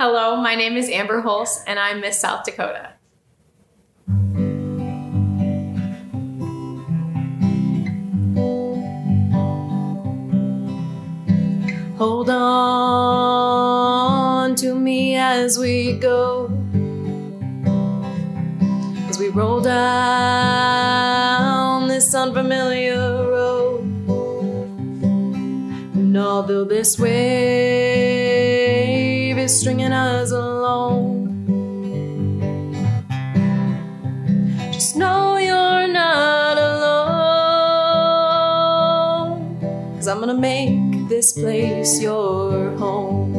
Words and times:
Hello, 0.00 0.36
my 0.36 0.54
name 0.54 0.76
is 0.76 0.88
Amber 0.90 1.22
Hulse, 1.22 1.64
and 1.66 1.76
I'm 1.76 2.00
Miss 2.00 2.20
South 2.20 2.44
Dakota. 2.44 2.90
Hold 11.96 12.30
on 12.30 12.44
to 14.54 14.76
me 14.76 15.16
as 15.16 15.58
we 15.58 15.94
go. 15.98 16.48
As 19.08 19.18
we 19.18 19.30
roll 19.30 19.60
down 19.60 20.68
this 21.88 22.14
unfamiliar 22.14 23.28
road. 23.28 23.80
And 25.96 26.16
although 26.16 26.62
this 26.64 26.96
wave 27.00 27.97
stringing 29.48 29.92
us 29.92 30.30
along, 30.30 31.26
just 34.72 34.94
know 34.94 35.38
you're 35.38 35.88
not 35.88 36.58
alone. 36.58 37.08
Cause 39.96 40.06
I'm 40.06 40.20
gonna 40.20 40.34
make 40.34 41.08
this 41.08 41.32
place 41.32 41.98
your 42.00 42.76
home. 42.76 43.34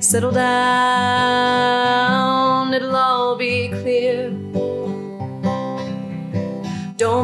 Settle 0.00 0.32
down, 0.32 1.37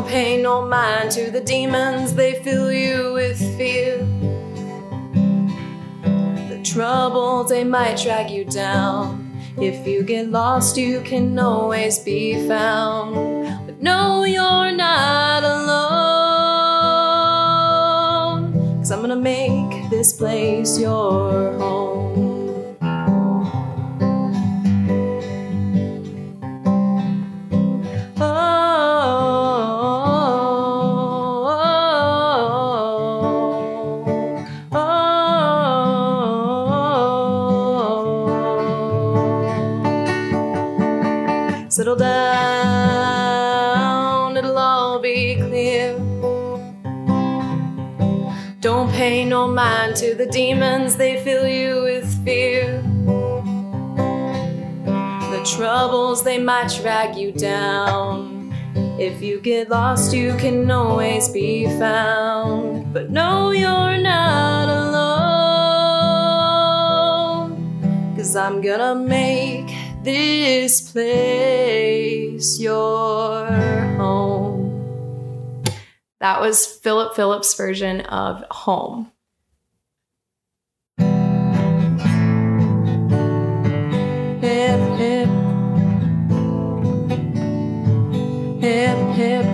Pay 0.06 0.42
no 0.42 0.66
mind 0.66 1.10
to 1.12 1.30
the 1.30 1.40
demons, 1.40 2.14
they 2.14 2.34
fill 2.42 2.72
you 2.72 3.12
with 3.14 3.38
fear. 3.56 3.98
The 6.48 6.60
troubles, 6.62 7.48
they 7.48 7.64
might 7.64 7.98
drag 7.98 8.30
you 8.30 8.44
down. 8.44 9.24
If 9.56 9.86
you 9.86 10.02
get 10.02 10.30
lost, 10.30 10.76
you 10.76 11.00
can 11.02 11.38
always 11.38 11.98
be 12.00 12.46
found. 12.48 13.66
But 13.66 13.80
no, 13.80 14.24
you're 14.24 14.72
not 14.72 15.42
alone. 15.44 15.94
Cause 18.78 18.90
I'm 18.90 19.00
gonna 19.00 19.16
make 19.16 19.90
this 19.90 20.12
place 20.12 20.78
your 20.78 21.52
home. 21.58 22.23
Demons, 50.34 50.96
they 50.96 51.22
fill 51.22 51.46
you 51.46 51.82
with 51.84 52.24
fear. 52.24 52.82
The 55.30 55.42
troubles, 55.56 56.24
they 56.24 56.38
might 56.38 56.72
drag 56.82 57.14
you 57.14 57.30
down. 57.30 58.52
If 58.98 59.22
you 59.22 59.40
get 59.40 59.70
lost, 59.70 60.12
you 60.12 60.34
can 60.36 60.68
always 60.72 61.28
be 61.28 61.66
found. 61.78 62.92
But 62.92 63.10
no, 63.10 63.52
you're 63.52 63.96
not 63.96 64.68
alone. 64.68 65.04
Cause 68.16 68.34
I'm 68.34 68.60
gonna 68.60 68.96
make 68.96 69.72
this 70.02 70.90
place 70.90 72.58
your 72.58 73.46
home. 73.98 75.62
That 76.18 76.40
was 76.40 76.66
Philip 76.66 77.14
Phillips' 77.14 77.54
version 77.54 78.00
of 78.00 78.42
Home. 78.50 79.12
Hip, 84.44 84.80
hip. 84.98 85.28
Hip, 88.60 88.98
hip. 89.16 89.46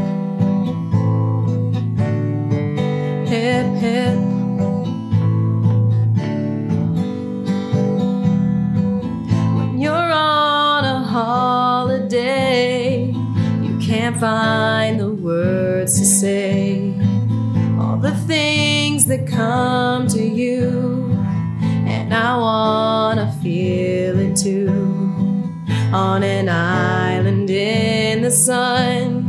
Hip, 3.29 3.67
hip. 3.77 4.19
When 9.55 9.79
you're 9.79 9.95
on 9.95 10.85
a 10.85 11.05
holiday, 11.05 13.15
you 13.63 13.79
can't 13.79 14.19
find 14.19 14.99
the 14.99 15.13
words 15.13 16.01
to 16.01 16.05
say. 16.05 16.97
All 17.79 17.97
the 17.97 18.17
things 18.27 19.05
that 19.05 19.29
come 19.29 20.09
to 20.09 20.21
you, 20.21 21.17
and 21.87 22.13
I 22.13 22.37
wanna 22.37 23.33
feel. 23.41 23.90
On 25.93 26.23
an 26.23 26.49
island 26.49 27.51
in 27.51 28.23
the 28.23 28.31
sun, 28.31 29.27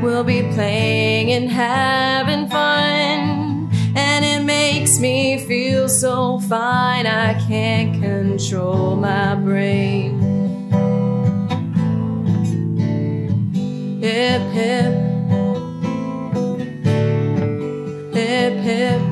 we'll 0.00 0.22
be 0.22 0.42
playing 0.54 1.32
and 1.32 1.50
having 1.50 2.48
fun. 2.48 3.68
And 3.96 4.24
it 4.24 4.44
makes 4.44 5.00
me 5.00 5.44
feel 5.48 5.88
so 5.88 6.38
fine, 6.38 7.06
I 7.06 7.34
can't 7.48 8.00
control 8.00 8.94
my 8.94 9.34
brain. 9.34 10.20
Hip, 14.00 14.42
hip. 14.52 14.94
Hip, 18.14 18.54
hip. 18.62 19.09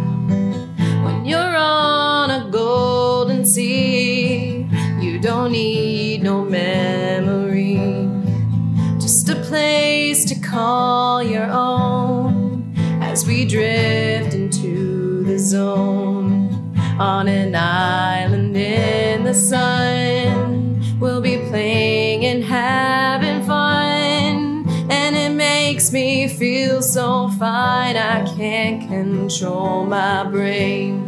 Zone. 15.48 16.74
On 16.98 17.26
an 17.26 17.54
island 17.54 18.54
in 18.56 19.24
the 19.24 19.32
sun, 19.32 20.82
we'll 21.00 21.22
be 21.22 21.38
playing 21.48 22.26
and 22.26 22.44
having 22.44 23.42
fun. 23.46 24.66
And 24.90 25.16
it 25.16 25.32
makes 25.32 25.90
me 25.90 26.28
feel 26.28 26.82
so 26.82 27.28
fine, 27.38 27.96
I 27.96 28.26
can't 28.36 28.86
control 28.88 29.86
my 29.86 30.24
brain. 30.24 31.04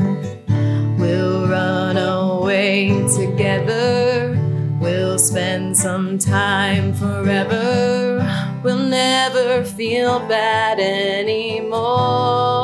We'll 0.99 1.47
run 1.47 1.99
away 1.99 2.89
together. 3.15 4.39
We'll 4.81 5.19
spend 5.19 5.77
some 5.77 6.19
time 6.19 6.95
forever. 6.95 8.27
We'll 8.63 8.89
never 8.89 9.65
feel 9.65 10.21
bad 10.21 10.79
anymore. 10.81 12.60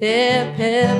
Hip, 0.00 0.54
hip. 0.54 0.96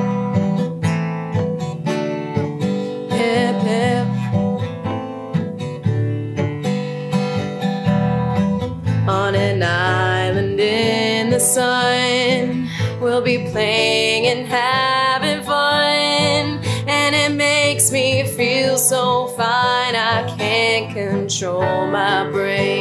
On 9.09 9.35
an 9.35 9.63
island 9.63 10.61
in 10.61 11.31
the 11.31 11.41
sun, 11.41 12.69
we'll 13.01 13.23
be 13.23 13.51
playing 13.51 14.27
and 14.27 14.47
having 14.47 15.43
fun. 15.45 16.61
And 16.87 17.15
it 17.15 17.35
makes 17.35 17.91
me 17.91 18.25
feel 18.37 18.77
so 18.77 19.29
fine, 19.29 19.95
I 19.97 20.31
can't 20.37 20.93
control 20.93 21.87
my 21.87 22.29
brain. 22.31 22.80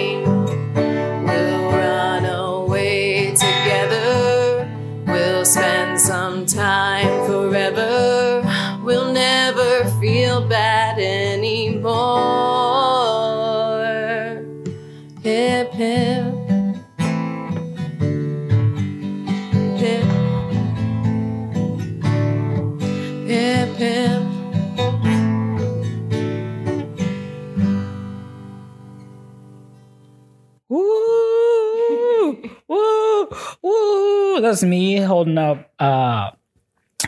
That's 34.50 34.63
me 34.63 34.96
holding 34.96 35.38
up 35.38 35.69
uh, 35.80 36.31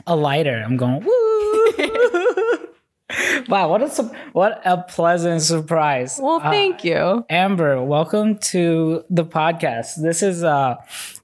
a 0.06 0.16
lighter. 0.16 0.62
I'm 0.64 0.78
going, 0.78 1.04
woo. 1.04 2.68
wow, 3.50 3.68
what 3.68 3.82
a 3.82 3.90
su- 3.90 4.12
what 4.32 4.62
a 4.64 4.84
pleasant 4.84 5.42
surprise. 5.42 6.20
Well, 6.22 6.40
Uh, 6.44 6.52
thank 6.52 6.84
you. 6.84 7.26
Amber, 7.32 7.84
welcome 7.84 8.38
to 8.54 9.04
the 9.10 9.26
podcast. 9.26 10.00
This 10.00 10.22
is 10.22 10.44
uh 10.44 10.76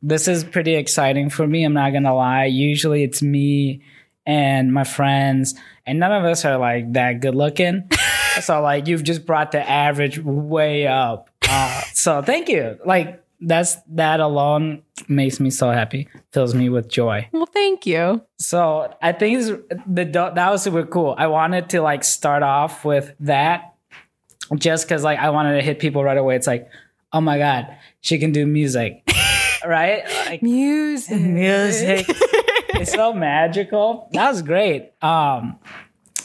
this 0.01 0.27
is 0.27 0.43
pretty 0.43 0.73
exciting 0.73 1.29
for 1.29 1.45
me, 1.45 1.63
I'm 1.63 1.73
not 1.73 1.91
going 1.91 2.01
to 2.01 2.15
lie. 2.15 2.45
Usually 2.45 3.03
it's 3.03 3.21
me 3.21 3.83
and 4.25 4.73
my 4.73 4.85
friends 4.85 5.53
and 5.85 5.99
none 5.99 6.11
of 6.13 6.23
us 6.25 6.43
are 6.45 6.57
like 6.57 6.93
that 6.93 7.21
good 7.21 7.35
looking. 7.35 7.87
so 8.41 8.59
like 8.63 8.87
you've 8.87 9.03
just 9.03 9.23
brought 9.27 9.51
the 9.51 9.61
average 9.69 10.17
way 10.17 10.87
up. 10.87 11.29
Uh, 11.47 11.81
so 11.93 12.23
thank 12.23 12.49
you. 12.49 12.79
Like 12.83 13.23
that's 13.39 13.75
that 13.91 14.19
alone 14.19 14.81
makes 15.07 15.39
me 15.39 15.49
so 15.49 15.69
happy. 15.71 16.07
Fills 16.31 16.55
me 16.55 16.69
with 16.69 16.87
joy. 16.89 17.27
Well, 17.31 17.45
thank 17.45 17.85
you. 17.85 18.21
So 18.39 18.93
I 19.01 19.11
think 19.11 19.43
the 19.87 20.05
that 20.05 20.51
was 20.51 20.63
super 20.63 20.85
cool. 20.85 21.15
I 21.17 21.27
wanted 21.27 21.69
to 21.71 21.81
like 21.81 22.03
start 22.03 22.43
off 22.43 22.83
with 22.83 23.13
that, 23.21 23.75
just 24.55 24.87
because 24.87 25.03
like 25.03 25.19
I 25.19 25.29
wanted 25.29 25.55
to 25.55 25.61
hit 25.61 25.79
people 25.79 26.03
right 26.03 26.17
away. 26.17 26.35
It's 26.35 26.47
like, 26.47 26.69
oh 27.13 27.21
my 27.21 27.37
god, 27.37 27.77
she 28.01 28.17
can 28.17 28.31
do 28.31 28.45
music, 28.45 29.07
right? 29.65 30.03
Like 30.25 30.41
Music. 30.41 31.19
music, 31.21 32.05
it's 32.09 32.91
so 32.93 33.13
magical. 33.13 34.09
That 34.13 34.29
was 34.29 34.41
great. 34.41 34.91
Um, 35.01 35.59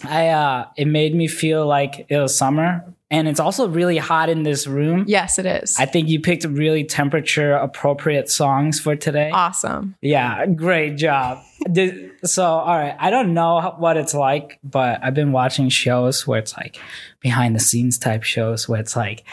I 0.04 0.28
uh, 0.28 0.66
it 0.76 0.86
made 0.86 1.14
me 1.14 1.28
feel 1.28 1.66
like 1.66 2.06
it 2.08 2.16
was 2.18 2.36
summer, 2.36 2.84
and 3.12 3.28
it's 3.28 3.38
also 3.38 3.68
really 3.68 3.98
hot 3.98 4.30
in 4.30 4.42
this 4.42 4.66
room. 4.66 5.04
Yes, 5.06 5.38
it 5.38 5.44
is. 5.44 5.78
I 5.78 5.84
think 5.84 6.08
you 6.08 6.18
picked 6.18 6.44
really 6.44 6.82
temperature 6.82 7.52
appropriate 7.52 8.30
songs 8.30 8.80
for 8.80 8.96
today. 8.96 9.30
awesome. 9.30 9.94
Yeah, 10.00 10.46
great 10.46 10.96
job. 10.96 11.42
Did, 11.70 12.10
so, 12.24 12.42
all 12.42 12.74
right, 12.74 12.96
I 12.98 13.10
don't 13.10 13.34
know 13.34 13.74
what 13.78 13.98
it's 13.98 14.14
like, 14.14 14.58
but 14.64 15.04
I've 15.04 15.12
been 15.12 15.30
watching 15.30 15.68
shows 15.68 16.26
where 16.26 16.38
it's 16.38 16.56
like 16.56 16.78
behind 17.20 17.54
the 17.54 17.60
scenes 17.60 17.98
type 17.98 18.22
shows 18.22 18.66
where 18.66 18.80
it's 18.80 18.96
like, 18.96 19.24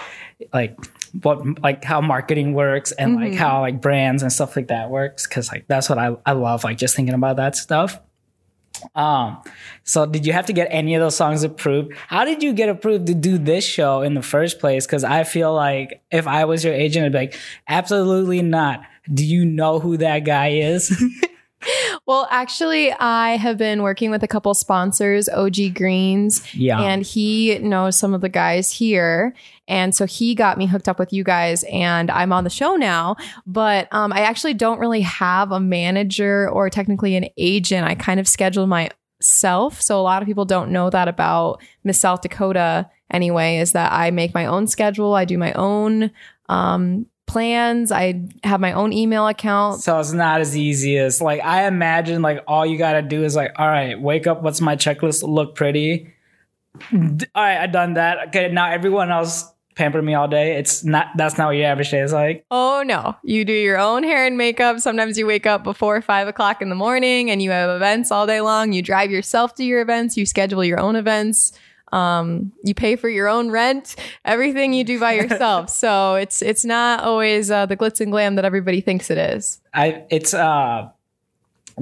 like 0.53 0.77
what, 1.21 1.61
like 1.61 1.85
how 1.85 2.01
marketing 2.01 2.53
works 2.53 2.91
and 2.91 3.15
like 3.15 3.29
mm-hmm. 3.29 3.37
how 3.37 3.61
like 3.61 3.79
brands 3.79 4.23
and 4.23 4.31
stuff 4.31 4.57
like 4.57 4.67
that 4.67 4.89
works. 4.89 5.25
Cause 5.25 5.49
like 5.53 5.67
that's 5.67 5.87
what 5.87 5.97
I, 5.97 6.17
I 6.25 6.33
love, 6.33 6.65
like 6.65 6.77
just 6.77 6.97
thinking 6.97 7.15
about 7.15 7.37
that 7.37 7.55
stuff. 7.55 7.97
Um, 8.95 9.41
so 9.83 10.05
did 10.05 10.25
you 10.25 10.33
have 10.33 10.45
to 10.47 10.53
get 10.53 10.67
any 10.71 10.95
of 10.95 11.01
those 11.01 11.15
songs 11.15 11.43
approved? 11.43 11.93
How 12.07 12.25
did 12.25 12.43
you 12.43 12.53
get 12.53 12.69
approved 12.69 13.07
to 13.07 13.13
do 13.13 13.37
this 13.37 13.65
show 13.65 14.01
in 14.01 14.13
the 14.13 14.21
first 14.21 14.59
place? 14.59 14.85
Cause 14.87 15.03
I 15.03 15.23
feel 15.23 15.53
like 15.53 16.01
if 16.11 16.27
I 16.27 16.45
was 16.45 16.63
your 16.63 16.73
agent, 16.73 17.05
I'd 17.05 17.11
be 17.11 17.17
like, 17.17 17.39
absolutely 17.67 18.41
not. 18.41 18.81
Do 19.11 19.25
you 19.25 19.45
know 19.45 19.79
who 19.79 19.97
that 19.97 20.19
guy 20.19 20.49
is? 20.49 20.91
Well, 22.09 22.27
actually, 22.31 22.91
I 22.93 23.37
have 23.37 23.59
been 23.59 23.83
working 23.83 24.09
with 24.09 24.23
a 24.23 24.27
couple 24.27 24.51
sponsors, 24.55 25.29
OG 25.29 25.75
Greens, 25.75 26.41
Yeah. 26.55 26.81
and 26.81 27.03
he 27.05 27.59
knows 27.59 27.99
some 27.99 28.15
of 28.15 28.21
the 28.21 28.29
guys 28.29 28.71
here. 28.71 29.35
And 29.67 29.93
so 29.93 30.07
he 30.07 30.33
got 30.33 30.57
me 30.57 30.65
hooked 30.65 30.89
up 30.89 30.97
with 30.97 31.13
you 31.13 31.23
guys, 31.23 31.63
and 31.71 32.09
I'm 32.09 32.33
on 32.33 32.45
the 32.45 32.49
show 32.49 32.75
now. 32.75 33.15
But 33.45 33.89
um, 33.91 34.11
I 34.11 34.21
actually 34.21 34.55
don't 34.55 34.79
really 34.79 35.01
have 35.01 35.51
a 35.51 35.59
manager 35.59 36.49
or 36.49 36.67
technically 36.71 37.15
an 37.15 37.27
agent. 37.37 37.85
I 37.87 37.93
kind 37.93 38.19
of 38.19 38.27
schedule 38.27 38.65
myself. 38.65 39.79
So 39.79 39.99
a 39.99 40.01
lot 40.01 40.23
of 40.23 40.27
people 40.27 40.45
don't 40.45 40.71
know 40.71 40.89
that 40.89 41.07
about 41.07 41.61
Miss 41.83 41.99
South 41.99 42.21
Dakota 42.21 42.89
anyway, 43.11 43.57
is 43.57 43.73
that 43.73 43.91
I 43.91 44.09
make 44.09 44.33
my 44.33 44.47
own 44.47 44.65
schedule, 44.65 45.13
I 45.13 45.25
do 45.25 45.37
my 45.37 45.53
own 45.53 46.09
um, 46.47 47.05
plans, 47.29 47.91
I 47.91 48.27
have 48.43 48.59
my 48.59 48.73
own 48.73 48.91
email 48.91 49.27
account. 49.27 49.81
So 49.81 49.99
it's 49.99 50.11
not 50.11 50.41
as 50.41 50.57
easy 50.57 50.97
as 50.97 51.21
like 51.21 51.41
I 51.41 51.67
imagine 51.67 52.21
like 52.21 52.43
all 52.47 52.65
you 52.65 52.77
gotta 52.77 53.01
do 53.01 53.23
is 53.23 53.35
like, 53.35 53.51
all 53.55 53.67
right, 53.67 53.99
wake 53.99 54.27
up, 54.27 54.41
what's 54.41 54.59
my 54.59 54.75
checklist 54.75 55.23
look 55.23 55.55
pretty? 55.55 56.13
All 56.91 56.99
right, 57.35 57.57
I 57.57 57.67
done 57.67 57.93
that. 57.93 58.29
Okay, 58.29 58.51
now 58.51 58.71
everyone 58.71 59.11
else 59.11 59.45
pamper 59.75 60.01
me 60.01 60.13
all 60.13 60.27
day. 60.27 60.57
It's 60.57 60.83
not 60.83 61.07
that's 61.15 61.37
not 61.37 61.47
what 61.47 61.55
your 61.55 61.67
average 61.67 61.91
day 61.91 62.01
is 62.01 62.11
like. 62.11 62.45
Oh 62.51 62.83
no, 62.85 63.15
you 63.23 63.45
do 63.45 63.53
your 63.53 63.79
own 63.79 64.03
hair 64.03 64.25
and 64.25 64.37
makeup. 64.37 64.79
Sometimes 64.79 65.17
you 65.17 65.25
wake 65.25 65.45
up 65.45 65.63
before 65.63 66.01
five 66.01 66.27
o'clock 66.27 66.61
in 66.61 66.69
the 66.69 66.75
morning 66.75 67.31
and 67.31 67.41
you 67.41 67.51
have 67.51 67.69
events 67.69 68.11
all 68.11 68.27
day 68.27 68.41
long. 68.41 68.73
You 68.73 68.81
drive 68.81 69.11
yourself 69.11 69.55
to 69.55 69.63
your 69.63 69.81
events, 69.81 70.17
you 70.17 70.25
schedule 70.25 70.63
your 70.63 70.79
own 70.79 70.95
events. 70.95 71.53
Um, 71.91 72.51
you 72.63 72.73
pay 72.73 72.95
for 72.95 73.09
your 73.09 73.27
own 73.27 73.51
rent, 73.51 73.95
everything 74.25 74.73
you 74.73 74.83
do 74.83 74.99
by 74.99 75.13
yourself. 75.21 75.69
so 75.69 76.15
it's 76.15 76.41
it's 76.41 76.65
not 76.65 77.03
always 77.03 77.49
uh, 77.51 77.65
the 77.65 77.77
glitz 77.77 77.99
and 78.01 78.11
glam 78.11 78.35
that 78.35 78.45
everybody 78.45 78.81
thinks 78.81 79.09
it 79.09 79.17
is. 79.17 79.61
I 79.73 80.03
it's 80.09 80.33
uh 80.33 80.89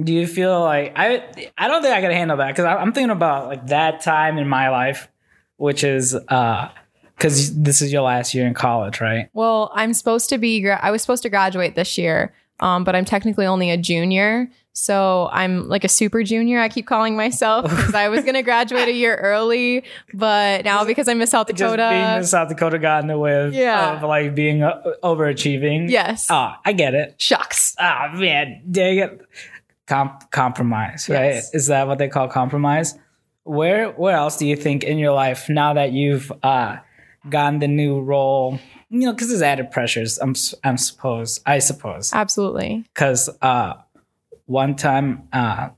do 0.02 0.12
you 0.12 0.26
feel 0.26 0.60
like 0.60 0.92
I 0.96 1.46
I 1.56 1.68
don't 1.68 1.82
think 1.82 1.94
I 1.94 2.00
can 2.00 2.10
handle 2.10 2.36
that 2.38 2.48
because 2.48 2.64
I'm 2.64 2.92
thinking 2.92 3.10
about 3.10 3.48
like 3.48 3.66
that 3.68 4.00
time 4.00 4.38
in 4.38 4.48
my 4.48 4.68
life, 4.70 5.08
which 5.56 5.84
is 5.84 6.14
uh 6.14 6.68
because 7.16 7.52
this 7.60 7.82
is 7.82 7.92
your 7.92 8.02
last 8.02 8.32
year 8.32 8.46
in 8.46 8.54
college, 8.54 9.00
right? 9.00 9.28
Well, 9.32 9.72
I'm 9.74 9.92
supposed 9.92 10.28
to 10.30 10.38
be. 10.38 10.68
I 10.70 10.92
was 10.92 11.02
supposed 11.02 11.24
to 11.24 11.28
graduate 11.28 11.74
this 11.74 11.98
year, 11.98 12.32
um, 12.60 12.84
but 12.84 12.94
I'm 12.94 13.04
technically 13.04 13.44
only 13.44 13.70
a 13.70 13.76
junior. 13.76 14.48
So 14.80 15.28
I'm 15.32 15.68
like 15.68 15.82
a 15.84 15.88
super 15.88 16.22
junior. 16.22 16.60
I 16.60 16.68
keep 16.68 16.86
calling 16.86 17.16
myself 17.16 17.68
because 17.68 17.94
I 17.94 18.08
was 18.08 18.20
going 18.22 18.34
to 18.34 18.42
graduate 18.42 18.86
a 18.88 18.92
year 18.92 19.16
early, 19.16 19.82
but 20.14 20.64
now 20.64 20.84
because 20.84 21.08
I'm 21.08 21.18
Miss 21.18 21.30
South 21.30 21.48
Just 21.48 21.58
Dakota, 21.58 21.88
being 21.90 22.16
in 22.18 22.24
South 22.24 22.48
Dakota 22.48 22.78
got 22.78 23.02
in 23.02 23.08
the 23.08 23.18
way 23.18 23.34
of, 23.46 23.52
Yeah. 23.54 23.96
of 23.96 24.02
like 24.02 24.34
being 24.36 24.62
uh, 24.62 24.80
overachieving. 25.02 25.90
yes, 25.90 26.26
Ah, 26.30 26.60
I 26.64 26.72
get 26.72 26.94
it. 26.94 27.20
shucks. 27.20 27.74
Ah, 27.78 28.10
man, 28.14 28.62
dang 28.70 28.98
it. 28.98 29.20
Com- 29.86 30.16
compromise, 30.30 31.08
right? 31.08 31.34
Yes. 31.34 31.54
Is 31.54 31.66
that 31.68 31.86
what 31.88 31.98
they 31.98 32.08
call 32.08 32.28
compromise? 32.28 32.94
Where 33.44 33.88
where 33.92 34.14
else 34.16 34.36
do 34.36 34.46
you 34.46 34.54
think 34.56 34.84
in 34.84 34.98
your 34.98 35.12
life 35.12 35.48
now 35.48 35.72
that 35.74 35.92
you've 35.92 36.30
uh, 36.42 36.76
gotten 37.28 37.58
the 37.58 37.68
new 37.68 38.00
role? 38.00 38.58
You 38.90 39.00
know, 39.06 39.12
because 39.12 39.28
there's 39.28 39.42
added 39.42 39.70
pressures. 39.70 40.18
I'm 40.18 40.34
I'm 40.62 40.76
suppose 40.76 41.40
I 41.46 41.58
suppose 41.58 42.12
Absolutely. 42.12 42.84
because 42.94 43.30
uh, 43.40 43.74
one 44.48 44.74
time 44.76 45.28
uh, 45.32 45.68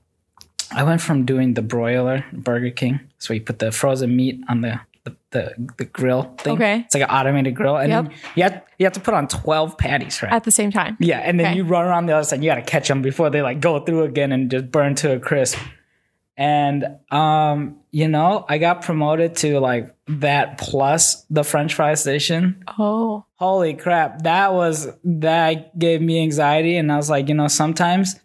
I 0.73 0.83
went 0.83 1.01
from 1.01 1.25
doing 1.25 1.53
the 1.53 1.61
broiler 1.61 2.25
Burger 2.33 2.71
King, 2.71 2.99
so 3.19 3.33
you 3.33 3.41
put 3.41 3.59
the 3.59 3.71
frozen 3.71 4.15
meat 4.15 4.39
on 4.49 4.61
the 4.61 4.79
the, 5.03 5.15
the, 5.31 5.71
the 5.79 5.85
grill 5.85 6.23
thing. 6.37 6.53
Okay. 6.53 6.81
it's 6.85 6.93
like 6.93 7.01
an 7.03 7.09
automated 7.09 7.55
grill, 7.55 7.75
and 7.77 7.89
Yep. 7.89 8.03
then 8.05 8.13
you 8.35 8.43
have 8.43 8.63
you 8.77 8.85
have 8.85 8.93
to 8.93 8.99
put 8.99 9.13
on 9.13 9.27
twelve 9.27 9.77
patties, 9.77 10.21
right? 10.21 10.31
At 10.31 10.43
the 10.43 10.51
same 10.51 10.71
time. 10.71 10.95
Yeah, 10.99 11.19
and 11.19 11.39
then 11.39 11.47
Okay. 11.47 11.55
you 11.57 11.63
run 11.63 11.85
around 11.85 12.05
the 12.05 12.13
other 12.13 12.23
side. 12.23 12.43
You 12.43 12.49
got 12.51 12.55
to 12.55 12.61
catch 12.61 12.87
them 12.87 13.01
before 13.01 13.29
they 13.29 13.41
like 13.41 13.59
go 13.61 13.79
through 13.79 14.03
again 14.03 14.31
and 14.31 14.49
just 14.51 14.71
burn 14.71 14.95
to 14.95 15.13
a 15.13 15.19
crisp. 15.19 15.57
And 16.37 16.85
um, 17.11 17.77
you 17.91 18.07
know, 18.07 18.45
I 18.47 18.57
got 18.57 18.83
promoted 18.83 19.35
to 19.37 19.59
like 19.59 19.93
that 20.07 20.57
plus 20.57 21.25
the 21.29 21.43
French 21.43 21.73
fry 21.73 21.93
station. 21.95 22.63
Oh, 22.79 23.25
Holy 23.35 23.73
crap, 23.73 24.21
that 24.23 24.53
was 24.53 24.87
that 25.03 25.77
gave 25.77 26.01
me 26.01 26.21
anxiety, 26.21 26.77
and 26.77 26.91
I 26.91 26.97
was 26.97 27.09
like, 27.09 27.27
you 27.27 27.33
know, 27.35 27.47
sometimes 27.47 28.19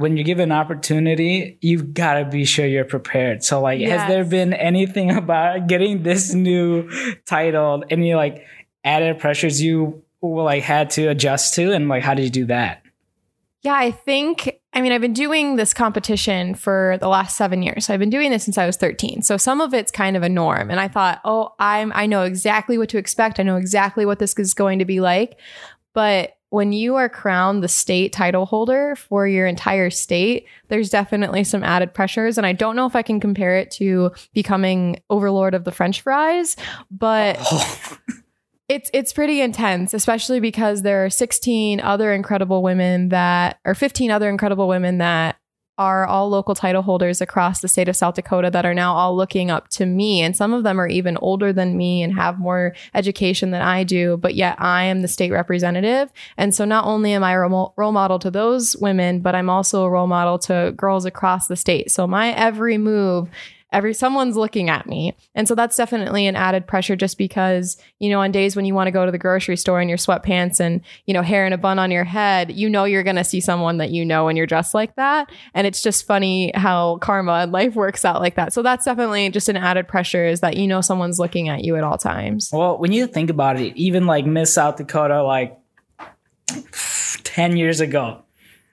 when 0.00 0.16
you 0.16 0.24
give 0.24 0.38
an 0.38 0.50
opportunity, 0.50 1.58
you've 1.60 1.92
got 1.92 2.14
to 2.14 2.24
be 2.24 2.46
sure 2.46 2.64
you're 2.64 2.86
prepared. 2.86 3.44
So, 3.44 3.60
like, 3.60 3.82
has 3.82 4.08
there 4.08 4.24
been 4.24 4.54
anything 4.54 5.10
about 5.16 5.66
getting 5.66 6.02
this 6.02 6.32
new 6.32 6.88
title, 7.26 7.84
any 7.90 8.14
like 8.14 8.46
added 8.82 9.18
pressures 9.18 9.60
you 9.60 10.02
like 10.22 10.62
had 10.62 10.88
to 10.90 11.08
adjust 11.08 11.54
to, 11.56 11.72
and 11.72 11.88
like, 11.88 12.02
how 12.02 12.14
did 12.14 12.24
you 12.24 12.30
do 12.30 12.46
that? 12.46 12.82
yeah. 13.62 13.74
I 13.74 13.90
think. 13.90 14.56
I 14.72 14.80
mean, 14.80 14.92
I've 14.92 15.00
been 15.00 15.12
doing 15.12 15.56
this 15.56 15.74
competition 15.74 16.54
for 16.54 16.96
the 17.00 17.08
last 17.08 17.36
seven 17.36 17.60
years. 17.60 17.86
So 17.86 17.92
I've 17.92 17.98
been 17.98 18.08
doing 18.08 18.30
this 18.30 18.44
since 18.44 18.56
I 18.56 18.66
was 18.66 18.76
13. 18.76 19.22
So 19.22 19.36
some 19.36 19.60
of 19.60 19.74
it's 19.74 19.90
kind 19.90 20.16
of 20.16 20.22
a 20.22 20.28
norm. 20.28 20.70
And 20.70 20.78
I 20.78 20.86
thought, 20.86 21.20
oh, 21.24 21.54
I'm 21.58 21.92
I 21.94 22.06
know 22.06 22.22
exactly 22.22 22.78
what 22.78 22.88
to 22.90 22.98
expect. 22.98 23.40
I 23.40 23.42
know 23.42 23.56
exactly 23.56 24.06
what 24.06 24.20
this 24.20 24.32
is 24.38 24.54
going 24.54 24.78
to 24.78 24.84
be 24.84 25.00
like. 25.00 25.38
But 25.92 26.36
when 26.50 26.72
you 26.72 26.96
are 26.96 27.08
crowned 27.08 27.62
the 27.62 27.68
state 27.68 28.12
title 28.12 28.44
holder 28.44 28.94
for 28.96 29.26
your 29.26 29.46
entire 29.46 29.88
state, 29.90 30.46
there's 30.68 30.90
definitely 30.90 31.44
some 31.44 31.64
added 31.64 31.94
pressures. 31.94 32.36
And 32.36 32.46
I 32.46 32.52
don't 32.52 32.76
know 32.76 32.86
if 32.86 32.94
I 32.94 33.02
can 33.02 33.20
compare 33.20 33.56
it 33.56 33.70
to 33.72 34.10
becoming 34.34 35.00
overlord 35.08 35.54
of 35.54 35.64
the 35.64 35.72
French 35.72 36.02
fries, 36.02 36.56
but 36.90 37.36
oh. 37.40 37.98
it's 38.68 38.90
it's 38.92 39.12
pretty 39.12 39.40
intense, 39.40 39.94
especially 39.94 40.38
because 40.38 40.82
there 40.82 41.04
are 41.04 41.10
16 41.10 41.80
other 41.80 42.12
incredible 42.12 42.62
women 42.62 43.08
that 43.08 43.58
or 43.64 43.74
15 43.74 44.10
other 44.12 44.28
incredible 44.28 44.68
women 44.68 44.98
that 44.98 45.39
are 45.78 46.04
all 46.04 46.28
local 46.28 46.54
title 46.54 46.82
holders 46.82 47.20
across 47.20 47.60
the 47.60 47.68
state 47.68 47.88
of 47.88 47.96
South 47.96 48.14
Dakota 48.14 48.50
that 48.50 48.66
are 48.66 48.74
now 48.74 48.94
all 48.94 49.16
looking 49.16 49.50
up 49.50 49.68
to 49.68 49.86
me. 49.86 50.20
And 50.20 50.36
some 50.36 50.52
of 50.52 50.62
them 50.62 50.78
are 50.78 50.86
even 50.86 51.16
older 51.18 51.52
than 51.52 51.76
me 51.76 52.02
and 52.02 52.12
have 52.14 52.38
more 52.38 52.74
education 52.94 53.50
than 53.50 53.62
I 53.62 53.84
do, 53.84 54.18
but 54.18 54.34
yet 54.34 54.56
I 54.60 54.84
am 54.84 55.00
the 55.00 55.08
state 55.08 55.32
representative. 55.32 56.12
And 56.36 56.54
so 56.54 56.66
not 56.66 56.84
only 56.84 57.12
am 57.12 57.24
I 57.24 57.32
a 57.32 57.38
role 57.38 57.92
model 57.92 58.18
to 58.18 58.30
those 58.30 58.76
women, 58.76 59.20
but 59.20 59.34
I'm 59.34 59.48
also 59.48 59.84
a 59.84 59.90
role 59.90 60.06
model 60.06 60.38
to 60.40 60.74
girls 60.76 61.06
across 61.06 61.46
the 61.46 61.56
state. 61.56 61.90
So 61.90 62.06
my 62.06 62.32
every 62.32 62.76
move 62.76 63.30
every 63.72 63.94
someone's 63.94 64.36
looking 64.36 64.68
at 64.68 64.86
me. 64.86 65.16
And 65.34 65.46
so 65.46 65.54
that's 65.54 65.76
definitely 65.76 66.26
an 66.26 66.36
added 66.36 66.66
pressure 66.66 66.96
just 66.96 67.18
because, 67.18 67.76
you 67.98 68.10
know, 68.10 68.20
on 68.20 68.32
days 68.32 68.56
when 68.56 68.64
you 68.64 68.74
want 68.74 68.88
to 68.88 68.92
go 68.92 69.06
to 69.06 69.12
the 69.12 69.18
grocery 69.18 69.56
store 69.56 69.80
in 69.80 69.88
your 69.88 69.98
sweatpants 69.98 70.60
and, 70.60 70.80
you 71.06 71.14
know, 71.14 71.22
hair 71.22 71.46
in 71.46 71.52
a 71.52 71.58
bun 71.58 71.78
on 71.78 71.90
your 71.90 72.04
head, 72.04 72.52
you 72.52 72.68
know 72.68 72.84
you're 72.84 73.02
going 73.02 73.16
to 73.16 73.24
see 73.24 73.40
someone 73.40 73.78
that 73.78 73.90
you 73.90 74.04
know 74.04 74.28
and 74.28 74.36
you're 74.36 74.46
dressed 74.46 74.74
like 74.74 74.96
that. 74.96 75.30
And 75.54 75.66
it's 75.66 75.82
just 75.82 76.06
funny 76.06 76.52
how 76.54 76.98
karma 76.98 77.32
and 77.32 77.52
life 77.52 77.74
works 77.74 78.04
out 78.04 78.20
like 78.20 78.34
that. 78.36 78.52
So 78.52 78.62
that's 78.62 78.84
definitely 78.84 79.30
just 79.30 79.48
an 79.48 79.56
added 79.56 79.88
pressure 79.88 80.24
is 80.26 80.40
that 80.40 80.56
you 80.56 80.66
know 80.66 80.80
someone's 80.80 81.18
looking 81.18 81.48
at 81.48 81.64
you 81.64 81.76
at 81.76 81.84
all 81.84 81.98
times. 81.98 82.50
Well, 82.52 82.78
when 82.78 82.92
you 82.92 83.06
think 83.06 83.30
about 83.30 83.60
it, 83.60 83.76
even 83.76 84.06
like 84.06 84.26
Miss 84.26 84.54
South 84.54 84.76
Dakota, 84.76 85.22
like 85.22 85.56
10 87.24 87.56
years 87.56 87.80
ago, 87.80 88.22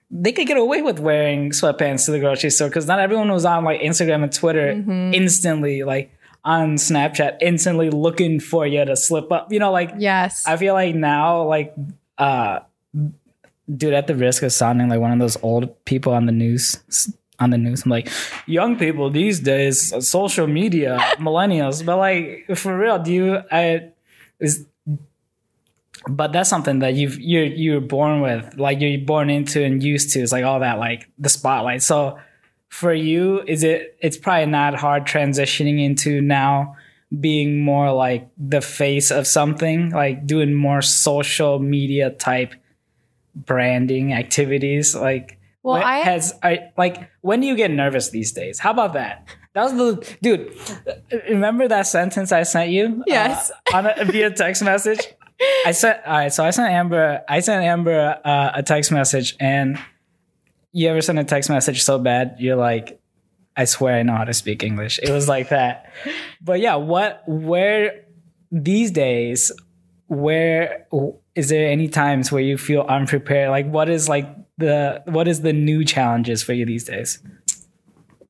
they 0.09 0.31
could 0.31 0.47
get 0.47 0.57
away 0.57 0.81
with 0.81 0.99
wearing 0.99 1.51
sweatpants 1.51 2.05
to 2.05 2.11
the 2.11 2.19
grocery 2.19 2.49
store 2.49 2.69
because 2.69 2.87
not 2.87 2.99
everyone 2.99 3.31
was 3.31 3.43
on 3.45 3.63
like 3.65 3.81
Instagram 3.81 4.23
and 4.23 4.31
Twitter 4.33 4.73
Mm-hmm. 4.73 5.13
instantly, 5.13 5.83
like 5.83 6.11
on 6.45 6.75
Snapchat, 6.75 7.37
instantly 7.41 7.89
looking 7.89 8.39
for 8.39 8.65
you 8.65 8.85
to 8.85 8.95
slip 8.95 9.31
up. 9.31 9.51
You 9.51 9.59
know, 9.59 9.71
like 9.71 9.93
Yes. 9.97 10.45
I 10.47 10.55
feel 10.55 10.73
like 10.73 10.95
now, 10.95 11.43
like, 11.43 11.75
uh, 12.17 12.59
dude, 13.75 13.93
at 13.93 14.07
the 14.07 14.15
risk 14.15 14.43
of 14.43 14.51
sounding 14.53 14.87
like 14.89 14.99
one 14.99 15.11
of 15.11 15.19
those 15.19 15.37
old 15.43 15.83
people 15.85 16.13
on 16.13 16.25
the 16.25 16.31
news, 16.31 16.79
on 17.39 17.49
the 17.49 17.57
news, 17.57 17.83
I'm 17.83 17.91
like, 17.91 18.09
young 18.45 18.77
people 18.77 19.09
these 19.09 19.39
days, 19.41 19.91
uh, 19.91 19.99
social 20.01 20.47
media, 20.47 20.97
millennials, 21.17 21.85
but 21.85 21.97
like 21.97 22.45
for 22.55 22.77
real, 22.77 22.97
do 22.99 23.11
you? 23.13 23.41
I 23.51 23.89
is, 24.39 24.65
but 26.07 26.31
that's 26.33 26.49
something 26.49 26.79
that 26.79 26.93
you've 26.95 27.19
you're 27.19 27.45
you're 27.45 27.81
born 27.81 28.21
with, 28.21 28.57
like 28.57 28.79
you're 28.81 28.99
born 29.05 29.29
into 29.29 29.63
and 29.63 29.81
used 29.81 30.11
to. 30.13 30.19
It's 30.21 30.31
like 30.31 30.43
all 30.43 30.59
that, 30.59 30.79
like 30.79 31.09
the 31.17 31.29
spotlight. 31.29 31.81
So 31.83 32.17
for 32.69 32.93
you, 32.93 33.41
is 33.47 33.63
it? 33.63 33.97
It's 34.01 34.17
probably 34.17 34.45
not 34.47 34.75
hard 34.75 35.05
transitioning 35.05 35.83
into 35.83 36.21
now 36.21 36.75
being 37.19 37.59
more 37.61 37.91
like 37.93 38.29
the 38.37 38.61
face 38.61 39.11
of 39.11 39.25
something, 39.25 39.91
like 39.91 40.27
doing 40.27 40.53
more 40.53 40.81
social 40.81 41.59
media 41.59 42.09
type 42.09 42.53
branding 43.35 44.13
activities. 44.13 44.95
Like, 44.95 45.37
Well, 45.63 45.75
what 45.75 45.85
I- 45.85 45.99
has 45.99 46.33
I 46.43 46.69
like 46.77 47.09
when 47.21 47.41
do 47.41 47.47
you 47.47 47.55
get 47.55 47.71
nervous 47.71 48.09
these 48.09 48.31
days? 48.33 48.59
How 48.59 48.71
about 48.71 48.93
that? 48.93 49.27
That 49.53 49.63
was 49.63 49.73
the 49.73 50.15
dude. 50.21 50.53
Remember 51.29 51.67
that 51.67 51.87
sentence 51.87 52.31
I 52.31 52.43
sent 52.43 52.69
you? 52.69 53.03
Yes. 53.07 53.51
Uh, 53.73 53.77
on 53.77 53.85
a, 53.87 54.05
via 54.05 54.29
text 54.29 54.63
message. 54.63 54.99
I 55.65 55.71
sent. 55.71 56.05
All 56.05 56.13
right, 56.13 56.33
so 56.33 56.43
I 56.43 56.49
sent 56.51 56.71
Amber. 56.71 57.23
I 57.27 57.39
sent 57.39 57.63
Amber 57.63 58.19
uh, 58.23 58.51
a 58.55 58.63
text 58.63 58.91
message, 58.91 59.35
and 59.39 59.79
you 60.71 60.89
ever 60.89 61.01
send 61.01 61.19
a 61.19 61.23
text 61.23 61.49
message 61.49 61.83
so 61.83 61.99
bad 61.99 62.35
you're 62.39 62.55
like, 62.55 62.99
I 63.55 63.65
swear 63.65 63.99
I 63.99 64.03
know 64.03 64.15
how 64.15 64.23
to 64.23 64.33
speak 64.33 64.63
English. 64.63 64.99
It 65.01 65.11
was 65.11 65.27
like 65.27 65.49
that. 65.49 65.91
But 66.41 66.59
yeah, 66.59 66.75
what? 66.75 67.23
Where 67.27 68.05
these 68.51 68.91
days? 68.91 69.51
Where 70.07 70.87
is 71.35 71.49
there 71.49 71.69
any 71.69 71.89
times 71.89 72.31
where 72.31 72.41
you 72.41 72.57
feel 72.57 72.81
unprepared? 72.81 73.49
Like, 73.49 73.67
what 73.67 73.89
is 73.89 74.07
like 74.07 74.27
the 74.57 75.01
what 75.05 75.27
is 75.27 75.41
the 75.41 75.53
new 75.53 75.83
challenges 75.83 76.41
for 76.43 76.53
you 76.53 76.65
these 76.65 76.85
days? 76.85 77.19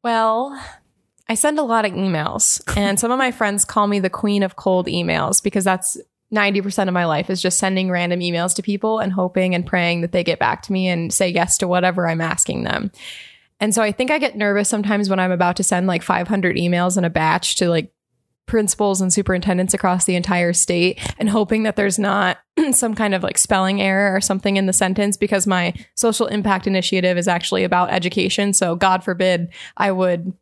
Well, 0.04 0.60
I 1.30 1.36
send 1.36 1.60
a 1.60 1.64
lot 1.64 1.86
of 1.86 1.92
emails, 1.92 2.62
and 2.78 3.00
some 3.00 3.12
of 3.12 3.18
my 3.18 3.32
friends 3.32 3.66
call 3.66 3.88
me 3.88 4.00
the 4.00 4.10
queen 4.10 4.44
of 4.44 4.56
cold 4.56 4.88
emails 4.88 5.44
because 5.44 5.64
that's 5.66 5.98
90% 6.34 6.88
of 6.88 6.94
my 6.94 7.06
life 7.06 7.30
is 7.30 7.42
just 7.42 7.58
sending 7.58 7.90
random 7.90 8.20
emails 8.20 8.54
to 8.56 8.62
people 8.62 9.00
and 9.00 9.14
hoping 9.14 9.56
and 9.56 9.66
praying 9.66 10.02
that 10.02 10.12
they 10.12 10.24
get 10.24 10.40
back 10.40 10.62
to 10.64 10.74
me 10.74 10.88
and 10.88 11.14
say 11.14 11.30
yes 11.30 11.58
to 11.60 11.68
whatever 11.68 12.08
I'm 12.08 12.22
asking 12.22 12.64
them. 12.64 12.92
And 13.60 13.74
so 13.74 13.82
I 13.82 13.92
think 13.92 14.12
I 14.12 14.20
get 14.20 14.36
nervous 14.36 14.70
sometimes 14.70 15.10
when 15.10 15.20
I'm 15.20 15.32
about 15.32 15.56
to 15.58 15.64
send 15.64 15.88
like 15.88 16.04
500 16.04 16.58
emails 16.58 16.98
in 16.98 17.06
a 17.06 17.10
batch 17.10 17.56
to 17.58 17.70
like 17.70 17.92
principals 18.46 19.02
and 19.02 19.12
superintendents 19.12 19.74
across 19.74 20.06
the 20.06 20.16
entire 20.16 20.54
state 20.54 21.00
and 21.20 21.30
hoping 21.30 21.64
that 21.64 21.76
there's 21.76 22.00
not 22.00 22.38
some 22.72 22.96
kind 22.96 23.14
of 23.14 23.24
like 23.24 23.38
spelling 23.38 23.82
error 23.82 24.16
or 24.16 24.22
something 24.22 24.58
in 24.58 24.66
the 24.66 24.74
sentence 24.74 25.18
because 25.18 25.46
my 25.46 25.74
social 25.96 26.28
impact 26.28 26.68
initiative 26.68 27.18
is 27.18 27.28
actually 27.28 27.64
about 27.64 27.92
education. 27.92 28.54
So 28.54 28.76
God 28.76 29.04
forbid 29.04 29.50
I 29.76 29.92
would 29.92 30.34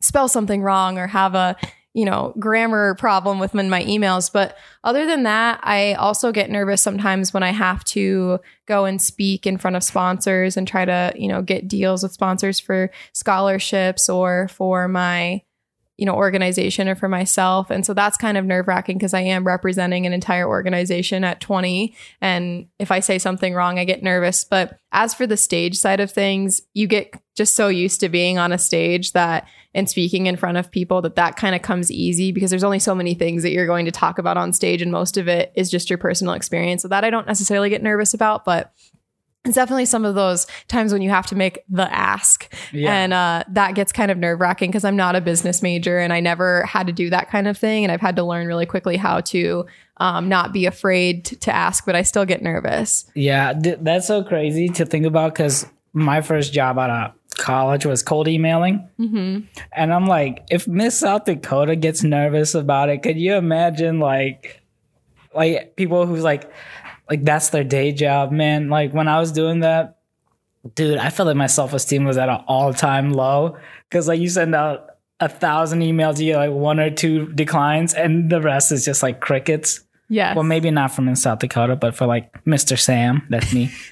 spell 0.00 0.28
something 0.28 0.62
wrong 0.62 0.98
or 0.98 1.06
have 1.06 1.34
a 1.34 1.56
you 1.94 2.04
know 2.04 2.34
grammar 2.38 2.94
problem 2.96 3.38
with 3.38 3.54
my 3.54 3.82
emails. 3.84 4.30
But 4.30 4.56
other 4.82 5.06
than 5.06 5.22
that 5.22 5.60
i 5.62 5.94
also 5.94 6.30
get 6.30 6.50
nervous 6.50 6.82
sometimes 6.82 7.32
when 7.32 7.42
i 7.42 7.50
have 7.50 7.82
to 7.84 8.38
go 8.66 8.84
and 8.84 9.00
speak 9.00 9.46
in 9.46 9.56
front 9.56 9.76
of 9.76 9.82
sponsors 9.82 10.56
and 10.56 10.68
try 10.68 10.84
to 10.84 11.12
you 11.16 11.28
know 11.28 11.40
get 11.40 11.68
deals 11.68 12.02
with 12.02 12.12
sponsors 12.12 12.60
for 12.60 12.90
scholarships 13.12 14.08
or 14.08 14.48
for 14.48 14.88
my 14.88 15.40
you 15.96 16.06
know 16.06 16.14
organization 16.14 16.88
or 16.88 16.94
for 16.94 17.08
myself. 17.08 17.70
And 17.70 17.86
so 17.86 17.94
that's 17.94 18.16
kind 18.16 18.36
of 18.36 18.44
nerve 18.44 18.66
wracking 18.66 18.98
because 18.98 19.14
i 19.14 19.20
am 19.20 19.46
representing 19.46 20.06
an 20.06 20.12
entire 20.12 20.48
organization 20.48 21.24
at 21.24 21.40
20 21.40 21.94
and 22.20 22.66
if 22.78 22.90
i 22.90 23.00
say 23.00 23.18
something 23.18 23.54
wrong 23.54 23.78
i 23.78 23.84
get 23.84 24.02
nervous. 24.02 24.44
But 24.44 24.78
as 24.92 25.14
for 25.14 25.26
the 25.26 25.36
stage 25.36 25.76
side 25.76 26.00
of 26.00 26.10
things 26.10 26.62
you 26.74 26.86
get 26.86 27.14
just 27.36 27.54
so 27.54 27.68
used 27.68 28.00
to 28.00 28.08
being 28.08 28.38
on 28.38 28.52
a 28.52 28.58
stage 28.58 29.12
that 29.12 29.46
and 29.74 29.90
speaking 29.90 30.26
in 30.26 30.36
front 30.36 30.56
of 30.56 30.70
people 30.70 31.02
that 31.02 31.16
that 31.16 31.36
kind 31.36 31.54
of 31.54 31.62
comes 31.62 31.90
easy 31.90 32.32
because 32.32 32.50
there's 32.50 32.64
only 32.64 32.78
so 32.78 32.94
many 32.94 33.14
things 33.14 33.42
that 33.42 33.50
you're 33.50 33.66
going 33.66 33.84
to 33.84 33.90
talk 33.90 34.18
about 34.18 34.36
on 34.36 34.52
stage 34.52 34.80
and 34.80 34.92
most 34.92 35.16
of 35.16 35.28
it 35.28 35.52
is 35.54 35.70
just 35.70 35.90
your 35.90 35.98
personal 35.98 36.34
experience. 36.34 36.82
So 36.82 36.88
that 36.88 37.04
i 37.04 37.10
don't 37.10 37.26
necessarily 37.26 37.70
get 37.70 37.82
nervous 37.82 38.14
about 38.14 38.44
but 38.44 38.72
it's 39.44 39.56
definitely 39.56 39.84
some 39.84 40.06
of 40.06 40.14
those 40.14 40.46
times 40.68 40.90
when 40.92 41.02
you 41.02 41.10
have 41.10 41.26
to 41.26 41.36
make 41.36 41.58
the 41.68 41.92
ask. 41.94 42.50
Yeah. 42.72 42.94
and 42.94 43.12
uh, 43.12 43.44
that 43.48 43.74
gets 43.74 43.92
kind 43.92 44.10
of 44.10 44.16
nerve 44.16 44.40
wracking 44.40 44.70
because 44.70 44.84
i'm 44.84 44.96
not 44.96 45.16
a 45.16 45.20
business 45.20 45.62
major 45.62 45.98
and 45.98 46.12
i 46.12 46.20
never 46.20 46.64
had 46.64 46.86
to 46.86 46.92
do 46.92 47.10
that 47.10 47.30
kind 47.30 47.48
of 47.48 47.56
thing. 47.58 47.84
And 47.84 47.92
i've 47.92 48.00
had 48.00 48.16
to 48.16 48.24
learn 48.24 48.46
really 48.46 48.66
quickly 48.66 48.96
how 48.96 49.20
to 49.20 49.66
um, 49.98 50.28
not 50.28 50.52
be 50.52 50.66
afraid 50.66 51.24
to 51.24 51.54
ask 51.54 51.84
but 51.86 51.94
i 51.94 52.02
still 52.02 52.24
get 52.24 52.42
nervous. 52.42 53.06
Yeah, 53.14 53.52
th- 53.52 53.78
that's 53.80 54.06
so 54.06 54.24
crazy 54.24 54.68
to 54.70 54.86
think 54.86 55.06
about 55.06 55.34
because 55.34 55.66
my 55.92 56.20
first 56.22 56.52
job 56.52 56.78
out 56.78 56.90
of 56.90 57.12
college 57.36 57.86
was 57.86 58.02
cold 58.02 58.28
emailing. 58.28 58.88
hmm 58.96 59.40
And 59.72 59.92
I'm 59.92 60.06
like, 60.06 60.44
if 60.50 60.66
Miss 60.68 60.98
South 60.98 61.24
Dakota 61.24 61.76
gets 61.76 62.02
nervous 62.02 62.54
about 62.54 62.88
it, 62.88 63.02
could 63.02 63.18
you 63.18 63.34
imagine 63.34 63.98
like 63.98 64.62
like 65.34 65.76
people 65.76 66.06
who's 66.06 66.22
like 66.22 66.50
like 67.10 67.24
that's 67.24 67.50
their 67.50 67.64
day 67.64 67.92
job, 67.92 68.32
man. 68.32 68.68
Like 68.68 68.92
when 68.92 69.08
I 69.08 69.18
was 69.20 69.32
doing 69.32 69.60
that, 69.60 69.98
dude, 70.74 70.98
I 70.98 71.10
felt 71.10 71.26
like 71.26 71.36
my 71.36 71.46
self 71.46 71.72
esteem 71.72 72.04
was 72.04 72.16
at 72.16 72.28
an 72.28 72.42
all 72.46 72.72
time 72.72 73.12
low. 73.12 73.56
Cause 73.90 74.08
like 74.08 74.20
you 74.20 74.28
send 74.28 74.54
out 74.54 74.90
a 75.20 75.28
thousand 75.28 75.80
emails, 75.80 76.18
you 76.18 76.32
get 76.32 76.38
like 76.38 76.50
one 76.50 76.80
or 76.80 76.90
two 76.90 77.26
declines, 77.32 77.94
and 77.94 78.30
the 78.30 78.40
rest 78.40 78.72
is 78.72 78.84
just 78.84 79.02
like 79.02 79.20
crickets. 79.20 79.80
Yeah. 80.08 80.34
Well, 80.34 80.44
maybe 80.44 80.70
not 80.70 80.92
from 80.92 81.08
in 81.08 81.16
South 81.16 81.38
Dakota, 81.38 81.76
but 81.76 81.94
for 81.94 82.06
like 82.06 82.44
Mr. 82.44 82.78
Sam, 82.78 83.26
that's 83.30 83.52
me. 83.52 83.72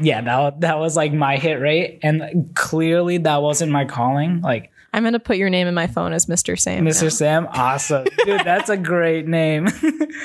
yeah, 0.00 0.20
that 0.20 0.60
that 0.60 0.78
was 0.78 0.96
like 0.96 1.12
my 1.12 1.36
hit 1.36 1.60
rate, 1.60 2.00
and 2.02 2.50
clearly 2.54 3.18
that 3.18 3.42
wasn't 3.42 3.72
my 3.72 3.84
calling. 3.84 4.40
Like 4.40 4.70
i'm 4.94 5.02
going 5.02 5.12
to 5.12 5.20
put 5.20 5.36
your 5.36 5.50
name 5.50 5.66
in 5.66 5.74
my 5.74 5.86
phone 5.86 6.14
as 6.14 6.24
mr 6.26 6.58
sam 6.58 6.82
Mr. 6.82 7.02
now. 7.02 7.08
Sam, 7.10 7.48
awesome, 7.52 8.06
dude. 8.24 8.40
That's 8.40 8.70
a 8.70 8.76
great 8.76 9.28
name. 9.28 9.66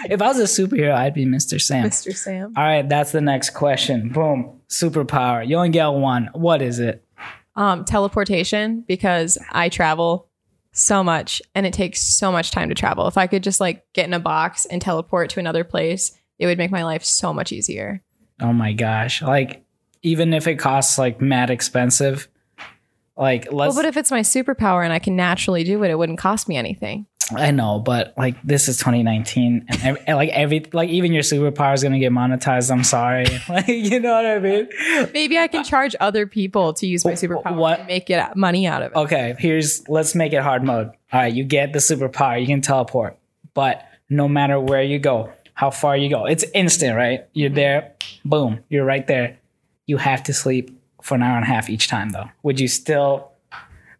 if 0.09 0.21
I 0.21 0.27
was 0.27 0.39
a 0.39 0.43
superhero, 0.43 0.93
I'd 0.93 1.13
be 1.13 1.25
Mr. 1.25 1.61
Sam. 1.61 1.85
mr 1.89 2.15
sam 2.15 2.53
All 2.55 2.63
right, 2.63 2.87
that's 2.87 3.11
the 3.11 3.21
next 3.21 3.51
question. 3.51 4.09
Boom, 4.09 4.61
superpower. 4.69 5.45
You 5.47 5.57
only 5.57 5.69
get 5.69 5.87
one. 5.87 6.29
What 6.33 6.61
is 6.61 6.79
it? 6.79 7.03
um, 7.55 7.85
teleportation 7.85 8.83
because 8.87 9.37
I 9.51 9.69
travel 9.69 10.29
so 10.71 11.03
much 11.03 11.41
and 11.53 11.65
it 11.65 11.73
takes 11.73 12.01
so 12.01 12.31
much 12.31 12.51
time 12.51 12.69
to 12.69 12.75
travel. 12.75 13.07
If 13.07 13.17
I 13.17 13.27
could 13.27 13.43
just 13.43 13.59
like 13.59 13.85
get 13.93 14.07
in 14.07 14.13
a 14.13 14.19
box 14.19 14.65
and 14.65 14.81
teleport 14.81 15.29
to 15.31 15.39
another 15.39 15.63
place, 15.63 16.17
it 16.39 16.47
would 16.47 16.57
make 16.57 16.71
my 16.71 16.83
life 16.83 17.03
so 17.03 17.33
much 17.33 17.51
easier. 17.51 18.01
Oh 18.41 18.53
my 18.53 18.73
gosh! 18.73 19.21
Like 19.21 19.62
even 20.03 20.33
if 20.33 20.47
it 20.47 20.55
costs 20.55 20.97
like 20.97 21.21
mad 21.21 21.49
expensive, 21.49 22.27
like 23.17 23.47
Well, 23.49 23.67
let's. 23.67 23.75
but 23.75 23.85
if 23.85 23.97
it's 23.97 24.11
my 24.11 24.21
superpower 24.21 24.83
and 24.83 24.93
I 24.93 24.99
can 24.99 25.15
naturally 25.15 25.63
do 25.63 25.81
it, 25.83 25.89
it 25.89 25.95
wouldn't 25.97 26.19
cost 26.19 26.47
me 26.47 26.57
anything. 26.57 27.07
I 27.35 27.51
know, 27.51 27.79
but 27.79 28.13
like 28.17 28.41
this 28.43 28.67
is 28.67 28.77
2019, 28.77 29.65
and, 29.67 29.81
ev- 29.81 30.03
and, 30.05 30.17
like 30.17 30.29
every 30.29 30.65
like 30.73 30.89
even 30.89 31.13
your 31.13 31.23
superpower 31.23 31.73
is 31.73 31.81
gonna 31.81 31.99
get 31.99 32.11
monetized. 32.11 32.69
I'm 32.69 32.83
sorry, 32.83 33.25
like 33.49 33.67
you 33.67 33.99
know 34.01 34.11
what 34.11 34.25
I 34.25 34.39
mean. 34.39 34.67
Maybe 35.13 35.37
I 35.37 35.47
can 35.47 35.61
uh, 35.61 35.63
charge 35.63 35.95
other 36.01 36.27
people 36.27 36.73
to 36.73 36.85
use 36.85 37.05
my 37.05 37.13
superpower 37.13 37.55
what- 37.55 37.79
and 37.79 37.87
make 37.87 38.09
it 38.09 38.19
uh, 38.19 38.33
money 38.35 38.67
out 38.67 38.83
of 38.83 38.91
it. 38.91 38.97
Okay, 38.97 39.35
here's 39.39 39.87
let's 39.87 40.15
make 40.15 40.33
it 40.33 40.41
hard 40.41 40.63
mode. 40.63 40.87
All 41.13 41.21
right, 41.21 41.33
you 41.33 41.45
get 41.45 41.71
the 41.71 41.79
superpower, 41.79 42.39
you 42.39 42.47
can 42.47 42.61
teleport, 42.61 43.17
but 43.53 43.87
no 44.09 44.27
matter 44.27 44.59
where 44.59 44.83
you 44.83 44.99
go, 44.99 45.31
how 45.53 45.71
far 45.71 45.95
you 45.95 46.09
go, 46.09 46.25
it's 46.25 46.43
instant, 46.53 46.95
right? 46.95 47.25
You're 47.33 47.49
mm-hmm. 47.49 47.55
there, 47.55 47.93
boom, 48.25 48.59
you're 48.69 48.85
right 48.85 49.07
there. 49.07 49.37
You 49.85 49.97
have 49.97 50.23
to 50.23 50.33
sleep 50.33 50.79
for 51.01 51.15
an 51.15 51.23
hour 51.23 51.35
and 51.35 51.43
a 51.43 51.47
half 51.47 51.69
each 51.69 51.87
time, 51.87 52.09
though. 52.11 52.29
Would 52.43 52.59
you 52.59 52.67
still? 52.67 53.31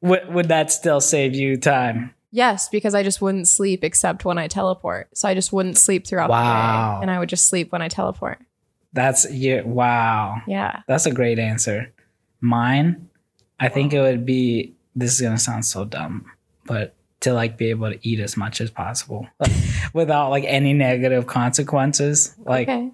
Would 0.01 0.33
would 0.33 0.47
that 0.49 0.71
still 0.71 0.99
save 1.01 1.33
you 1.35 1.57
time? 1.57 2.13
Yes, 2.31 2.67
because 2.69 2.95
I 2.95 3.03
just 3.03 3.21
wouldn't 3.21 3.47
sleep 3.47 3.83
except 3.83 4.25
when 4.25 4.37
I 4.37 4.47
teleport. 4.47 5.15
So 5.15 5.27
I 5.29 5.33
just 5.35 5.53
wouldn't 5.53 5.77
sleep 5.77 6.07
throughout 6.07 6.29
Wow. 6.31 6.95
the 6.95 6.99
day 6.99 7.01
and 7.03 7.11
I 7.11 7.19
would 7.19 7.29
just 7.29 7.45
sleep 7.45 7.71
when 7.71 7.81
I 7.83 7.87
teleport. 7.89 8.39
That's 8.91 9.31
yeah. 9.31 9.61
Wow. 9.61 10.41
Yeah. 10.47 10.81
That's 10.87 11.05
a 11.05 11.11
great 11.11 11.37
answer. 11.39 11.93
Mine, 12.41 13.07
I 13.59 13.69
think 13.69 13.93
it 13.93 14.01
would 14.01 14.25
be. 14.25 14.73
This 14.95 15.13
is 15.13 15.21
gonna 15.21 15.37
sound 15.39 15.65
so 15.65 15.85
dumb, 15.85 16.25
but 16.65 16.95
to 17.21 17.33
like 17.33 17.57
be 17.57 17.69
able 17.69 17.89
to 17.89 17.97
eat 18.07 18.19
as 18.19 18.35
much 18.35 18.59
as 18.61 18.69
possible 18.69 19.25
like, 19.39 19.51
without 19.93 20.29
like 20.29 20.43
any 20.45 20.73
negative 20.73 21.25
consequences. 21.25 22.35
Like 22.45 22.67
okay. 22.67 22.91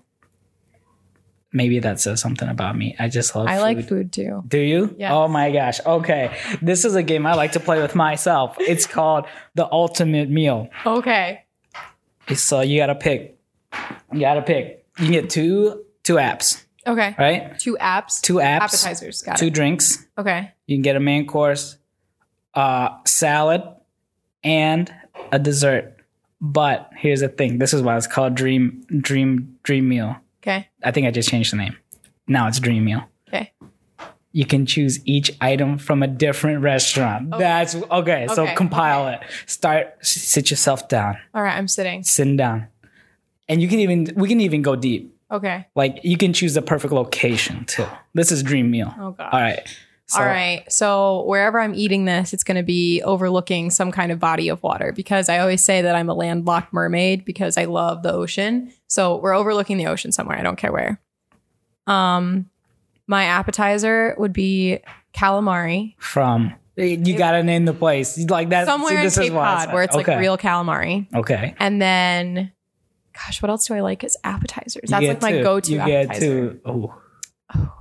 Maybe 1.51 1.79
that 1.79 1.99
says 1.99 2.21
something 2.21 2.47
about 2.47 2.77
me. 2.77 2.95
I 2.99 3.07
just 3.09 3.35
love 3.35 3.47
I 3.47 3.55
food. 3.55 3.61
like 3.61 3.87
food 3.87 4.11
too. 4.11 4.43
Do 4.47 4.59
you? 4.59 4.95
Yes. 4.97 5.11
Oh 5.13 5.27
my 5.27 5.51
gosh. 5.51 5.79
Okay. 5.85 6.37
This 6.61 6.85
is 6.85 6.95
a 6.95 7.03
game 7.03 7.25
I 7.25 7.33
like 7.33 7.53
to 7.53 7.59
play 7.59 7.81
with 7.81 7.95
myself. 7.95 8.55
It's 8.59 8.85
called 8.85 9.25
the 9.55 9.67
ultimate 9.71 10.29
meal. 10.29 10.69
Okay. 10.85 11.43
So 12.35 12.61
you 12.61 12.79
gotta 12.79 12.95
pick. 12.95 13.39
You 14.13 14.19
gotta 14.19 14.41
pick. 14.41 14.85
You 14.99 15.05
can 15.05 15.11
get 15.11 15.29
two 15.29 15.85
two 16.03 16.15
apps, 16.15 16.63
Okay. 16.85 17.15
right? 17.17 17.57
Two 17.59 17.77
apps. 17.79 18.21
Two 18.21 18.35
apps, 18.35 18.61
appetizers. 18.61 19.21
Got 19.21 19.37
two 19.37 19.47
it. 19.47 19.53
drinks. 19.53 20.05
Okay. 20.17 20.51
You 20.67 20.75
can 20.77 20.81
get 20.83 20.95
a 20.95 20.99
main 20.99 21.25
course, 21.25 21.77
uh, 22.53 22.97
salad, 23.05 23.63
and 24.43 24.93
a 25.31 25.39
dessert. 25.39 25.95
But 26.41 26.91
here's 26.95 27.19
the 27.21 27.27
thing. 27.29 27.57
This 27.57 27.73
is 27.73 27.81
why 27.81 27.97
it's 27.97 28.07
called 28.07 28.35
Dream 28.35 28.85
Dream 29.01 29.57
Dream 29.63 29.89
Meal. 29.89 30.15
Okay. 30.41 30.67
I 30.83 30.91
think 30.91 31.07
I 31.07 31.11
just 31.11 31.29
changed 31.29 31.51
the 31.51 31.57
name. 31.57 31.77
Now 32.27 32.47
it's 32.47 32.59
Dream 32.59 32.85
Meal. 32.85 33.03
Okay. 33.27 33.51
You 34.31 34.45
can 34.45 34.65
choose 34.65 34.99
each 35.05 35.31
item 35.41 35.77
from 35.77 36.03
a 36.03 36.07
different 36.07 36.61
restaurant. 36.61 37.33
Okay. 37.33 37.39
That's 37.43 37.75
okay. 37.75 38.27
So 38.29 38.43
Okay, 38.43 38.55
compile 38.55 39.07
it. 39.07 39.21
Start. 39.47 39.95
Sit 40.05 40.51
yourself 40.51 40.87
down. 40.87 41.17
All 41.33 41.41
right. 41.41 41.57
I'm 41.57 41.67
sitting. 41.67 42.03
Sitting 42.03 42.37
down, 42.37 42.67
and 43.47 43.61
you 43.61 43.67
can 43.67 43.79
even 43.79 44.13
we 44.15 44.27
can 44.27 44.39
even 44.39 44.61
go 44.61 44.75
deep. 44.75 45.15
Okay. 45.31 45.67
Like 45.75 45.99
you 46.03 46.17
can 46.17 46.33
choose 46.33 46.53
the 46.53 46.61
perfect 46.61 46.93
location 46.93 47.65
too. 47.65 47.85
This 48.13 48.31
is 48.31 48.43
Dream 48.43 48.69
Meal. 48.71 48.93
Oh 48.99 49.11
god. 49.11 49.29
All 49.33 49.39
right. 49.39 49.61
So, 50.09 50.19
All 50.19 50.25
right. 50.25 50.63
So 50.71 51.23
wherever 51.25 51.59
I'm 51.59 51.75
eating 51.75 52.05
this, 52.05 52.33
it's 52.33 52.43
going 52.43 52.57
to 52.57 52.63
be 52.63 52.99
overlooking 53.03 53.69
some 53.69 53.91
kind 53.91 54.11
of 54.11 54.17
body 54.19 54.49
of 54.49 54.63
water 54.63 54.91
because 54.91 55.29
I 55.29 55.37
always 55.37 55.63
say 55.63 55.83
that 55.83 55.93
I'm 55.95 56.09
a 56.09 56.15
landlocked 56.15 56.73
mermaid 56.73 57.25
because 57.25 57.57
I 57.57 57.65
love 57.65 58.01
the 58.01 58.11
ocean. 58.11 58.73
So 58.87 59.17
we're 59.17 59.35
overlooking 59.35 59.77
the 59.77 59.85
ocean 59.85 60.11
somewhere. 60.11 60.39
I 60.39 60.41
don't 60.41 60.55
care 60.55 60.71
where. 60.71 60.99
Um, 61.85 62.49
my 63.05 63.25
appetizer 63.25 64.15
would 64.17 64.33
be 64.33 64.79
calamari 65.13 65.93
From 65.99 66.55
you 66.75 67.17
gotta 67.17 67.43
name 67.43 67.65
the 67.65 67.73
place. 67.73 68.17
Like 68.29 68.49
that. 68.49 68.65
somewhere 68.65 68.91
see, 68.91 68.97
in 68.97 69.03
this 69.03 69.17
is 69.17 69.23
Cape 69.25 69.33
Cod 69.33 69.73
where 69.73 69.83
it's 69.83 69.95
okay. 69.95 70.13
like 70.13 70.19
real 70.21 70.37
calamari, 70.37 71.13
Okay. 71.13 71.53
and 71.59 71.81
then, 71.81 72.51
gosh, 73.13 73.41
what 73.41 73.49
else 73.49 73.67
do 73.67 73.73
I 73.73 73.81
like 73.81 74.03
as 74.03 74.15
appetizers? 74.23 74.89
That's 74.89 75.01
get 75.01 75.21
like 75.21 75.21
my 75.21 75.31
two. 75.37 75.43
go-to 75.43 75.71
You 75.73 75.79
appetizer. 75.81 76.19
get 76.19 76.19
two. 76.19 76.61
Oh, 76.65 77.73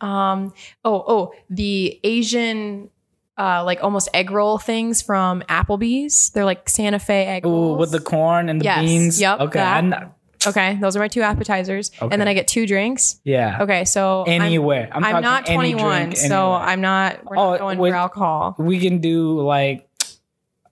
Um. 0.00 0.52
Oh. 0.84 1.04
Oh. 1.06 1.32
The 1.50 1.98
Asian, 2.04 2.90
uh, 3.38 3.64
like 3.64 3.82
almost 3.82 4.08
egg 4.14 4.30
roll 4.30 4.58
things 4.58 5.02
from 5.02 5.42
Applebee's. 5.42 6.30
They're 6.30 6.44
like 6.44 6.68
Santa 6.68 6.98
Fe 6.98 7.26
egg 7.26 7.46
Ooh, 7.46 7.50
rolls. 7.50 7.78
with 7.80 7.90
the 7.92 8.00
corn 8.00 8.48
and 8.48 8.60
the 8.60 8.64
Yes. 8.64 8.80
beans. 8.84 9.20
Yep, 9.20 9.40
Okay. 9.40 9.80
Not- 9.82 10.12
okay, 10.46 10.78
those 10.80 10.96
are 10.96 11.00
my 11.00 11.08
two 11.08 11.20
appetizers, 11.22 11.90
Okay. 12.00 12.08
and 12.12 12.20
then 12.20 12.28
I 12.28 12.32
get 12.34 12.48
two 12.48 12.66
drinks. 12.66 13.20
yeah. 13.24 13.58
Okay, 13.60 13.84
so 13.84 14.24
Anywhere. 14.26 14.88
I'm, 14.92 15.04
I'm, 15.04 15.22
not 15.22 15.44
21, 15.46 16.02
drink, 16.02 16.16
so. 16.16 16.52
I'm 16.52 16.80
not. 16.80 17.20
We're 17.24 17.36
Oh, 17.36 17.50
not 17.50 17.58
going 17.58 17.78
wait. 17.78 17.90
for 17.90 17.96
alcohol. 17.96 18.54
we 18.58 18.80
can 18.80 18.98
do 19.00 19.40
like 19.40 19.86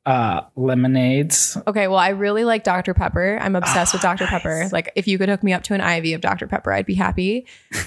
uh 0.09 0.41
lemonades. 0.57 1.57
Okay, 1.67 1.87
well, 1.89 1.99
I 1.99 2.09
really 2.11 2.45
like 2.45 2.65
Dr 2.65 2.95
Pepper. 2.95 3.39
I'm 3.41 3.55
obsessed 3.55 3.93
with 3.93 4.05
Ah, 4.05 4.15
Dr 4.15 4.27
Pepper. 4.27 4.69
Like, 4.73 4.91
if 4.97 5.07
you 5.07 5.19
could 5.19 5.29
hook 5.29 5.43
me 5.43 5.53
up 5.53 5.63
to 5.65 5.75
an 5.75 5.81
IV 5.81 6.15
of 6.15 6.21
Dr 6.23 6.47
Pepper, 6.47 6.73
I'd 6.73 6.87
be 6.87 6.95
happy. 6.95 7.47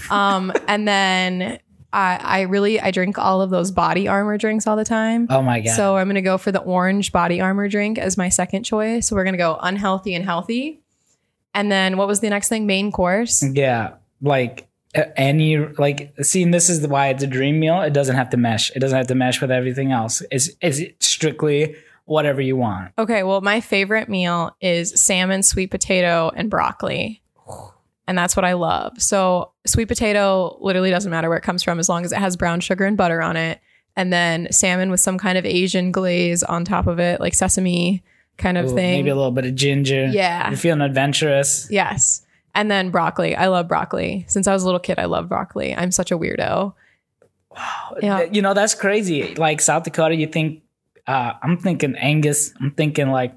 Um, 0.10 0.54
and 0.68 0.88
then 0.88 1.60
I, 1.92 2.20
I 2.22 2.42
really 2.42 2.80
I 2.80 2.92
drink 2.92 3.18
all 3.18 3.42
of 3.42 3.50
those 3.50 3.72
body 3.72 4.08
armor 4.08 4.38
drinks 4.38 4.68
all 4.68 4.76
the 4.76 4.86
time. 4.86 5.28
Oh 5.30 5.42
my 5.42 5.62
god. 5.62 5.76
So 5.76 5.98
I'm 5.98 6.08
gonna 6.08 6.22
go 6.22 6.38
for 6.38 6.52
the 6.52 6.62
orange 6.62 7.12
body 7.12 7.42
armor 7.42 7.68
drink 7.68 7.98
as 7.98 8.18
my 8.18 8.30
second 8.30 8.64
choice. 8.64 9.08
So 9.08 9.16
we're 9.16 9.26
gonna 9.26 9.38
go 9.38 9.58
unhealthy 9.62 10.14
and 10.16 10.24
healthy. 10.24 10.80
And 11.54 11.72
then 11.72 11.98
what 11.98 12.08
was 12.08 12.20
the 12.22 12.30
next 12.30 12.48
thing? 12.50 12.66
Main 12.66 12.92
course. 12.92 13.44
yeah, 13.44 13.96
like 14.22 14.68
any 15.18 15.58
like 15.58 16.14
seeing 16.22 16.52
this 16.52 16.70
is 16.70 16.86
why 16.88 17.08
it's 17.10 17.24
a 17.24 17.28
dream 17.28 17.60
meal. 17.60 17.82
It 17.82 17.94
doesn't 17.94 18.16
have 18.16 18.30
to 18.30 18.38
mesh. 18.38 18.72
It 18.76 18.80
doesn't 18.80 18.98
have 18.98 19.08
to 19.08 19.16
mesh 19.16 19.42
with 19.42 19.52
everything 19.52 19.92
else. 19.92 20.22
It's 20.32 20.50
it's 20.62 20.82
strictly 21.06 21.76
whatever 22.06 22.42
you 22.42 22.56
want. 22.56 22.92
Okay, 22.98 23.24
well, 23.24 23.42
my 23.42 23.62
favorite 23.62 24.10
meal 24.10 24.56
is 24.62 25.02
salmon, 25.02 25.44
sweet 25.44 25.72
potato, 25.72 26.32
and 26.36 26.50
broccoli. 26.50 27.22
And 28.08 28.18
that's 28.18 28.36
what 28.36 28.44
I 28.44 28.54
love. 28.54 29.02
So, 29.02 29.52
sweet 29.66 29.88
potato 29.88 30.58
literally 30.60 30.90
doesn't 30.90 31.12
matter 31.12 31.30
where 31.30 31.38
it 31.38 31.44
comes 31.44 31.64
from 31.64 31.80
as 31.80 31.88
long 31.88 32.04
as 32.04 32.12
it 32.12 32.18
has 32.18 32.36
brown 32.36 32.60
sugar 32.60 32.86
and 32.86 32.98
butter 32.98 33.22
on 33.22 33.38
it. 33.38 33.62
And 33.96 34.12
then 34.12 34.48
salmon 34.52 34.90
with 34.90 35.00
some 35.00 35.18
kind 35.18 35.38
of 35.38 35.46
Asian 35.46 35.92
glaze 35.92 36.44
on 36.44 36.66
top 36.66 36.88
of 36.88 37.00
it, 37.00 37.20
like 37.20 37.34
sesame 37.34 38.04
kind 38.38 38.58
of 38.58 38.66
Ooh, 38.66 38.76
thing. 38.76 39.00
Maybe 39.00 39.10
a 39.10 39.16
little 39.16 39.32
bit 39.32 39.46
of 39.46 39.56
ginger. 39.56 40.08
Yeah. 40.08 40.50
You're 40.50 40.58
feeling 40.58 40.82
adventurous. 40.82 41.68
Yes. 41.70 42.26
And 42.54 42.70
then 42.70 42.90
broccoli. 42.90 43.36
I 43.36 43.48
love 43.48 43.68
broccoli. 43.68 44.26
Since 44.28 44.48
I 44.48 44.54
was 44.54 44.64
a 44.64 44.66
little 44.66 44.80
kid, 44.80 45.00
I 45.00 45.06
love 45.06 45.30
broccoli. 45.30 45.76
I'm 45.76 45.92
such 45.92 46.12
a 46.12 46.18
weirdo. 46.18 46.74
Wow. 47.56 47.96
Yeah. 48.02 48.24
You 48.24 48.42
know, 48.42 48.54
that's 48.54 48.76
crazy. 48.76 49.36
Like 49.36 49.62
South 49.62 49.84
Dakota, 49.84 50.16
you 50.16 50.28
think 50.28 50.64
uh 51.08 51.34
I'm 51.42 51.58
thinking 51.58 51.96
Angus, 51.96 52.54
I'm 52.60 52.72
thinking 52.72 53.10
like 53.10 53.34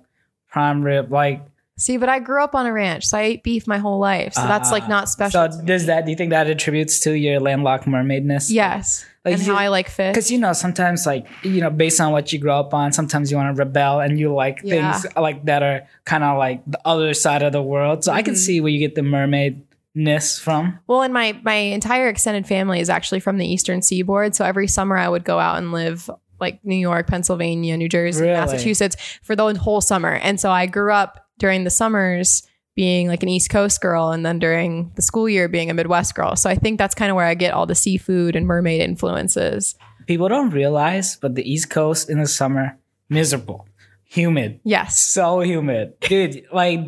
prime 0.50 0.83
rib, 0.83 1.11
like 1.12 1.42
See, 1.77 1.96
but 1.96 2.09
I 2.09 2.20
grew 2.20 2.40
up 2.44 2.55
on 2.55 2.66
a 2.66 2.72
ranch, 2.72 3.05
so 3.05 3.18
I 3.18 3.22
ate 3.22 3.42
beef 3.42 3.66
my 3.66 3.79
whole 3.79 3.98
life. 3.98 4.35
So 4.35 4.42
that's 4.42 4.70
like 4.70 4.85
Ah. 4.85 4.88
not 4.88 5.09
special. 5.09 5.50
So 5.50 5.61
does 5.64 5.87
that 5.87 6.05
do 6.05 6.12
you 6.12 6.16
think 6.16 6.31
that 6.31 6.46
attributes 6.48 7.00
to 7.00 7.18
your 7.18 7.40
landlocked 7.40 7.87
mermaidness? 7.87 8.48
Yes. 8.48 9.05
Like 9.24 9.35
and 9.35 9.42
you- 9.46 9.53
how 9.53 9.59
I 9.59 9.66
like 9.68 9.88
fish. 9.88 10.12
Because 10.14 10.31
you 10.31 10.38
know, 10.38 10.53
sometimes 10.53 11.05
like 11.05 11.27
you 11.42 11.61
know, 11.61 11.70
based 11.70 12.00
on 12.00 12.12
what 12.12 12.33
you 12.33 12.38
grow 12.38 12.61
up 12.61 12.72
on, 12.74 12.92
sometimes 12.92 13.29
you 13.33 13.37
want 13.37 13.57
to 13.57 13.59
rebel 13.59 13.98
and 13.98 14.20
you 14.20 14.33
like 14.33 14.61
Yeah. 14.62 14.92
things 14.92 15.12
like 15.16 15.44
that 15.46 15.64
are 15.64 15.83
kind 16.05 16.22
of 16.22 16.38
like 16.38 16.62
the 16.64 16.79
other 16.85 17.12
side 17.12 17.42
of 17.42 17.50
the 17.53 17.62
world. 17.62 18.05
So 18.05 18.12
I 18.12 18.22
can 18.22 18.35
Mhm. 18.35 18.38
see 18.46 18.61
where 18.61 18.70
you 18.70 18.79
get 18.79 18.94
the 18.94 19.03
mermaidness 19.03 20.40
from. 20.40 20.79
Well, 20.87 21.03
and 21.03 21.12
my 21.12 21.37
my 21.42 21.55
entire 21.55 22.09
extended 22.09 22.46
family 22.46 22.79
is 22.79 22.88
actually 22.90 23.18
from 23.20 23.38
the 23.38 23.46
Eastern 23.46 23.83
Seaboard, 23.83 24.35
so 24.37 24.44
every 24.44 24.68
summer 24.68 24.96
I 24.96 25.09
would 25.09 25.24
go 25.24 25.40
out 25.40 25.59
and 25.59 25.72
live 25.72 26.09
like 26.40 26.64
New 26.64 26.77
York, 26.77 27.07
Pennsylvania, 27.07 27.77
New 27.77 27.88
Jersey, 27.88 28.23
Really? 28.23 28.35
Massachusetts 28.35 28.97
for 29.23 29.35
the 29.37 29.55
whole 29.55 29.81
summer. 29.81 30.14
And 30.14 30.38
so 30.40 30.51
I 30.51 30.66
grew 30.66 30.92
up 30.92 31.27
during 31.38 31.64
the 31.64 31.70
summers 31.70 32.42
being 32.77 33.07
like 33.07 33.23
an 33.23 33.29
East 33.29 33.51
Coast 33.51 33.81
girl 33.81 34.11
and 34.11 34.27
then 34.27 34.38
during 34.40 34.90
the 34.97 35.03
school 35.03 35.29
year 35.29 35.49
being 35.49 35.70
a 35.70 35.75
Midwest 35.75 36.14
girl. 36.16 36.35
So 36.35 36.51
I 36.51 36.57
think 36.57 36.77
that's 36.79 36.94
kind 36.94 37.11
of 37.11 37.14
where 37.16 37.25
I 37.27 37.35
get 37.35 37.55
all 37.55 37.66
the 37.66 37.75
seafood 37.77 38.35
and 38.35 38.47
mermaid 38.47 38.81
influences. 38.81 39.77
People 40.09 40.29
don't 40.29 40.51
realize, 40.51 41.16
but 41.16 41.37
the 41.37 41.49
East 41.49 41.70
Coast 41.70 42.11
in 42.11 42.18
the 42.18 42.27
summer 42.27 42.77
miserable, 43.09 43.68
humid, 44.03 44.59
Yes. 44.64 44.99
so 44.99 45.40
humid, 45.40 45.99
dude. 46.01 46.44
Like, 46.53 46.81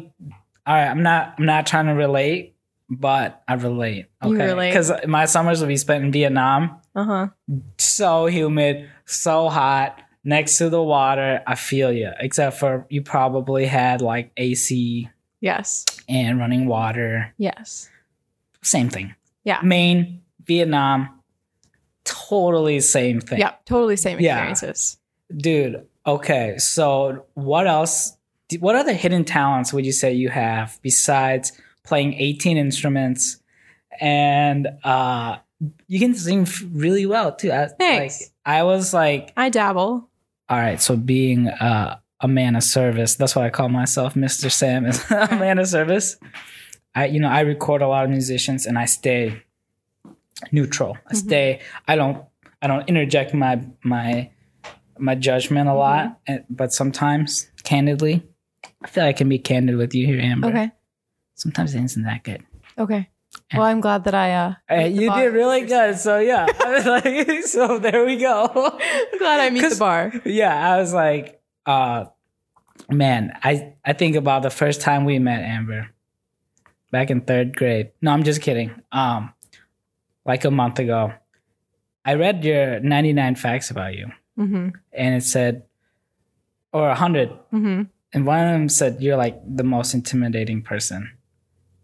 all 0.66 0.74
right, 0.74 0.88
I'm 0.88 1.04
not, 1.04 1.34
I'm 1.38 1.46
not 1.46 1.66
trying 1.66 1.86
to 1.86 1.92
relate, 1.92 2.55
but 2.88 3.42
I 3.48 3.54
relate. 3.54 4.06
Okay, 4.22 4.68
because 4.68 4.92
my 5.06 5.24
summers 5.24 5.60
will 5.60 5.68
be 5.68 5.76
spent 5.76 6.04
in 6.04 6.12
Vietnam. 6.12 6.80
Uh-huh. 6.94 7.28
so 7.76 8.24
humid, 8.26 8.88
so 9.04 9.48
hot, 9.50 10.00
next 10.24 10.56
to 10.58 10.70
the 10.70 10.82
water. 10.82 11.42
I 11.46 11.54
feel 11.56 11.92
you. 11.92 12.10
Except 12.18 12.56
for 12.58 12.86
you 12.88 13.02
probably 13.02 13.66
had 13.66 14.00
like 14.00 14.32
AC 14.36 15.10
Yes. 15.40 15.84
and 16.08 16.38
running 16.38 16.66
water. 16.66 17.34
Yes. 17.36 17.90
Same 18.62 18.88
thing. 18.88 19.14
Yeah. 19.44 19.60
Maine, 19.62 20.22
Vietnam, 20.46 21.20
totally 22.04 22.80
same 22.80 23.20
thing. 23.20 23.38
Yeah. 23.38 23.52
Totally 23.64 23.96
same 23.96 24.18
Yeah. 24.20 24.36
experiences. 24.48 24.98
Dude, 25.36 25.86
okay. 26.06 26.56
So 26.58 27.26
what 27.34 27.66
else? 27.66 28.16
What 28.60 28.76
other 28.76 28.92
hidden 28.92 29.24
talents 29.24 29.72
would 29.72 29.84
you 29.84 29.92
say 29.92 30.12
you 30.14 30.28
have 30.28 30.78
besides 30.82 31.52
playing 31.86 32.14
18 32.14 32.56
instruments 32.56 33.40
and 34.00 34.68
uh 34.84 35.38
you 35.88 35.98
can 35.98 36.14
sing 36.14 36.42
f- 36.42 36.62
really 36.70 37.06
well 37.06 37.34
too. 37.34 37.50
I, 37.50 37.68
Thanks. 37.68 38.20
Like, 38.20 38.30
I 38.44 38.62
was 38.64 38.92
like 38.92 39.32
I 39.36 39.48
dabble. 39.48 40.08
All 40.48 40.58
right, 40.58 40.80
so 40.80 40.96
being 40.96 41.48
uh, 41.48 41.98
a 42.20 42.28
man 42.28 42.54
of 42.56 42.62
service, 42.62 43.16
that's 43.16 43.34
what 43.34 43.44
I 43.44 43.50
call 43.50 43.68
myself, 43.68 44.14
Mr. 44.14 44.50
Sam 44.52 44.84
is 44.86 45.02
a 45.10 45.34
man 45.36 45.58
of 45.58 45.66
service. 45.66 46.16
I 46.94 47.06
you 47.06 47.20
know, 47.20 47.28
I 47.28 47.40
record 47.40 47.80
a 47.82 47.88
lot 47.88 48.04
of 48.04 48.10
musicians 48.10 48.66
and 48.66 48.78
I 48.78 48.84
stay 48.84 49.42
neutral. 50.52 50.96
I 51.08 51.12
Mhm. 51.14 51.16
stay 51.16 51.60
I 51.88 51.96
don't 51.96 52.22
I 52.62 52.66
don't 52.66 52.88
interject 52.88 53.32
my 53.34 53.60
my 53.82 54.30
my 54.98 55.14
judgment 55.14 55.68
a 55.68 55.74
lot, 55.74 56.18
but 56.48 56.72
sometimes 56.72 57.50
candidly, 57.64 58.22
I 58.82 58.88
feel 58.88 59.04
like 59.04 59.16
I 59.16 59.18
can 59.18 59.28
be 59.28 59.38
candid 59.38 59.76
with 59.76 59.94
you 59.94 60.06
here, 60.06 60.20
Amber. 60.20 60.48
Okay. 60.48 60.70
Sometimes 61.36 61.74
it 61.74 61.84
isn't 61.84 62.02
that 62.02 62.24
good. 62.24 62.42
Okay. 62.78 63.08
Well, 63.52 63.62
I'm 63.64 63.80
glad 63.80 64.04
that 64.04 64.14
I 64.14 64.32
uh 64.34 64.54
Uh, 64.70 64.86
you 64.86 65.12
did 65.12 65.32
really 65.32 65.62
good. 65.66 65.98
So 65.98 66.18
yeah, 66.18 66.46
I 66.64 66.70
was 66.72 66.86
like, 66.86 67.42
so 67.54 67.78
there 67.78 68.04
we 68.04 68.16
go. 68.16 68.50
I'm 69.12 69.18
glad 69.18 69.40
I 69.40 69.50
meet 69.50 69.68
the 69.68 69.76
bar. 69.76 70.12
yeah, 70.24 70.72
I 70.72 70.78
was 70.80 70.92
like, 70.92 71.40
uh, 71.66 72.06
man, 72.90 73.36
I, 73.42 73.74
I 73.84 73.92
think 73.92 74.16
about 74.16 74.42
the 74.42 74.50
first 74.50 74.80
time 74.80 75.04
we 75.04 75.18
met 75.18 75.42
Amber 75.42 75.90
back 76.90 77.10
in 77.10 77.20
third 77.20 77.54
grade. 77.56 77.90
No, 78.00 78.10
I'm 78.12 78.24
just 78.24 78.40
kidding. 78.40 78.72
Um, 78.90 79.32
like 80.24 80.44
a 80.44 80.50
month 80.50 80.78
ago, 80.78 81.12
I 82.04 82.14
read 82.14 82.44
your 82.44 82.80
99 82.80 83.34
facts 83.36 83.70
about 83.70 83.94
you, 83.94 84.10
hmm 84.36 84.70
and 84.92 85.14
it 85.14 85.22
said 85.24 85.64
or 86.72 86.86
a 86.86 86.96
100. 86.96 87.30
hmm 87.50 87.82
And 88.12 88.26
one 88.26 88.40
of 88.40 88.52
them 88.52 88.68
said, 88.68 89.02
You're 89.02 89.16
like 89.16 89.36
the 89.44 89.64
most 89.64 89.92
intimidating 89.94 90.62
person 90.62 91.15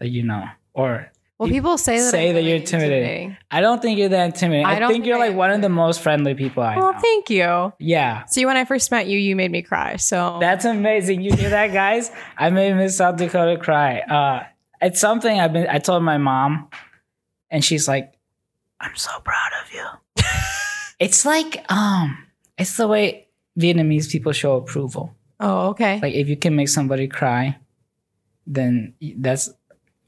you 0.08 0.22
know. 0.22 0.44
Or 0.74 1.10
Well, 1.38 1.48
people 1.48 1.76
say 1.78 1.98
that. 1.98 2.10
say 2.10 2.32
that 2.32 2.40
you're 2.42 2.52
really 2.52 2.60
intimidating. 2.60 3.36
I 3.50 3.60
don't 3.60 3.82
think 3.82 3.98
you're 3.98 4.08
that 4.10 4.26
intimidating. 4.26 4.66
I 4.66 4.74
I, 4.76 4.78
think 4.78 4.92
think 4.92 5.06
you're 5.06 5.18
like 5.18 5.34
one 5.34 5.50
of 5.50 5.60
the 5.60 5.68
most 5.68 6.00
friendly 6.00 6.34
people 6.34 6.62
I 6.62 6.76
Well, 6.76 6.92
know. 6.92 6.98
thank 6.98 7.30
you. 7.30 7.72
yeah. 7.78 8.24
See, 8.26 8.46
when 8.46 8.56
I 8.56 8.64
first 8.64 8.90
met 8.90 9.06
you, 9.06 9.18
you 9.18 9.34
made 9.36 9.50
me 9.50 9.62
cry. 9.62 9.96
So 9.96 10.38
That's 10.40 10.64
amazing. 10.64 11.20
You 11.22 11.34
hear 11.34 11.50
that, 11.50 11.72
guys? 11.72 12.10
I 12.38 12.50
made 12.50 12.74
Miss 12.74 12.96
South 12.96 13.16
Dakota 13.16 13.56
cry. 13.58 14.00
Uh, 14.00 14.44
it's 14.80 15.00
something 15.00 15.38
I've 15.38 15.52
been. 15.52 15.66
I 15.68 15.78
told 15.78 16.02
my 16.02 16.18
mom, 16.18 16.68
and 17.50 17.64
she's 17.64 17.86
like, 17.86 18.14
"I'm 18.80 18.96
so 18.96 19.10
proud 19.22 19.50
of 19.62 19.72
you." 19.72 19.86
it's 20.98 21.24
like, 21.24 21.64
um, 21.70 22.18
it's 22.58 22.76
the 22.76 22.88
way 22.88 23.28
Vietnamese 23.58 24.10
people 24.10 24.32
show 24.32 24.56
approval. 24.56 25.14
oh, 25.38 25.68
okay. 25.70 26.00
Like, 26.00 26.14
if 26.14 26.28
you 26.28 26.36
can 26.36 26.56
make 26.56 26.68
somebody 26.68 27.06
cry, 27.08 27.58
then 28.46 28.94
that's 29.18 29.50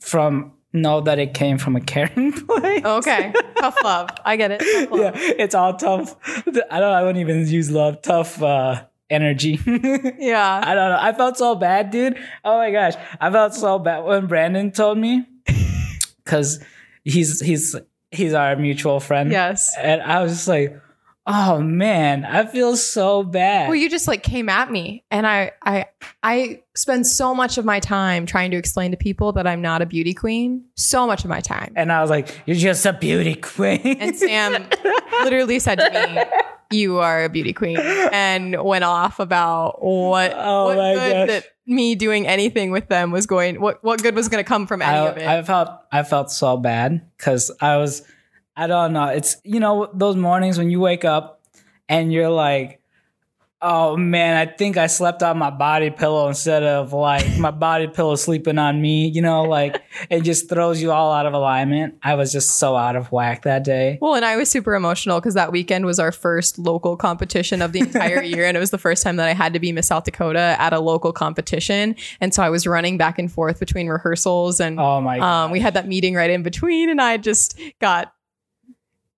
from 0.04 0.52
know 0.72 1.00
that 1.00 1.18
it 1.18 1.34
came 1.34 1.56
from 1.56 1.76
a 1.76 1.80
caring 1.80 2.32
place. 2.46 2.84
okay. 2.84 3.32
Tough 3.58 3.76
love. 3.84 4.10
I 4.24 4.36
get 4.36 4.50
it. 4.50 4.62
Yeah, 4.92 5.12
it's 5.14 5.54
all 5.54 5.74
tough. 5.74 6.16
I 6.70 6.80
don't. 6.80 6.92
I 6.92 7.02
wouldn't 7.02 7.18
even 7.18 7.46
use 7.46 7.70
love. 7.70 8.02
Tough 8.02 8.42
uh, 8.42 8.84
energy. 9.10 9.58
Yeah. 10.18 10.60
I 10.64 10.74
don't 10.74 10.90
know. 10.90 10.98
I 11.00 11.12
felt 11.12 11.36
so 11.38 11.54
bad, 11.54 11.90
dude. 11.90 12.18
Oh 12.44 12.58
my 12.58 12.70
gosh, 12.70 12.94
I 13.20 13.30
felt 13.30 13.54
so 13.54 13.78
bad 13.78 14.00
when 14.04 14.26
Brandon 14.26 14.70
told 14.72 14.98
me, 14.98 15.26
because 16.24 16.62
he's 17.04 17.40
he's 17.40 17.76
he's 18.10 18.32
our 18.34 18.56
mutual 18.56 19.00
friend. 19.00 19.30
Yes. 19.30 19.74
and 19.78 20.02
I 20.02 20.22
was 20.22 20.32
just 20.32 20.48
like, 20.48 20.80
oh 21.26 21.60
man, 21.60 22.24
I 22.24 22.44
feel 22.46 22.76
so 22.76 23.22
bad. 23.22 23.68
Well, 23.68 23.76
you 23.76 23.88
just 23.88 24.06
like 24.08 24.22
came 24.22 24.48
at 24.48 24.70
me, 24.70 25.04
and 25.10 25.26
I, 25.26 25.52
I, 25.62 25.86
I 26.22 26.62
spend 26.74 27.06
so 27.06 27.34
much 27.34 27.56
of 27.58 27.64
my 27.64 27.80
time 27.80 28.26
trying 28.26 28.50
to 28.50 28.56
explain 28.56 28.90
to 28.90 28.96
people 28.96 29.32
that 29.32 29.46
I'm 29.46 29.62
not 29.62 29.80
a 29.82 29.86
beauty 29.86 30.12
queen. 30.14 30.64
So 30.76 31.06
much 31.06 31.24
of 31.24 31.30
my 31.30 31.40
time. 31.40 31.72
and 31.76 31.90
I 31.92 32.00
was 32.00 32.10
like, 32.10 32.40
you're 32.46 32.56
just 32.56 32.84
a 32.86 32.92
beauty 32.92 33.34
queen. 33.36 33.80
And 34.00 34.14
Sam 34.16 34.66
literally 35.22 35.58
said 35.58 35.76
to 35.76 35.90
me, 35.90 36.22
"You 36.78 36.98
are 36.98 37.24
a 37.24 37.28
beauty 37.28 37.52
queen," 37.52 37.78
and 37.78 38.62
went 38.62 38.84
off 38.84 39.18
about 39.20 39.82
what, 39.82 40.32
Oh 40.34 40.66
what 40.66 40.76
my 40.76 40.94
good 40.94 41.12
gosh. 41.12 41.28
that 41.28 41.44
me 41.66 41.94
doing 41.94 42.26
anything 42.26 42.70
with 42.70 42.88
them 42.88 43.10
was 43.10 43.26
going. 43.26 43.60
What 43.60 43.82
what 43.82 44.02
good 44.02 44.14
was 44.14 44.28
going 44.28 44.44
to 44.44 44.48
come 44.48 44.66
from 44.66 44.82
any 44.82 44.98
of 44.98 45.16
it? 45.16 45.24
I, 45.26 45.38
I 45.38 45.42
felt 45.42 45.70
I 45.90 46.02
felt 46.02 46.30
so 46.30 46.56
bad 46.58 47.00
because 47.16 47.50
I 47.60 47.78
was 47.78 48.02
I 48.56 48.66
don't 48.66 48.92
know. 48.92 49.06
It's 49.06 49.36
you 49.44 49.60
know 49.60 49.90
those 49.92 50.16
mornings 50.16 50.58
when 50.58 50.70
you 50.70 50.80
wake 50.80 51.04
up 51.04 51.40
and 51.88 52.12
you're 52.12 52.30
like, 52.30 52.80
oh 53.66 53.96
man, 53.96 54.36
I 54.36 54.50
think 54.50 54.76
I 54.76 54.88
slept 54.88 55.22
on 55.22 55.38
my 55.38 55.48
body 55.50 55.90
pillow 55.90 56.28
instead 56.28 56.62
of 56.62 56.92
like 56.92 57.38
my 57.38 57.50
body 57.66 57.88
pillow 57.88 58.14
sleeping 58.14 58.58
on 58.58 58.80
me. 58.80 59.08
You 59.08 59.22
know, 59.22 59.42
like 59.42 59.82
it 60.10 60.20
just 60.20 60.48
throws 60.48 60.80
you 60.82 60.92
all 60.92 61.12
out 61.12 61.26
of 61.26 61.32
alignment. 61.32 61.96
I 62.02 62.14
was 62.14 62.30
just 62.30 62.58
so 62.58 62.76
out 62.76 62.94
of 62.94 63.10
whack 63.10 63.42
that 63.42 63.64
day. 63.64 63.98
well, 64.00 64.14
and 64.14 64.24
I 64.24 64.36
was 64.36 64.50
super 64.50 64.74
emotional 64.74 65.18
because 65.18 65.34
that 65.34 65.50
weekend 65.50 65.86
was 65.86 65.98
our 65.98 66.12
first 66.12 66.58
local 66.58 66.96
competition 66.96 67.62
of 67.62 67.72
the 67.72 67.80
entire 67.80 68.22
year. 68.34 68.44
And 68.44 68.56
it 68.56 68.60
was 68.60 68.70
the 68.70 68.78
first 68.78 69.02
time 69.02 69.16
that 69.16 69.28
I 69.28 69.32
had 69.32 69.52
to 69.54 69.58
be 69.58 69.72
Miss 69.72 69.88
South 69.88 70.04
Dakota 70.04 70.56
at 70.58 70.72
a 70.72 70.78
local 70.80 71.12
competition. 71.12 71.96
And 72.20 72.34
so 72.34 72.42
I 72.42 72.50
was 72.50 72.66
running 72.66 72.98
back 72.98 73.18
and 73.18 73.32
forth 73.32 73.58
between 73.58 73.88
rehearsals 73.88 74.60
and 74.60 74.78
Oh 74.78 75.00
my 75.00 75.18
um, 75.18 75.50
we 75.50 75.58
had 75.58 75.74
that 75.74 75.88
meeting 75.88 76.14
right 76.14 76.30
in 76.30 76.42
between. 76.42 76.90
And 76.90 77.00
I 77.00 77.16
just 77.16 77.58
got 77.80 78.13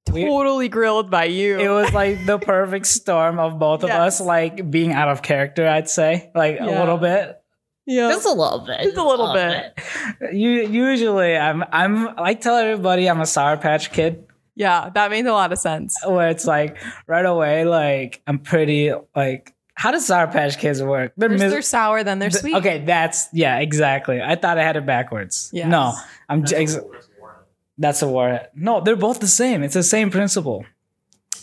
totally 0.07 0.69
grilled 0.69 1.11
by 1.11 1.25
you. 1.25 1.59
it 1.59 1.69
was 1.69 1.92
like 1.92 2.25
the 2.27 2.38
perfect 2.38 2.87
storm 2.87 3.38
of 3.38 3.59
both 3.59 3.83
of 3.83 3.90
us, 3.90 4.21
like 4.21 4.71
being 4.71 4.92
out 4.92 5.09
of 5.09 5.23
character. 5.23 5.66
I'd 5.69 5.88
say, 5.88 6.31
like 6.35 6.59
a 6.61 6.64
little 6.66 6.97
bit. 6.99 7.40
yeah. 7.87 8.09
Just 8.11 8.27
a 8.27 8.33
little 8.33 8.61
bit. 8.61 8.81
Just 8.83 8.97
a 8.97 9.05
little 9.05 9.33
bit. 9.33 9.79
Uh, 10.23 10.31
you 10.33 10.51
usually 10.66 11.37
I'm 11.37 11.62
I'm 11.73 12.19
I 12.19 12.35
tell 12.35 12.57
everybody 12.57 13.09
I'm 13.09 13.21
a 13.21 13.27
sour 13.27 13.57
patch 13.57 13.92
kid 13.92 14.25
Yeah, 14.55 14.90
that 14.95 15.11
made 15.11 15.27
a 15.27 15.33
lot 15.33 15.53
of 15.53 15.59
sense. 15.59 15.97
where 16.07 16.29
it's 16.29 16.47
like 16.47 16.79
right 17.07 17.25
away 17.27 17.64
like 17.64 18.23
I'm 18.27 18.38
pretty 18.38 18.92
like 19.14 19.53
how 19.75 19.90
does 19.90 20.07
sour 20.07 20.27
patch 20.27 20.59
kids 20.59 20.83
work? 20.83 21.12
They're 21.19 21.29
First 21.29 21.42
mis- 21.42 21.53
they're 21.53 21.61
sour, 21.62 22.03
then 22.03 22.19
they're 22.19 22.31
th- 22.31 22.40
sweet. 22.40 22.57
Okay, 22.57 22.83
that's 22.87 23.29
yeah, 23.35 23.59
exactly. 23.59 24.23
I 24.23 24.35
thought 24.37 24.57
I 24.59 24.62
had 24.62 24.77
it 24.77 24.87
backwards. 24.87 25.51
Yes. 25.53 25.69
No, 25.69 25.92
I'm 26.31 26.45
j- 26.47 26.57
ex- 26.57 26.79
that's 27.79 28.03
a 28.03 28.09
warhead. 28.09 28.51
No, 28.55 28.81
they're 28.81 28.97
both 28.97 29.21
the 29.21 29.27
same. 29.27 29.62
It's 29.62 29.75
the 29.75 29.83
same 29.83 30.11
principle. 30.11 30.65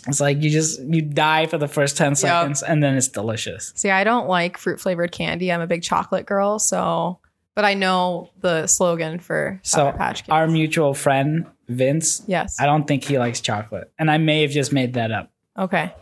It's 0.06 0.20
like 0.20 0.42
you 0.42 0.50
just 0.50 0.80
you 0.82 1.00
die 1.00 1.46
for 1.46 1.56
the 1.56 1.68
first 1.68 1.96
10 1.96 2.14
seconds 2.16 2.62
and 2.62 2.82
then 2.82 2.94
it's 2.96 3.08
delicious. 3.08 3.72
See, 3.74 3.90
I 3.90 4.04
don't 4.04 4.28
like 4.28 4.58
fruit 4.58 4.80
flavored 4.80 5.12
candy. 5.12 5.50
I'm 5.50 5.62
a 5.62 5.66
big 5.66 5.82
chocolate 5.82 6.26
girl, 6.26 6.58
so 6.58 7.20
but 7.54 7.64
I 7.64 7.74
know 7.74 8.30
the 8.40 8.66
slogan 8.66 9.18
for 9.18 9.60
So 9.62 9.76
Sour 9.78 9.92
Patch 9.92 10.18
Kids. 10.24 10.30
our 10.30 10.46
mutual 10.46 10.92
friend 10.92 11.46
Vince, 11.68 12.22
yes. 12.26 12.60
I 12.60 12.66
don't 12.66 12.86
think 12.86 13.04
he 13.04 13.18
likes 13.18 13.40
chocolate. 13.40 13.90
And 13.98 14.10
I 14.10 14.18
may 14.18 14.42
have 14.42 14.50
just 14.50 14.72
made 14.72 14.94
that 14.94 15.10
up. 15.10 15.30
Okay. 15.58 15.94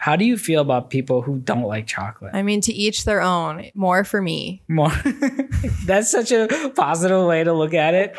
How 0.00 0.16
do 0.16 0.24
you 0.24 0.38
feel 0.38 0.62
about 0.62 0.88
people 0.88 1.20
who 1.20 1.40
don't 1.40 1.64
like 1.64 1.86
chocolate? 1.86 2.34
I 2.34 2.42
mean, 2.42 2.62
to 2.62 2.72
each 2.72 3.04
their 3.04 3.20
own. 3.20 3.66
More 3.74 4.02
for 4.02 4.22
me. 4.22 4.62
More. 4.66 4.90
That's 5.84 6.10
such 6.10 6.32
a 6.32 6.72
positive 6.74 7.26
way 7.26 7.44
to 7.44 7.52
look 7.52 7.74
at 7.74 7.92
it, 7.92 8.18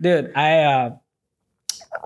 dude. 0.00 0.30
I 0.36 0.60
uh, 0.60 0.90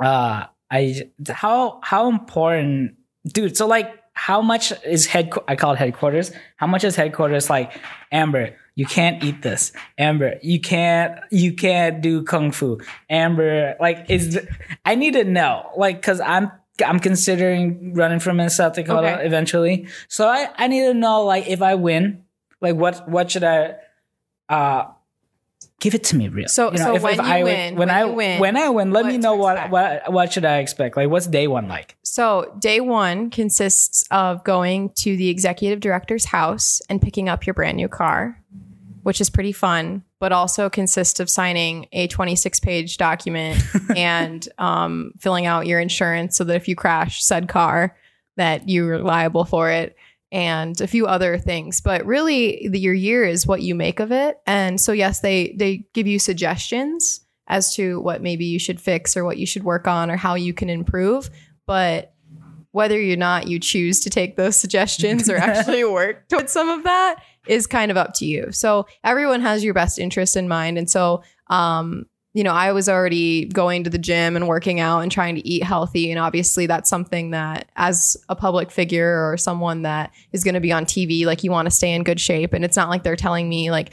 uh, 0.02 0.46
I 0.70 1.10
how 1.28 1.80
how 1.82 2.08
important, 2.08 2.94
dude. 3.26 3.58
So 3.58 3.66
like, 3.66 3.92
how 4.14 4.40
much 4.40 4.72
is 4.86 5.04
head? 5.04 5.30
I 5.46 5.54
call 5.54 5.74
it 5.74 5.78
headquarters. 5.78 6.32
How 6.56 6.66
much 6.66 6.82
is 6.82 6.96
headquarters? 6.96 7.50
Like, 7.50 7.78
Amber, 8.10 8.56
you 8.74 8.86
can't 8.86 9.22
eat 9.22 9.42
this. 9.42 9.72
Amber, 9.98 10.36
you 10.42 10.62
can't 10.62 11.20
you 11.30 11.52
can't 11.52 12.00
do 12.00 12.22
kung 12.22 12.52
fu. 12.52 12.80
Amber, 13.10 13.76
like, 13.80 14.08
is 14.08 14.40
I 14.86 14.94
need 14.94 15.12
to 15.12 15.24
know, 15.24 15.70
like, 15.76 16.00
cause 16.00 16.22
I'm. 16.22 16.50
I'm 16.82 17.00
considering 17.00 17.94
running 17.94 18.20
for 18.20 18.32
Miss 18.32 18.56
South 18.56 18.74
Dakota 18.74 19.14
Okay. 19.14 19.26
eventually. 19.26 19.86
So 20.08 20.26
I, 20.28 20.48
I 20.56 20.68
need 20.68 20.82
to 20.86 20.94
know 20.94 21.24
like 21.24 21.48
if 21.48 21.62
I 21.62 21.74
win, 21.74 22.24
like 22.60 22.76
what 22.76 23.08
what 23.08 23.30
should 23.30 23.44
I 23.44 23.76
uh 24.48 24.86
give 25.80 25.94
it 25.94 26.04
to 26.04 26.16
me 26.16 26.28
real. 26.28 26.46
So- 26.48 26.74
so 26.74 26.92
when 27.00 27.14
you 27.14 27.20
I 27.22 27.42
win- 27.42 27.74
when, 27.74 27.76
when 27.76 27.90
I 27.90 28.00
you 28.04 28.12
win, 28.12 28.40
when 28.40 28.56
I 28.56 28.68
win, 28.68 28.90
let 28.92 29.06
me 29.06 29.16
know 29.16 29.34
what, 29.34 29.70
what 29.70 30.12
what 30.12 30.32
should 30.32 30.44
I 30.44 30.58
expect? 30.58 30.96
Like 30.96 31.08
what's 31.08 31.26
day 31.26 31.46
one 31.46 31.68
like? 31.68 31.96
So, 32.02 32.54
day 32.58 32.80
one 32.80 33.30
consists 33.30 34.04
of 34.10 34.44
going 34.44 34.90
to 34.96 35.16
the 35.16 35.28
executive 35.30 35.80
director's 35.80 36.26
house 36.26 36.82
and 36.90 37.00
picking 37.00 37.28
up 37.30 37.46
your 37.46 37.54
brand 37.54 37.76
new 37.76 37.88
car, 37.88 38.42
which 39.02 39.20
is 39.20 39.30
pretty 39.30 39.52
fun, 39.52 40.04
but 40.18 40.32
also 40.32 40.68
consists 40.68 41.20
of 41.20 41.30
signing 41.30 41.88
a 41.92 42.06
26 42.08 42.60
page 42.60 42.96
document 42.96 43.62
and 43.96 44.48
um, 44.58 45.12
filling 45.18 45.46
out 45.46 45.66
your 45.66 45.80
insurance 45.80 46.36
so 46.36 46.44
that 46.44 46.56
if 46.56 46.68
you 46.68 46.76
crash 46.76 47.22
said 47.22 47.48
car, 47.48 47.96
that 48.36 48.68
you're 48.68 48.98
liable 48.98 49.44
for 49.44 49.70
it 49.70 49.96
and 50.32 50.80
a 50.80 50.86
few 50.86 51.06
other 51.06 51.38
things. 51.38 51.80
But 51.80 52.04
really 52.06 52.68
the, 52.68 52.78
your 52.78 52.94
year 52.94 53.24
is 53.24 53.46
what 53.46 53.62
you 53.62 53.74
make 53.74 54.00
of 54.00 54.12
it. 54.12 54.40
And 54.46 54.80
so 54.80 54.92
yes 54.92 55.20
they 55.20 55.54
they 55.58 55.86
give 55.92 56.06
you 56.06 56.18
suggestions 56.18 57.20
as 57.48 57.74
to 57.74 58.00
what 58.00 58.22
maybe 58.22 58.44
you 58.44 58.58
should 58.58 58.80
fix 58.80 59.16
or 59.16 59.24
what 59.24 59.38
you 59.38 59.46
should 59.46 59.64
work 59.64 59.88
on 59.88 60.10
or 60.10 60.16
how 60.16 60.34
you 60.36 60.54
can 60.54 60.70
improve. 60.70 61.30
But 61.66 62.14
whether 62.72 63.00
or 63.00 63.16
not 63.16 63.48
you 63.48 63.58
choose 63.58 64.00
to 64.00 64.10
take 64.10 64.36
those 64.36 64.56
suggestions 64.56 65.28
or 65.28 65.36
actually 65.38 65.84
work 65.84 66.28
towards 66.28 66.52
some 66.52 66.68
of 66.68 66.84
that 66.84 67.16
is 67.50 67.66
kind 67.66 67.90
of 67.90 67.96
up 67.96 68.14
to 68.14 68.24
you. 68.24 68.52
So 68.52 68.86
everyone 69.02 69.40
has 69.40 69.64
your 69.64 69.74
best 69.74 69.98
interest 69.98 70.36
in 70.36 70.48
mind. 70.48 70.78
And 70.78 70.88
so, 70.88 71.22
um, 71.48 72.06
you 72.32 72.44
know, 72.44 72.52
I 72.52 72.70
was 72.70 72.88
already 72.88 73.46
going 73.46 73.82
to 73.84 73.90
the 73.90 73.98
gym 73.98 74.36
and 74.36 74.46
working 74.46 74.78
out 74.78 75.00
and 75.00 75.10
trying 75.10 75.34
to 75.34 75.46
eat 75.46 75.64
healthy. 75.64 76.12
And 76.12 76.20
obviously, 76.20 76.66
that's 76.66 76.88
something 76.88 77.32
that, 77.32 77.68
as 77.74 78.16
a 78.28 78.36
public 78.36 78.70
figure 78.70 79.28
or 79.28 79.36
someone 79.36 79.82
that 79.82 80.12
is 80.30 80.44
going 80.44 80.54
to 80.54 80.60
be 80.60 80.70
on 80.70 80.84
TV, 80.84 81.26
like 81.26 81.42
you 81.42 81.50
want 81.50 81.66
to 81.66 81.72
stay 81.72 81.92
in 81.92 82.04
good 82.04 82.20
shape. 82.20 82.52
And 82.52 82.64
it's 82.64 82.76
not 82.76 82.88
like 82.88 83.02
they're 83.02 83.16
telling 83.16 83.48
me, 83.48 83.72
like, 83.72 83.92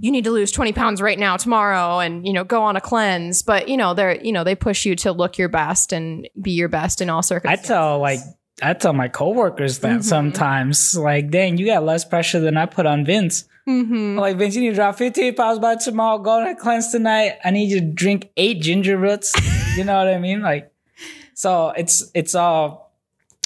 you 0.00 0.12
need 0.12 0.24
to 0.24 0.30
lose 0.30 0.52
20 0.52 0.72
pounds 0.72 1.02
right 1.02 1.18
now 1.18 1.36
tomorrow 1.38 1.98
and 1.98 2.26
you 2.26 2.32
know 2.34 2.44
go 2.44 2.62
on 2.62 2.76
a 2.76 2.80
cleanse 2.80 3.42
but 3.42 3.70
you 3.70 3.76
know 3.78 3.94
they're 3.94 4.20
you 4.22 4.32
know 4.32 4.44
they 4.44 4.54
push 4.54 4.84
you 4.84 4.94
to 4.94 5.12
look 5.12 5.38
your 5.38 5.48
best 5.48 5.94
and 5.94 6.28
be 6.42 6.50
your 6.50 6.68
best 6.68 7.00
in 7.00 7.08
all 7.08 7.22
circumstances. 7.22 7.70
I 7.70 7.74
tell 7.74 8.00
like 8.00 8.18
I 8.62 8.72
tell 8.74 8.92
my 8.92 9.08
coworkers 9.08 9.80
that 9.80 10.00
Mhm. 10.00 10.04
sometimes. 10.04 10.96
Like, 10.96 11.30
dang, 11.30 11.56
you 11.58 11.66
got 11.66 11.84
less 11.84 12.04
pressure 12.04 12.40
than 12.40 12.56
I 12.56 12.66
put 12.66 12.86
on 12.86 13.04
Vince. 13.04 13.44
Mhm. 13.68 14.18
Like, 14.18 14.36
Vince, 14.36 14.54
you 14.54 14.62
need 14.62 14.68
to 14.70 14.74
drop 14.74 14.96
15 14.96 15.34
pounds 15.34 15.58
by 15.58 15.74
tomorrow. 15.76 16.18
Go 16.18 16.30
on 16.40 16.46
a 16.46 16.54
cleanse 16.54 16.92
tonight. 16.92 17.36
I 17.44 17.50
need 17.50 17.70
you 17.70 17.80
to 17.80 17.86
drink 17.86 18.28
eight 18.36 18.60
ginger 18.60 18.96
roots. 18.96 19.32
you 19.76 19.82
know 19.84 19.96
what 19.96 20.06
I 20.06 20.18
mean? 20.18 20.40
Like, 20.40 20.70
so 21.34 21.72
it's 21.76 22.10
it's 22.14 22.34
all 22.36 22.83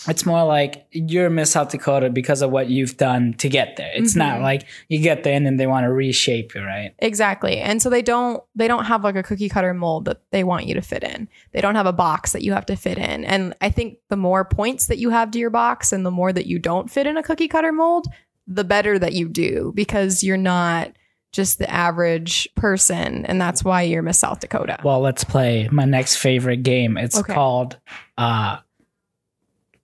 it's 0.08 0.24
more 0.26 0.44
like 0.44 0.86
you're 0.92 1.30
Miss 1.30 1.52
South 1.52 1.70
Dakota 1.70 2.10
because 2.10 2.42
of 2.42 2.50
what 2.50 2.68
you've 2.68 2.96
done 2.96 3.34
to 3.34 3.48
get 3.48 3.76
there. 3.76 3.90
It's 3.94 4.16
not 4.16 4.38
Mhm. 4.38 4.42
like 4.42 4.66
you 4.88 5.00
get 5.00 5.22
there 5.24 5.34
and 5.34 5.44
then 5.46 5.56
they 5.56 5.66
want 5.66 5.84
to 5.84 5.92
reshape 5.92 6.54
you, 6.54 6.62
right? 6.62 6.92
Exactly. 7.00 7.58
And 7.58 7.80
so 7.82 7.90
they 7.90 8.02
don't 8.02 8.42
they 8.54 8.68
don't 8.68 8.84
have 8.86 9.04
like 9.04 9.16
a 9.16 9.22
cookie 9.22 9.48
cutter 9.48 9.74
mold 9.74 10.04
that 10.06 10.20
they 10.30 10.44
want 10.44 10.66
you 10.66 10.74
to 10.74 10.82
fit 10.82 11.02
in. 11.04 11.28
They 11.52 11.60
don't 11.60 11.74
have 11.74 11.86
a 11.86 11.92
box 11.92 12.32
that 12.32 12.42
you 12.42 12.52
have 12.52 12.66
to 12.66 12.76
fit 12.76 12.98
in. 12.98 13.24
And 13.24 13.54
I 13.60 13.70
think 13.70 13.98
the 14.08 14.16
more 14.16 14.44
points 14.44 14.86
that 14.86 14.98
you 14.98 15.10
have 15.10 15.30
to 15.32 15.38
your 15.38 15.50
box 15.50 15.92
and 15.92 16.04
the 16.06 16.10
more 16.10 16.32
that 16.32 16.46
you 16.46 16.58
don't 16.58 16.90
fit 16.90 17.06
in 17.06 17.16
a 17.16 17.22
cookie 17.22 17.48
cutter 17.48 17.72
mold, 17.72 18.06
the 18.46 18.64
better 18.64 18.98
that 18.98 19.12
you 19.12 19.28
do 19.28 19.72
because 19.74 20.22
you're 20.22 20.36
not 20.36 20.92
just 21.30 21.58
the 21.58 21.70
average 21.70 22.48
person. 22.54 23.26
And 23.26 23.38
that's 23.38 23.62
why 23.62 23.82
you're 23.82 24.00
Miss 24.00 24.18
South 24.18 24.40
Dakota. 24.40 24.78
Well, 24.82 25.00
let's 25.00 25.24
play 25.24 25.68
my 25.70 25.84
next 25.84 26.16
favorite 26.16 26.62
game. 26.62 26.96
It's 26.96 27.18
Okay. 27.18 27.34
called 27.34 27.78
uh 28.16 28.56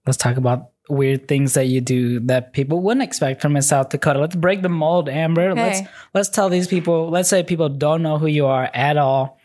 let's 0.05 0.17
talk 0.17 0.37
about 0.37 0.69
weird 0.87 1.27
things 1.27 1.55
that 1.55 1.65
you 1.65 1.81
do 1.81 2.19
that 2.21 2.53
people 2.53 2.79
wouldn't 2.79 3.01
expect 3.03 3.41
from 3.41 3.55
in 3.55 3.61
South 3.63 3.89
Dakota. 3.89 4.19
Let's 4.19 4.35
break 4.35 4.61
the 4.61 4.69
mold, 4.69 5.09
Amber. 5.09 5.55
Let's 5.55 5.81
let's 6.13 6.29
tell 6.29 6.49
these 6.49 6.67
people, 6.67 7.09
let's 7.09 7.27
say 7.29 7.41
people 7.43 7.69
don't 7.69 8.01
know 8.03 8.17
who 8.19 8.27
you 8.27 8.45
are 8.45 8.69
at 8.73 8.97
all. 8.97 9.39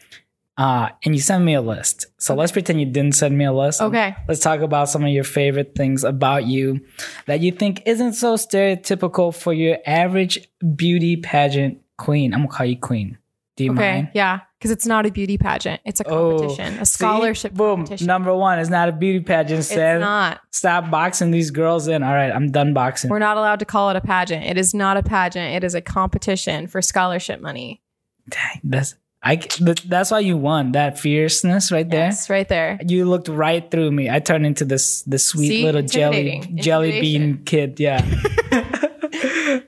Uh 0.58 0.90
and 1.04 1.14
you 1.14 1.20
send 1.20 1.44
me 1.44 1.54
a 1.54 1.62
list. 1.62 2.06
So 2.18 2.34
let's 2.34 2.52
pretend 2.52 2.80
you 2.80 2.86
didn't 2.86 3.14
send 3.14 3.38
me 3.38 3.46
a 3.46 3.52
list. 3.52 3.80
Okay. 3.80 4.14
Let's 4.28 4.40
talk 4.40 4.60
about 4.60 4.90
some 4.90 5.02
of 5.02 5.08
your 5.10 5.24
favorite 5.24 5.74
things 5.74 6.04
about 6.04 6.44
you 6.44 6.80
that 7.26 7.40
you 7.40 7.52
think 7.52 7.82
isn't 7.86 8.12
so 8.14 8.34
stereotypical 8.34 9.34
for 9.34 9.54
your 9.54 9.78
average 9.86 10.46
beauty 10.76 11.16
pageant 11.16 11.78
queen. 11.96 12.34
I'm 12.34 12.40
gonna 12.40 12.52
call 12.52 12.66
you 12.66 12.76
queen. 12.76 13.16
Do 13.56 13.64
you 13.64 13.72
Okay. 13.72 13.92
mind? 13.92 14.08
Yeah. 14.12 14.40
Because 14.60 14.72
it's 14.72 14.84
not 14.84 15.06
a 15.06 15.10
beauty 15.10 15.38
pageant, 15.38 15.80
it's 15.86 16.00
a 16.02 16.06
Oh, 16.06 16.36
competition, 16.36 16.74
a 16.80 16.84
See? 16.84 16.98
scholarship 16.98 17.54
Boom. 17.54 17.78
competition. 17.78 18.06
Number 18.06 18.34
one, 18.34 18.58
it's 18.58 18.68
not 18.68 18.90
a 18.90 18.92
beauty 18.92 19.20
pageant. 19.20 19.60
it's 19.60 19.68
Sam. 19.68 20.00
not. 20.02 20.42
Stop 20.50 20.90
boxing 20.90 21.30
these 21.30 21.50
girls 21.50 21.88
in. 21.88 22.02
All 22.02 22.12
right, 22.12 22.30
I'm 22.30 22.50
done 22.52 22.74
boxing. 22.74 23.08
We're 23.08 23.20
not 23.20 23.38
allowed 23.38 23.60
to 23.60 23.64
call 23.64 23.88
it 23.88 23.96
a 23.96 24.02
pageant. 24.02 24.44
It 24.44 24.58
is 24.58 24.74
not 24.74 24.98
a 24.98 25.02
pageant. 25.02 25.54
It 25.54 25.64
is 25.64 25.74
a 25.74 25.80
competition 25.80 26.66
for 26.66 26.82
scholarship 26.82 27.40
money. 27.40 27.80
Dang, 28.28 28.60
that's 28.62 28.96
I. 29.22 29.40
That's 29.86 30.10
why 30.10 30.18
you 30.20 30.36
won 30.36 30.72
that 30.72 30.98
fierceness 30.98 31.72
right 31.72 31.88
there. 31.88 32.06
Yes, 32.08 32.28
right 32.28 32.46
there. 32.48 32.78
You 32.86 33.06
looked 33.06 33.28
right 33.28 33.68
through 33.70 33.90
me. 33.92 34.10
I 34.10 34.18
turned 34.20 34.44
into 34.44 34.66
this 34.66 35.02
this 35.04 35.26
sweet 35.26 35.48
See? 35.48 35.64
little 35.64 35.80
jelly 35.82 36.42
jelly 36.56 37.00
bean 37.00 37.44
kid. 37.44 37.80
Yeah. 37.80 38.04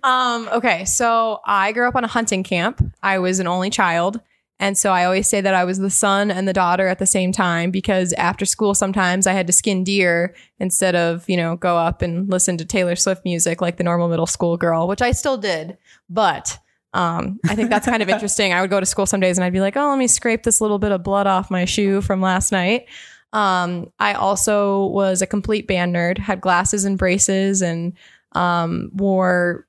Um, 0.04 0.48
okay, 0.52 0.84
so 0.84 1.40
I 1.44 1.72
grew 1.72 1.86
up 1.88 1.94
on 1.96 2.04
a 2.04 2.08
hunting 2.08 2.42
camp. 2.42 2.82
I 3.02 3.18
was 3.18 3.38
an 3.40 3.46
only 3.46 3.70
child. 3.70 4.20
And 4.62 4.78
so 4.78 4.92
I 4.92 5.04
always 5.04 5.28
say 5.28 5.40
that 5.40 5.54
I 5.54 5.64
was 5.64 5.80
the 5.80 5.90
son 5.90 6.30
and 6.30 6.46
the 6.46 6.52
daughter 6.52 6.86
at 6.86 7.00
the 7.00 7.04
same 7.04 7.32
time 7.32 7.72
because 7.72 8.12
after 8.12 8.44
school, 8.44 8.76
sometimes 8.76 9.26
I 9.26 9.32
had 9.32 9.48
to 9.48 9.52
skin 9.52 9.82
deer 9.82 10.36
instead 10.60 10.94
of, 10.94 11.28
you 11.28 11.36
know, 11.36 11.56
go 11.56 11.76
up 11.76 12.00
and 12.00 12.30
listen 12.30 12.56
to 12.58 12.64
Taylor 12.64 12.94
Swift 12.94 13.24
music 13.24 13.60
like 13.60 13.76
the 13.76 13.82
normal 13.82 14.06
middle 14.06 14.24
school 14.24 14.56
girl, 14.56 14.86
which 14.86 15.02
I 15.02 15.10
still 15.10 15.36
did. 15.36 15.78
But 16.08 16.56
um, 16.94 17.40
I 17.48 17.56
think 17.56 17.70
that's 17.70 17.86
kind 17.86 18.04
of 18.04 18.08
interesting. 18.08 18.52
I 18.52 18.60
would 18.60 18.70
go 18.70 18.78
to 18.78 18.86
school 18.86 19.04
some 19.04 19.18
days 19.18 19.36
and 19.36 19.44
I'd 19.44 19.52
be 19.52 19.58
like, 19.60 19.76
oh, 19.76 19.88
let 19.88 19.98
me 19.98 20.06
scrape 20.06 20.44
this 20.44 20.60
little 20.60 20.78
bit 20.78 20.92
of 20.92 21.02
blood 21.02 21.26
off 21.26 21.50
my 21.50 21.64
shoe 21.64 22.00
from 22.00 22.20
last 22.20 22.52
night. 22.52 22.86
Um, 23.32 23.90
I 23.98 24.12
also 24.14 24.86
was 24.86 25.22
a 25.22 25.26
complete 25.26 25.66
band 25.66 25.92
nerd, 25.92 26.18
had 26.18 26.40
glasses 26.40 26.84
and 26.84 26.96
braces 26.96 27.62
and 27.62 27.94
um, 28.30 28.92
wore 28.94 29.66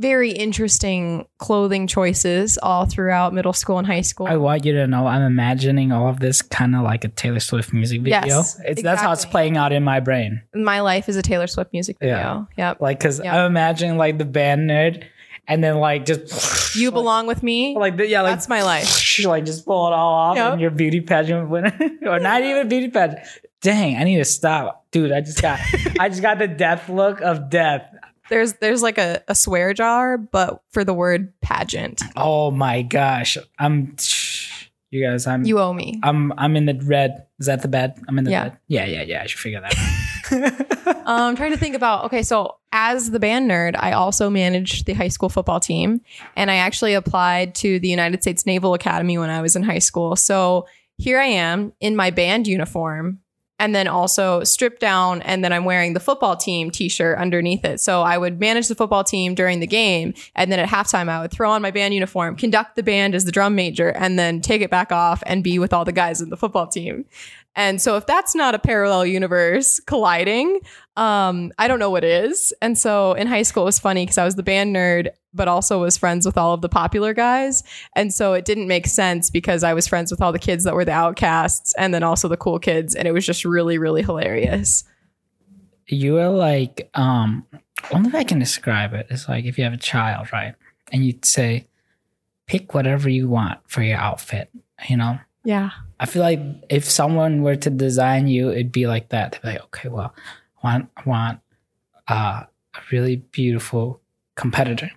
very 0.00 0.30
interesting 0.30 1.26
clothing 1.38 1.86
choices 1.86 2.58
all 2.62 2.86
throughout 2.86 3.34
middle 3.34 3.52
school 3.52 3.76
and 3.78 3.86
high 3.86 4.00
school. 4.00 4.26
I 4.26 4.36
want 4.36 4.64
you 4.64 4.72
to 4.72 4.86
know 4.86 5.06
I'm 5.06 5.22
imagining 5.22 5.92
all 5.92 6.08
of 6.08 6.20
this 6.20 6.40
kind 6.42 6.74
of 6.74 6.82
like 6.82 7.04
a 7.04 7.08
Taylor 7.08 7.38
Swift 7.40 7.72
music 7.72 8.00
video. 8.00 8.20
Yes, 8.24 8.58
it's 8.64 8.82
that's 8.82 9.02
how 9.02 9.12
it's 9.12 9.26
playing 9.26 9.56
out 9.56 9.72
in 9.72 9.84
my 9.84 10.00
brain. 10.00 10.42
My 10.54 10.80
life 10.80 11.08
is 11.08 11.16
a 11.16 11.22
Taylor 11.22 11.46
Swift 11.46 11.72
music 11.72 11.98
video. 12.00 12.16
Yeah. 12.16 12.44
Yep. 12.70 12.80
Like, 12.80 12.98
cause 12.98 13.20
Yeah. 13.22 13.36
I'm 13.44 13.50
imagining 13.50 13.98
like 13.98 14.16
the 14.18 14.24
band 14.24 14.70
nerd, 14.70 15.04
and 15.46 15.62
then 15.62 15.76
like 15.78 16.06
just 16.06 16.74
You 16.76 16.90
belong 16.92 17.26
with 17.26 17.42
me. 17.42 17.76
like 17.76 17.96
the, 17.98 18.06
yeah, 18.06 18.22
like 18.22 18.32
That's 18.32 18.48
my 18.48 18.62
life. 18.62 19.18
like 19.24 19.44
just 19.44 19.66
pull 19.66 19.86
it 19.88 19.92
all 19.92 20.14
off 20.14 20.36
Yep. 20.36 20.52
and 20.52 20.60
your 20.62 20.70
beauty 20.70 21.00
pageant 21.02 21.50
winner 21.50 21.76
or 22.06 22.18
not 22.20 22.42
even 22.42 22.68
beauty 22.68 22.88
pageant. 22.88 23.20
Dang, 23.60 23.96
I 23.96 24.04
need 24.04 24.16
to 24.16 24.24
stop, 24.24 24.86
dude. 24.90 25.12
I 25.12 25.20
just 25.20 25.42
got 25.42 25.60
I 26.00 26.08
just 26.08 26.22
got 26.22 26.38
the 26.38 26.48
death 26.48 26.88
look 26.88 27.20
of 27.20 27.50
death. 27.50 27.84
There's 28.30 28.54
there's 28.54 28.82
like 28.82 28.96
a, 28.98 29.22
a 29.28 29.34
swear 29.34 29.74
jar, 29.74 30.16
but 30.16 30.62
for 30.70 30.84
the 30.84 30.94
word 30.94 31.32
pageant. 31.40 32.00
Oh 32.16 32.50
my 32.50 32.82
gosh, 32.82 33.36
I'm 33.58 33.96
you 34.90 35.04
guys. 35.06 35.26
I'm 35.26 35.44
You 35.44 35.58
owe 35.60 35.72
me. 35.72 36.00
I'm 36.02 36.32
I'm 36.38 36.56
in 36.56 36.66
the 36.66 36.74
red. 36.82 37.26
Is 37.38 37.46
that 37.46 37.62
the 37.62 37.68
bed? 37.68 38.00
I'm 38.08 38.18
in 38.18 38.24
the 38.24 38.30
Yeah. 38.30 38.44
bed. 38.50 38.58
Yeah, 38.68 38.84
yeah, 38.86 39.02
yeah. 39.02 39.22
I 39.22 39.26
should 39.26 39.40
figure 39.40 39.60
that. 39.60 39.74
out. 40.86 40.96
Um, 41.06 41.20
I'm 41.22 41.36
trying 41.36 41.52
to 41.52 41.56
think 41.58 41.74
about 41.74 42.04
okay, 42.06 42.22
so 42.22 42.56
as 42.72 43.10
the 43.10 43.18
band 43.20 43.50
nerd, 43.50 43.74
I 43.78 43.92
also 43.92 44.30
managed 44.30 44.86
the 44.86 44.92
high 44.92 45.08
school 45.08 45.28
football 45.28 45.58
team, 45.60 46.00
and 46.36 46.50
I 46.50 46.56
actually 46.56 46.94
applied 46.94 47.54
to 47.56 47.78
the 47.80 47.88
United 47.88 48.22
States 48.22 48.46
Naval 48.46 48.74
Academy 48.74 49.18
when 49.18 49.30
I 49.30 49.42
was 49.42 49.56
in 49.56 49.62
high 49.62 49.78
school. 49.80 50.14
So 50.16 50.66
here 50.98 51.18
I 51.18 51.26
am 51.26 51.72
in 51.80 51.96
my 51.96 52.10
band 52.10 52.46
uniform, 52.46 53.20
and 53.60 53.74
then 53.74 53.86
also 53.86 54.42
stripped 54.42 54.80
down, 54.80 55.20
and 55.22 55.44
then 55.44 55.52
I'm 55.52 55.64
wearing 55.64 55.92
the 55.92 56.00
football 56.00 56.34
team 56.34 56.70
T-shirt 56.70 57.18
underneath 57.18 57.64
it. 57.64 57.78
So 57.80 58.00
I 58.00 58.16
would 58.16 58.40
manage 58.40 58.68
the 58.68 58.74
football 58.74 59.04
team 59.04 59.34
during 59.34 59.60
the 59.60 59.66
game, 59.66 60.14
and 60.34 60.50
then 60.50 60.58
at 60.58 60.68
halftime 60.68 61.10
I 61.10 61.20
would 61.20 61.30
throw 61.30 61.50
on 61.50 61.60
my 61.60 61.70
band 61.70 61.92
uniform, 61.92 62.36
conduct 62.36 62.74
the 62.74 62.82
band 62.82 63.14
as 63.14 63.26
the 63.26 63.32
drum 63.32 63.54
major, 63.54 63.90
and 63.90 64.18
then 64.18 64.40
take 64.40 64.62
it 64.62 64.70
back 64.70 64.90
off 64.90 65.22
and 65.26 65.44
be 65.44 65.58
with 65.58 65.74
all 65.74 65.84
the 65.84 65.92
guys 65.92 66.22
in 66.22 66.30
the 66.30 66.38
football 66.38 66.66
team. 66.66 67.04
And 67.56 67.82
so 67.82 67.96
if 67.96 68.06
that's 68.06 68.34
not 68.34 68.54
a 68.54 68.58
parallel 68.58 69.04
universe 69.04 69.80
colliding, 69.80 70.60
um, 70.96 71.52
I 71.58 71.66
don't 71.66 71.78
know 71.80 71.90
what 71.90 72.04
is. 72.04 72.52
And 72.62 72.78
so 72.78 73.14
in 73.14 73.26
high 73.26 73.42
school 73.42 73.64
it 73.64 73.66
was 73.66 73.78
funny 73.78 74.04
because 74.04 74.18
I 74.18 74.24
was 74.24 74.36
the 74.36 74.42
band 74.42 74.74
nerd, 74.74 75.08
but 75.34 75.48
also 75.48 75.80
was 75.80 75.96
friends 75.96 76.24
with 76.24 76.38
all 76.38 76.54
of 76.54 76.60
the 76.60 76.68
popular 76.68 77.12
guys. 77.12 77.62
And 77.96 78.14
so 78.14 78.34
it 78.34 78.44
didn't 78.44 78.68
make 78.68 78.86
sense 78.86 79.30
because 79.30 79.64
I 79.64 79.74
was 79.74 79.86
friends 79.88 80.10
with 80.10 80.22
all 80.22 80.32
the 80.32 80.38
kids 80.38 80.64
that 80.64 80.74
were 80.74 80.84
the 80.84 80.92
outcasts 80.92 81.74
and 81.76 81.92
then 81.92 82.02
also 82.04 82.28
the 82.28 82.36
cool 82.36 82.58
kids. 82.60 82.94
And 82.94 83.08
it 83.08 83.12
was 83.12 83.26
just 83.26 83.44
really, 83.44 83.78
really 83.78 84.02
hilarious. 84.02 84.84
you 85.86 86.18
are 86.18 86.30
like 86.30 86.88
um. 86.94 87.46
Only 87.92 88.10
way 88.10 88.20
I 88.20 88.24
can 88.24 88.38
describe 88.38 88.92
it 88.92 89.06
is 89.08 89.26
like 89.26 89.46
if 89.46 89.56
you 89.56 89.64
have 89.64 89.72
a 89.72 89.78
child, 89.78 90.32
right, 90.32 90.54
and 90.92 91.04
you'd 91.04 91.24
say, 91.24 91.66
pick 92.46 92.74
whatever 92.74 93.08
you 93.08 93.26
want 93.26 93.58
for 93.66 93.82
your 93.82 93.96
outfit. 93.96 94.50
You 94.88 94.98
know, 94.98 95.18
Yeah. 95.44 95.70
I 96.00 96.06
feel 96.06 96.22
like 96.22 96.40
if 96.70 96.86
someone 96.86 97.42
were 97.42 97.56
to 97.56 97.68
design 97.68 98.26
you, 98.26 98.50
it'd 98.50 98.72
be 98.72 98.86
like 98.86 99.10
that. 99.10 99.32
They'd 99.32 99.42
be 99.42 99.48
like, 99.48 99.64
okay, 99.64 99.88
well, 99.90 100.14
I 100.62 100.66
want, 100.66 100.90
I 100.96 101.02
want 101.04 101.40
uh, 102.08 102.44
a 102.74 102.80
really 102.90 103.16
beautiful 103.16 104.00
competitor. 104.34 104.90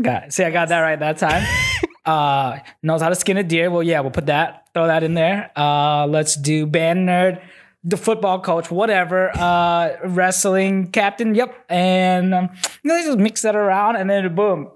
Got 0.00 0.24
it. 0.24 0.32
See, 0.32 0.42
I 0.42 0.50
got 0.50 0.68
that 0.70 0.80
right 0.80 0.98
that 0.98 1.18
time. 1.18 1.46
uh, 2.06 2.58
knows 2.82 3.02
how 3.02 3.10
to 3.10 3.14
skin 3.14 3.36
a 3.36 3.42
deer. 3.42 3.70
Well, 3.70 3.82
yeah, 3.82 4.00
we'll 4.00 4.12
put 4.12 4.26
that, 4.26 4.66
throw 4.72 4.86
that 4.86 5.04
in 5.04 5.12
there. 5.12 5.50
Uh, 5.54 6.06
let's 6.06 6.36
do 6.36 6.64
band 6.64 7.06
nerd, 7.06 7.42
the 7.84 7.98
football 7.98 8.40
coach, 8.40 8.70
whatever. 8.70 9.30
Uh, 9.36 9.90
wrestling 10.06 10.90
captain. 10.90 11.34
Yep. 11.34 11.66
And 11.68 12.32
um, 12.32 12.48
you 12.82 12.88
know, 12.88 12.96
they 12.96 13.04
just 13.04 13.18
mix 13.18 13.42
that 13.42 13.56
around, 13.56 13.96
and 13.96 14.08
then 14.08 14.34
boom. 14.34 14.70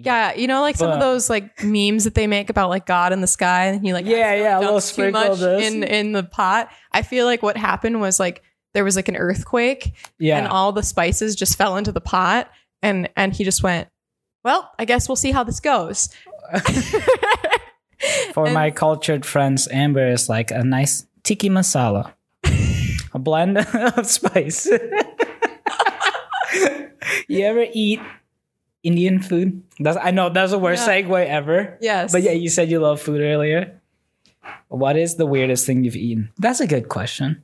Yeah. 0.00 0.34
You 0.34 0.46
know, 0.46 0.60
like 0.62 0.76
some 0.76 0.90
of 0.90 1.00
those 1.00 1.28
like 1.28 1.62
memes 1.64 2.04
that 2.04 2.14
they 2.14 2.26
make 2.26 2.50
about 2.50 2.68
like 2.70 2.86
God 2.86 3.12
in 3.12 3.20
the 3.20 3.26
sky 3.26 3.64
and 3.66 3.84
he 3.84 3.92
like 3.92 4.06
Yeah, 4.06 4.34
yeah, 4.34 4.58
a 4.58 4.60
little 4.60 4.76
too 4.76 4.80
sprinkle 4.86 5.28
much 5.30 5.38
this. 5.40 5.72
in 5.72 5.82
in 5.82 6.12
the 6.12 6.22
pot. 6.22 6.70
I 6.92 7.02
feel 7.02 7.26
like 7.26 7.42
what 7.42 7.56
happened 7.56 8.00
was 8.00 8.20
like 8.20 8.42
there 8.74 8.84
was 8.84 8.96
like 8.96 9.08
an 9.08 9.16
earthquake 9.16 9.94
Yeah. 10.18 10.38
and 10.38 10.46
all 10.46 10.72
the 10.72 10.82
spices 10.82 11.34
just 11.34 11.56
fell 11.58 11.76
into 11.76 11.90
the 11.92 12.00
pot 12.00 12.48
and 12.82 13.08
and 13.16 13.32
he 13.34 13.42
just 13.42 13.62
went 13.62 13.88
well 14.44 14.70
i 14.78 14.84
guess 14.84 15.08
we'll 15.08 15.16
see 15.16 15.32
how 15.32 15.42
this 15.42 15.58
goes 15.58 16.10
For 18.32 18.44
And- 18.44 18.54
my 18.54 18.70
cultured 18.70 19.26
friends, 19.26 19.66
amber 19.72 20.06
is 20.06 20.28
like 20.28 20.52
a 20.52 20.62
nice 20.62 21.06
tikka 21.24 21.48
masala, 21.48 22.12
a 23.12 23.18
blend 23.18 23.58
of 23.96 24.06
spice. 24.06 24.68
you 27.26 27.44
ever 27.44 27.66
eat 27.72 28.00
Indian 28.82 29.20
food? 29.20 29.62
That's 29.80 29.98
I 30.00 30.10
know 30.12 30.28
that's 30.30 30.52
the 30.52 30.58
worst 30.58 30.86
Yeah. 30.86 31.02
segue 31.02 31.26
ever. 31.26 31.76
yes 31.80 32.12
But 32.12 32.22
yeah, 32.22 32.32
you 32.32 32.48
said 32.48 32.70
you 32.70 32.78
love 32.80 33.00
food 33.00 33.20
earlier. 33.20 33.80
What 34.68 34.96
is 34.96 35.16
the 35.16 35.26
weirdest 35.26 35.66
thing 35.66 35.84
you've 35.84 35.96
eaten? 35.96 36.30
That's 36.38 36.60
a 36.60 36.66
good 36.66 36.88
question. 36.88 37.42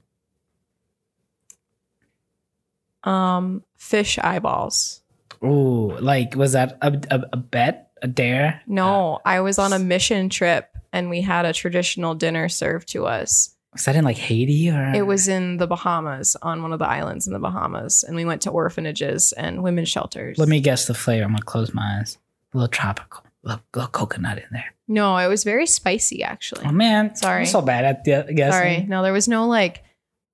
um 3.04 3.62
fish 3.76 4.18
eyeballs 4.18 5.02
Ooh, 5.44 5.92
like 5.98 6.34
was 6.36 6.52
that 6.52 6.78
a, 6.80 6.88
a, 7.10 7.20
a 7.34 7.36
bet, 7.36 7.90
a 8.00 8.08
dare? 8.08 8.62
no 8.66 9.20
i 9.26 9.40
was 9.40 9.58
on 9.58 9.72
a 9.74 9.78
mission 9.78 10.30
trip 10.30 10.70
and 10.92 11.10
we 11.10 11.20
had 11.20 11.44
a 11.44 11.52
traditional 11.52 12.14
dinner 12.14 12.48
served 12.48 12.88
to 12.88 13.04
us 13.06 13.54
Was 13.74 13.84
that 13.84 13.96
in 13.96 14.04
like 14.04 14.16
Haiti 14.16 14.70
or? 14.70 14.92
it 14.94 15.06
was 15.06 15.28
in 15.28 15.58
the 15.58 15.66
bahamas 15.66 16.36
on 16.42 16.62
one 16.62 16.72
of 16.72 16.78
the 16.78 16.86
islands 16.88 17.26
in 17.26 17.32
the 17.32 17.38
bahamas 17.38 18.02
and 18.04 18.16
we 18.16 18.24
went 18.24 18.40
to 18.42 18.50
orphanages 18.50 19.32
and 19.32 19.62
women's 19.62 19.88
shelters 19.90 20.38
Let 20.38 20.48
me 20.48 20.60
guess 20.60 20.86
the 20.86 20.94
flavor. 20.94 21.24
I'm 21.24 21.32
gonna 21.32 21.42
close 21.42 21.74
my 21.74 21.98
eyes. 22.00 22.16
A 22.52 22.56
little 22.56 22.68
tropical, 22.68 23.24
a 23.44 23.48
little, 23.48 23.62
little 23.74 23.90
coconut 23.90 24.38
in 24.38 24.44
there. 24.52 24.72
no 24.88 25.16
it 25.18 25.26
was 25.28 25.44
very 25.44 25.66
spicy 25.66 26.22
actually 26.22 26.64
Oh 26.64 26.72
man, 26.72 27.14
Sorry. 27.16 27.40
I'm 27.40 27.46
so 27.46 27.60
bad 27.62 27.84
at 27.84 28.04
the 28.04 28.32
guessing. 28.32 28.52
Sorry. 28.52 28.86
No, 28.88 29.02
there 29.02 29.12
was 29.12 29.28
no 29.28 29.46
like 29.48 29.82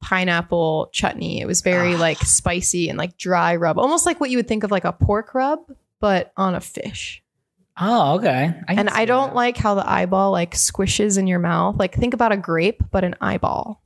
pineapple 0.02 0.88
chutney. 0.92 1.40
It 1.40 1.46
was 1.46 1.60
very 1.60 1.94
Ah. 1.94 1.98
like 1.98 2.18
spicy 2.18 2.88
and 2.88 2.98
like 2.98 3.16
dry 3.16 3.56
rub, 3.56 3.78
almost 3.78 4.06
like 4.06 4.20
what 4.20 4.30
you 4.30 4.38
would 4.38 4.48
think 4.48 4.64
of 4.64 4.70
like 4.70 4.84
a 4.84 4.92
pork 4.92 5.34
rub, 5.34 5.60
but 6.00 6.32
on 6.36 6.54
a 6.54 6.60
fish. 6.60 7.22
Oh, 7.80 8.16
okay. 8.18 8.54
I 8.68 8.74
And 8.74 8.88
I 8.90 9.04
don't 9.04 9.30
that. 9.30 9.34
like 9.36 9.56
how 9.56 9.74
the 9.74 9.88
eyeball 9.88 10.32
like 10.32 10.54
squishes 10.54 11.16
in 11.18 11.26
your 11.26 11.38
mouth. 11.38 11.76
Like 11.78 11.94
think 11.94 12.14
about 12.14 12.32
a 12.32 12.36
grape, 12.36 12.82
but 12.90 13.04
an 13.04 13.14
eyeball. 13.20 13.80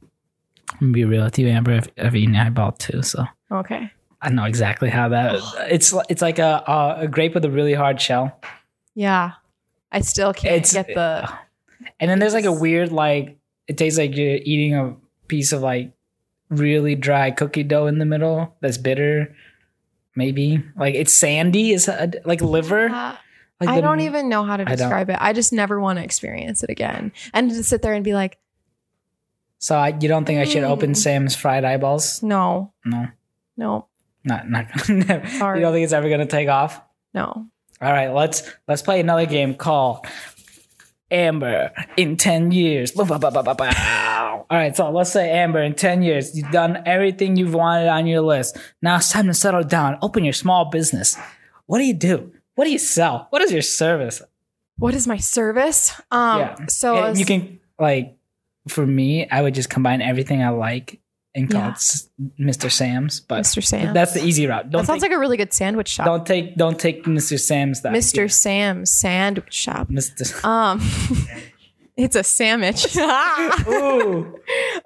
I'm 0.72 0.78
gonna 0.80 0.92
be 0.92 1.04
real 1.04 1.24
with 1.24 1.38
you, 1.38 1.48
Amber. 1.48 1.74
I've, 1.74 1.88
I've 1.98 2.16
eaten 2.16 2.34
eyeball 2.34 2.72
too, 2.72 3.02
so 3.02 3.24
Okay. 3.52 3.90
I 4.20 4.30
know 4.30 4.44
exactly 4.44 4.88
how 4.90 5.08
that. 5.10 5.40
It's 5.70 5.94
it's 6.08 6.22
like 6.22 6.38
a 6.38 6.64
a, 6.66 6.96
a 7.04 7.08
grape 7.08 7.34
with 7.34 7.44
a 7.44 7.50
really 7.50 7.74
hard 7.74 8.00
shell. 8.00 8.38
Yeah. 8.94 9.32
I 9.92 10.00
still 10.00 10.32
can't 10.34 10.56
It's 10.56 10.72
get 10.72 10.88
the 10.88 11.28
and 12.00 12.10
then 12.10 12.18
there's 12.18 12.34
like 12.34 12.46
a 12.46 12.52
weird 12.52 12.90
like 12.90 13.38
it 13.68 13.78
tastes 13.78 13.98
like 13.98 14.16
you're 14.16 14.36
eating 14.42 14.74
a 14.74 14.96
piece 15.28 15.52
of 15.52 15.62
like 15.62 15.92
really 16.50 16.94
dry 16.94 17.30
cookie 17.30 17.62
dough 17.62 17.86
in 17.86 17.98
the 17.98 18.04
middle 18.04 18.56
that's 18.60 18.76
bitter. 18.78 19.34
Maybe 20.16 20.62
like 20.76 20.94
it's 20.94 21.12
sandy. 21.12 21.72
Is 21.72 21.88
like 22.24 22.40
liver. 22.40 22.88
Like 23.66 23.72
I 23.72 23.76
the- 23.76 23.82
don't 23.82 24.00
even 24.00 24.28
know 24.28 24.44
how 24.44 24.56
to 24.56 24.64
I 24.68 24.74
describe 24.76 25.10
it. 25.10 25.16
I 25.20 25.32
just 25.32 25.52
never 25.52 25.80
want 25.80 25.98
to 25.98 26.04
experience 26.04 26.62
it 26.62 26.70
again. 26.70 27.12
And 27.32 27.50
to 27.50 27.62
sit 27.62 27.82
there 27.82 27.94
and 27.94 28.04
be 28.04 28.14
like, 28.14 28.38
So 29.58 29.76
I, 29.76 29.88
you 30.00 30.08
don't 30.08 30.24
think 30.24 30.40
I 30.40 30.44
should 30.44 30.64
open 30.64 30.92
Mm. 30.92 30.96
Sam's 30.96 31.34
fried 31.36 31.64
eyeballs? 31.64 32.22
no, 32.22 32.72
No, 32.84 33.08
no, 33.56 33.86
not 34.24 34.48
not. 34.50 34.66
never. 34.88 35.26
Sorry. 35.28 35.58
You 35.58 35.64
don't 35.64 35.72
think 35.72 35.84
it's 35.84 35.92
ever 35.92 36.08
gonna 36.08 36.26
take 36.26 36.48
off? 36.48 36.80
no. 37.12 37.46
All 37.82 37.92
right, 37.92 38.08
let's 38.08 38.48
let's 38.68 38.82
play 38.82 39.00
another 39.00 39.26
game 39.26 39.54
called 39.56 40.06
Amber 41.10 41.70
in 41.96 42.16
10 42.16 42.50
years. 42.52 42.92
Bow, 42.92 43.04
bow, 43.04 43.18
bow. 43.18 44.46
All 44.48 44.56
right, 44.58 44.74
so 44.74 44.90
let's 44.90 45.12
say 45.12 45.30
Amber 45.30 45.60
in 45.62 45.74
10 45.74 46.02
years, 46.02 46.36
you've 46.36 46.50
done 46.50 46.82
everything 46.86 47.36
you've 47.36 47.52
wanted 47.52 47.88
on 47.88 48.06
your 48.06 48.20
list. 48.22 48.56
Now 48.80 48.96
it's 48.96 49.10
time 49.12 49.26
to 49.26 49.34
settle 49.34 49.64
down, 49.64 49.98
open 50.02 50.24
your 50.24 50.32
small 50.32 50.66
business. 50.66 51.18
What 51.66 51.78
do 51.78 51.84
you 51.84 51.94
do? 51.94 52.32
What 52.54 52.64
do 52.64 52.70
you 52.70 52.78
sell? 52.78 53.26
What 53.30 53.42
is 53.42 53.52
your 53.52 53.62
service? 53.62 54.22
What 54.78 54.94
is 54.94 55.06
my 55.06 55.16
service? 55.18 55.92
Um, 56.10 56.40
Yeah. 56.40 56.56
so 56.68 56.96
And 56.96 57.06
as- 57.06 57.20
you 57.20 57.26
can 57.26 57.60
like 57.78 58.16
for 58.68 58.86
me, 58.86 59.28
I 59.28 59.42
would 59.42 59.54
just 59.54 59.68
combine 59.70 60.00
everything 60.00 60.42
I 60.42 60.48
like 60.50 61.00
and 61.34 61.50
call 61.50 61.60
Yeah. 61.60 61.70
it 61.72 62.40
Mr. 62.40 62.70
Sam's, 62.70 63.20
but 63.20 63.42
Mr. 63.42 63.62
Sam. 63.62 63.92
that's 63.92 64.14
the 64.14 64.24
easy 64.24 64.46
route. 64.46 64.70
Don't 64.70 64.82
that 64.82 64.86
sounds 64.86 65.02
take, 65.02 65.10
like 65.10 65.16
a 65.16 65.18
really 65.20 65.36
good 65.36 65.52
sandwich 65.52 65.88
shop. 65.88 66.06
don't 66.06 66.24
take 66.26 66.56
don't 66.56 66.78
take 66.78 67.04
Mr. 67.04 67.38
Sam's 67.38 67.82
that 67.82 67.92
Mr. 67.92 68.30
Sam's 68.30 68.90
sandwich 68.90 69.52
shop. 69.52 69.88
Mr. 69.88 70.44
Um, 70.44 70.80
it's 71.96 72.16
a 72.16 72.24
sandwich. 72.24 72.96
Ooh. 73.68 74.36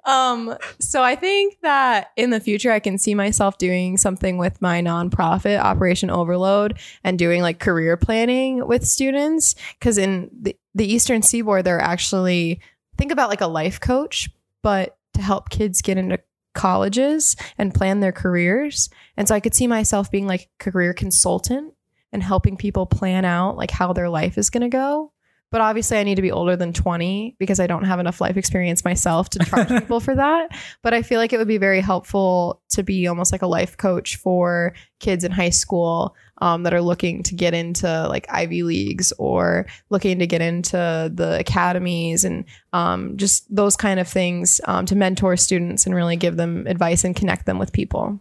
um, 0.05 0.55
so 0.79 1.01
I 1.01 1.15
think 1.15 1.57
that 1.61 2.11
in 2.15 2.29
the 2.29 2.39
future, 2.39 2.71
I 2.71 2.79
can 2.79 2.97
see 2.97 3.15
myself 3.15 3.57
doing 3.57 3.97
something 3.97 4.37
with 4.37 4.61
my 4.61 4.81
nonprofit, 4.81 5.59
Operation 5.59 6.09
Overload, 6.09 6.77
and 7.03 7.17
doing 7.17 7.41
like 7.41 7.59
career 7.59 7.97
planning 7.97 8.65
with 8.67 8.85
students. 8.85 9.55
Because 9.79 9.97
in 9.97 10.29
the, 10.39 10.55
the 10.75 10.91
Eastern 10.91 11.21
Seaboard, 11.21 11.65
they're 11.65 11.81
actually 11.81 12.61
think 12.97 13.11
about 13.11 13.29
like 13.29 13.41
a 13.41 13.47
life 13.47 13.79
coach, 13.79 14.29
but 14.61 14.97
to 15.15 15.21
help 15.21 15.49
kids 15.49 15.81
get 15.81 15.97
into 15.97 16.19
colleges 16.53 17.35
and 17.57 17.73
plan 17.73 18.01
their 18.01 18.11
careers. 18.11 18.89
And 19.17 19.27
so 19.27 19.33
I 19.33 19.39
could 19.39 19.55
see 19.55 19.67
myself 19.67 20.11
being 20.11 20.27
like 20.27 20.41
a 20.59 20.63
career 20.63 20.93
consultant 20.93 21.73
and 22.11 22.21
helping 22.21 22.57
people 22.57 22.85
plan 22.85 23.25
out 23.25 23.57
like 23.57 23.71
how 23.71 23.93
their 23.93 24.09
life 24.09 24.37
is 24.37 24.49
going 24.49 24.61
to 24.61 24.69
go. 24.69 25.11
But 25.51 25.61
obviously, 25.61 25.97
I 25.97 26.03
need 26.03 26.15
to 26.15 26.21
be 26.21 26.31
older 26.31 26.55
than 26.55 26.73
20 26.73 27.35
because 27.39 27.59
I 27.59 27.67
don't 27.67 27.85
have 27.85 27.99
enough 27.99 28.21
life 28.21 28.37
experience 28.37 28.85
myself 28.85 29.29
to 29.31 29.39
charge 29.39 29.67
people 29.79 29.99
for 29.99 30.15
that. 30.15 30.49
But 30.83 30.93
I 30.93 31.01
feel 31.01 31.19
like 31.19 31.33
it 31.33 31.37
would 31.37 31.47
be 31.47 31.57
very 31.57 31.81
helpful 31.81 32.61
to 32.69 32.83
be 32.83 33.07
almost 33.07 33.31
like 33.31 33.41
a 33.41 33.47
life 33.47 33.75
coach 33.75 34.17
for 34.17 34.73
kids 34.99 35.23
in 35.23 35.31
high 35.31 35.49
school 35.49 36.15
um, 36.41 36.63
that 36.63 36.73
are 36.73 36.81
looking 36.81 37.23
to 37.23 37.35
get 37.35 37.53
into 37.53 38.07
like 38.07 38.25
Ivy 38.29 38.63
Leagues 38.63 39.11
or 39.17 39.65
looking 39.89 40.19
to 40.19 40.27
get 40.27 40.41
into 40.41 41.11
the 41.13 41.37
academies 41.39 42.23
and 42.23 42.45
um, 42.73 43.17
just 43.17 43.53
those 43.53 43.75
kind 43.75 43.99
of 43.99 44.07
things 44.07 44.61
um, 44.65 44.85
to 44.85 44.95
mentor 44.95 45.35
students 45.37 45.85
and 45.85 45.95
really 45.95 46.15
give 46.15 46.37
them 46.37 46.67
advice 46.67 47.03
and 47.03 47.15
connect 47.15 47.45
them 47.45 47.59
with 47.59 47.73
people. 47.73 48.19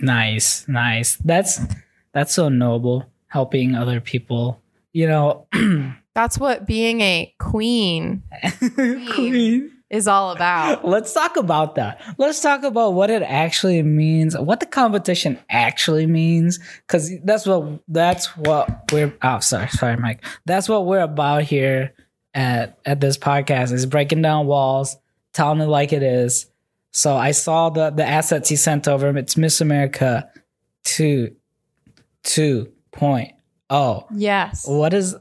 Nice, 0.00 0.66
nice. 0.68 1.16
That's 1.16 1.60
that's 2.12 2.34
so 2.34 2.48
noble. 2.48 3.10
Helping 3.26 3.74
other 3.74 4.00
people. 4.00 4.60
You 4.92 5.06
know, 5.06 5.46
That's 6.18 6.36
what 6.36 6.66
being 6.66 7.00
a 7.00 7.32
queen 7.38 8.24
Queen. 9.14 9.70
is 9.88 10.08
all 10.08 10.32
about. 10.32 10.84
Let's 10.84 11.12
talk 11.12 11.36
about 11.36 11.76
that. 11.76 12.02
Let's 12.18 12.40
talk 12.40 12.64
about 12.64 12.94
what 12.94 13.08
it 13.08 13.22
actually 13.22 13.80
means, 13.84 14.36
what 14.36 14.58
the 14.58 14.66
competition 14.66 15.38
actually 15.48 16.06
means, 16.06 16.58
because 16.88 17.12
that's 17.22 17.46
what 17.46 17.82
that's 17.86 18.36
what 18.36 18.90
we're. 18.90 19.14
Oh, 19.22 19.38
sorry, 19.38 19.68
sorry, 19.68 19.96
Mike. 19.96 20.24
That's 20.44 20.68
what 20.68 20.86
we're 20.86 21.02
about 21.02 21.44
here 21.44 21.94
at 22.34 22.80
at 22.84 23.00
this 23.00 23.16
podcast 23.16 23.70
is 23.70 23.86
breaking 23.86 24.22
down 24.22 24.48
walls, 24.48 24.96
telling 25.32 25.60
it 25.60 25.66
like 25.66 25.92
it 25.92 26.02
is. 26.02 26.46
So 26.90 27.16
I 27.16 27.30
saw 27.30 27.70
the 27.70 27.90
the 27.90 28.04
assets 28.04 28.48
he 28.48 28.56
sent 28.56 28.88
over. 28.88 29.16
It's 29.16 29.36
Miss 29.36 29.60
America 29.60 30.28
two 30.82 31.36
two 32.24 32.72
point 32.90 33.34
oh. 33.70 34.08
Yes. 34.12 34.66
What 34.66 34.92
is 34.94 35.14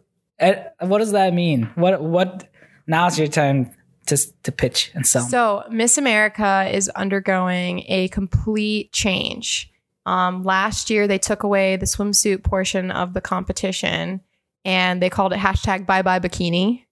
what 0.80 1.00
does 1.00 1.12
that 1.12 1.34
mean? 1.34 1.64
What 1.76 2.02
what? 2.02 2.48
Now 2.86 3.08
it's 3.08 3.18
your 3.18 3.28
turn 3.28 3.74
to 4.08 4.18
to 4.44 4.52
pitch 4.52 4.92
and 4.94 5.06
sell. 5.06 5.24
So, 5.24 5.64
Miss 5.70 5.98
America 5.98 6.70
is 6.72 6.90
undergoing 6.90 7.84
a 7.88 8.08
complete 8.10 8.92
change. 8.92 9.72
Um, 10.06 10.44
last 10.44 10.90
year, 10.90 11.08
they 11.08 11.18
took 11.18 11.44
away 11.44 11.76
the 11.76 11.86
swimsuit 11.86 12.44
portion 12.44 12.92
of 12.92 13.14
the 13.14 13.22
competition 13.22 14.22
and 14.64 15.02
they 15.02 15.10
called 15.10 15.34
it 15.34 15.40
hashtag 15.40 15.86
bye 15.86 16.02
bye 16.02 16.20
bikini. 16.20 16.86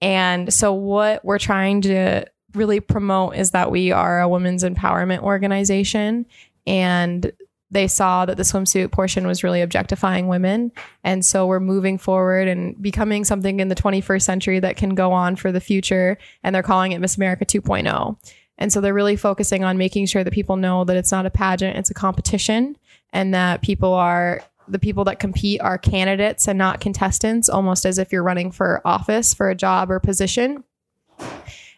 And 0.00 0.52
so, 0.52 0.72
what 0.72 1.24
we're 1.24 1.38
trying 1.38 1.82
to 1.82 2.26
really 2.54 2.80
promote 2.80 3.36
is 3.36 3.52
that 3.52 3.70
we 3.70 3.92
are 3.92 4.20
a 4.20 4.28
women's 4.28 4.64
empowerment 4.64 5.20
organization. 5.20 6.26
And 6.66 7.32
they 7.70 7.86
saw 7.86 8.26
that 8.26 8.36
the 8.36 8.42
swimsuit 8.42 8.90
portion 8.90 9.26
was 9.26 9.44
really 9.44 9.62
objectifying 9.62 10.28
women. 10.28 10.72
And 11.04 11.24
so, 11.24 11.46
we're 11.46 11.60
moving 11.60 11.98
forward 11.98 12.48
and 12.48 12.80
becoming 12.80 13.24
something 13.24 13.60
in 13.60 13.68
the 13.68 13.74
21st 13.74 14.22
century 14.22 14.60
that 14.60 14.76
can 14.76 14.94
go 14.94 15.12
on 15.12 15.36
for 15.36 15.52
the 15.52 15.60
future 15.60 16.18
and 16.42 16.54
they're 16.54 16.62
calling 16.62 16.92
it 16.92 17.00
Miss 17.00 17.16
America 17.16 17.44
2.0. 17.44 18.16
And 18.60 18.70
so 18.70 18.80
they're 18.80 18.94
really 18.94 19.16
focusing 19.16 19.64
on 19.64 19.78
making 19.78 20.06
sure 20.06 20.22
that 20.22 20.34
people 20.34 20.56
know 20.56 20.84
that 20.84 20.96
it's 20.96 21.10
not 21.10 21.24
a 21.24 21.30
pageant, 21.30 21.78
it's 21.78 21.90
a 21.90 21.94
competition, 21.94 22.76
and 23.12 23.32
that 23.32 23.62
people 23.62 23.94
are 23.94 24.42
the 24.68 24.78
people 24.78 25.04
that 25.04 25.18
compete 25.18 25.60
are 25.60 25.78
candidates 25.78 26.46
and 26.46 26.58
not 26.58 26.80
contestants, 26.80 27.48
almost 27.48 27.84
as 27.84 27.98
if 27.98 28.12
you're 28.12 28.22
running 28.22 28.52
for 28.52 28.80
office 28.84 29.34
for 29.34 29.50
a 29.50 29.54
job 29.54 29.90
or 29.90 29.98
position. 29.98 30.62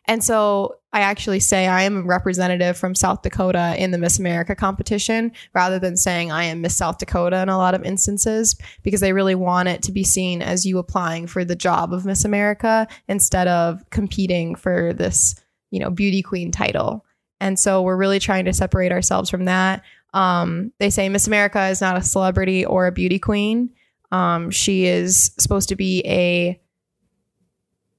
And 0.07 0.23
so 0.23 0.77
I 0.93 1.01
actually 1.01 1.41
say 1.41 1.69
I 1.69 1.83
am 1.83 1.99
a 1.99 2.03
representative 2.03 2.77
from 2.77 2.95
South 2.95 3.23
Dakota 3.23 3.75
in 3.79 3.93
the 3.93 3.99
Miss 3.99 4.19
America 4.19 4.55
competition 4.55 5.33
rather 5.55 5.79
than 5.79 5.97
saying 5.97 6.33
I 6.33 6.45
am 6.45 6.61
Miss 6.61 6.77
South 6.77 6.99
Dakota 6.99 7.41
in 7.41 7.49
a 7.49 7.57
lot 7.57 7.75
of 7.75 7.85
instances 7.85 8.57
because 8.83 9.01
they 9.01 9.12
really 9.12 9.35
want 9.35 9.69
it 9.69 9.83
to 9.85 9.93
be 9.93 10.05
seen 10.05 10.43
as 10.43 10.67
you 10.67 10.79
applying 10.79 11.27
for 11.27 11.45
the 11.45 11.57
job 11.57 11.93
of 11.93 12.05
Miss 12.05 12.25
America 12.25 12.88
instead 13.09 13.49
of 13.49 13.88
competing 13.91 14.55
for 14.55 14.93
this, 14.93 15.37
you 15.71 15.79
know, 15.79 15.91
beauty 15.91 16.21
queen 16.21 16.51
title. 16.51 17.05
And 17.41 17.59
so 17.59 17.83
we're 17.83 17.97
really 17.97 18.19
trying 18.19 18.45
to 18.47 18.53
separate 18.53 18.93
ourselves 18.93 19.31
from 19.31 19.47
that. 19.47 19.83
Um, 20.15 20.73
they 20.79 20.91
say 20.91 21.09
Miss 21.09 21.27
America 21.27 21.69
is 21.69 21.81
not 21.81 21.97
a 21.97 22.03
celebrity 22.03 22.65
or 22.67 22.87
a 22.87 22.93
beauty 22.93 23.19
queen. 23.19 23.71
Um, 24.11 24.51
she 24.51 24.85
is 24.85 25.31
supposed 25.38 25.71
to 25.71 25.77
be 25.77 26.03
a 26.07 26.61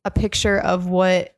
a 0.06 0.12
picture 0.12 0.60
of 0.60 0.88
what 0.88 1.33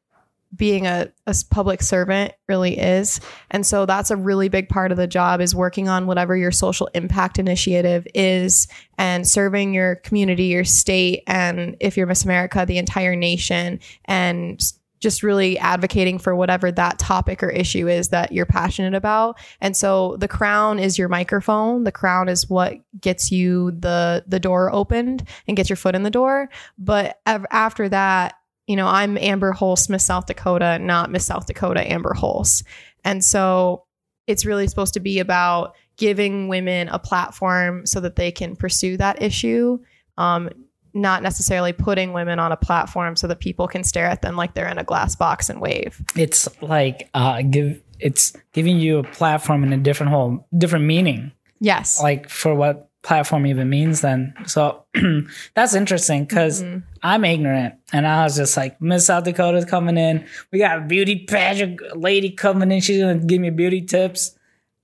being 0.55 0.87
a, 0.87 1.11
a 1.27 1.35
public 1.49 1.81
servant 1.81 2.33
really 2.47 2.77
is. 2.77 3.19
And 3.51 3.65
so 3.65 3.85
that's 3.85 4.11
a 4.11 4.15
really 4.15 4.49
big 4.49 4.69
part 4.69 4.91
of 4.91 4.97
the 4.97 5.07
job 5.07 5.41
is 5.41 5.55
working 5.55 5.89
on 5.89 6.07
whatever 6.07 6.35
your 6.37 6.51
social 6.51 6.89
impact 6.93 7.39
initiative 7.39 8.07
is 8.13 8.67
and 8.97 9.27
serving 9.27 9.73
your 9.73 9.95
community 9.97 10.45
your 10.45 10.63
state 10.63 11.23
and 11.27 11.75
if 11.79 11.97
you're 11.97 12.07
miss 12.07 12.23
america 12.23 12.65
the 12.65 12.77
entire 12.77 13.15
nation 13.15 13.79
and 14.05 14.61
just 15.05 15.21
really 15.21 15.57
advocating 15.59 16.17
for 16.17 16.35
whatever 16.35 16.71
that 16.71 16.97
topic 16.97 17.43
or 17.43 17.49
issue 17.49 17.87
is 17.87 18.09
that 18.09 18.31
you're 18.31 18.45
passionate 18.45 18.95
about. 18.95 19.37
And 19.61 19.77
so 19.77 20.17
the 20.17 20.27
crown 20.27 20.79
is 20.79 20.97
your 20.97 21.09
microphone. 21.09 21.83
The 21.83 21.91
crown 21.91 22.27
is 22.27 22.49
what 22.49 22.77
gets 22.99 23.31
you 23.31 23.69
the 23.71 24.23
the 24.25 24.39
door 24.39 24.73
opened 24.73 25.27
and 25.47 25.55
gets 25.55 25.69
your 25.69 25.77
foot 25.77 25.93
in 25.93 26.01
the 26.01 26.09
door. 26.09 26.49
But 26.79 27.19
after 27.25 27.87
that 27.89 28.35
you 28.67 28.75
know, 28.75 28.87
I'm 28.87 29.17
Amber 29.17 29.53
Hulse, 29.53 29.89
Miss 29.89 30.05
South 30.05 30.25
Dakota, 30.25 30.79
not 30.79 31.11
Miss 31.11 31.25
South 31.25 31.45
Dakota 31.45 31.89
Amber 31.91 32.13
Hulse. 32.17 32.63
And 33.03 33.23
so 33.23 33.85
it's 34.27 34.45
really 34.45 34.67
supposed 34.67 34.93
to 34.95 34.99
be 34.99 35.19
about 35.19 35.75
giving 35.97 36.47
women 36.47 36.87
a 36.89 36.99
platform 36.99 37.85
so 37.85 37.99
that 38.01 38.15
they 38.15 38.31
can 38.31 38.55
pursue 38.55 38.97
that 38.97 39.21
issue, 39.21 39.77
um, 40.17 40.49
not 40.93 41.21
necessarily 41.21 41.73
putting 41.73 42.11
women 42.13 42.39
on 42.39 42.51
a 42.51 42.57
platform 42.57 43.15
so 43.15 43.27
that 43.27 43.39
people 43.39 43.67
can 43.67 43.83
stare 43.83 44.07
at 44.07 44.21
them 44.21 44.35
like 44.35 44.53
they're 44.53 44.67
in 44.67 44.77
a 44.77 44.83
glass 44.83 45.15
box 45.15 45.49
and 45.49 45.59
wave. 45.61 46.01
it's 46.15 46.47
like 46.61 47.09
uh 47.13 47.41
give 47.41 47.81
it's 47.99 48.33
giving 48.53 48.77
you 48.79 48.99
a 48.99 49.03
platform 49.03 49.63
in 49.63 49.73
a 49.73 49.77
different 49.77 50.09
whole 50.11 50.47
different 50.57 50.85
meaning 50.85 51.31
Yes. 51.59 52.01
like 52.01 52.29
for 52.29 52.55
what 52.55 52.89
platform 53.05 53.45
even 53.45 53.69
means 53.69 54.01
then 54.01 54.33
so 54.47 54.83
that's 55.53 55.75
interesting 55.75 56.25
because 56.25 56.63
Mhm. 56.63 56.81
i'm 57.03 57.23
ignorant 57.23 57.75
and 57.93 58.07
i 58.07 58.23
was 58.23 58.35
just 58.35 58.57
like 58.57 58.81
miss 58.81 59.05
south 59.05 59.25
dakota's 59.25 59.63
coming 59.65 59.95
in 59.97 60.25
we 60.51 60.57
got 60.59 60.79
a 60.79 60.81
beauty 60.81 61.23
pageant 61.25 61.79
lady 61.95 62.31
coming 62.31 62.71
in 62.71 62.81
she's 62.81 62.99
gonna 62.99 63.19
give 63.19 63.39
me 63.39 63.51
beauty 63.51 63.81
tips 63.81 64.35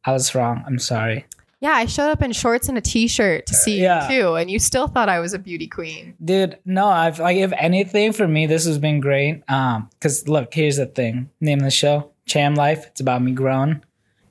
i 0.06 0.12
was 0.12 0.34
wrong 0.36 0.64
i'm 0.68 0.78
sorry 0.80 1.26
Yeah, 1.64 1.74
I 1.78 1.86
showed 1.86 2.10
up 2.10 2.24
in 2.24 2.32
shorts 2.32 2.70
and 2.70 2.78
a 2.78 2.82
t-shirt 2.82 3.46
to 3.46 3.54
see 3.54 3.82
Yeah. 3.84 4.10
you 4.10 4.22
too, 4.22 4.34
and 4.36 4.50
you 4.50 4.58
still 4.58 4.88
thought 4.88 5.10
I 5.10 5.20
was 5.20 5.34
a 5.36 5.38
beauty 5.38 5.68
queen. 5.68 6.16
Dude, 6.26 6.58
no, 6.66 6.88
I've 6.88 7.20
like 7.20 7.38
if 7.38 7.54
anything 7.56 8.14
for 8.14 8.28
me, 8.28 8.48
this 8.48 8.66
has 8.66 8.80
been 8.80 9.00
great. 9.00 9.44
Um, 9.48 9.88
because 9.94 10.28
look, 10.28 10.52
here's 10.56 10.78
the 10.78 10.88
thing. 10.88 11.30
Name 11.40 11.60
of 11.60 11.66
the 11.66 11.70
show, 11.70 12.10
Cham 12.26 12.56
Life. 12.56 12.88
It's 12.88 13.00
about 13.02 13.22
me 13.22 13.32
growing. 13.34 13.84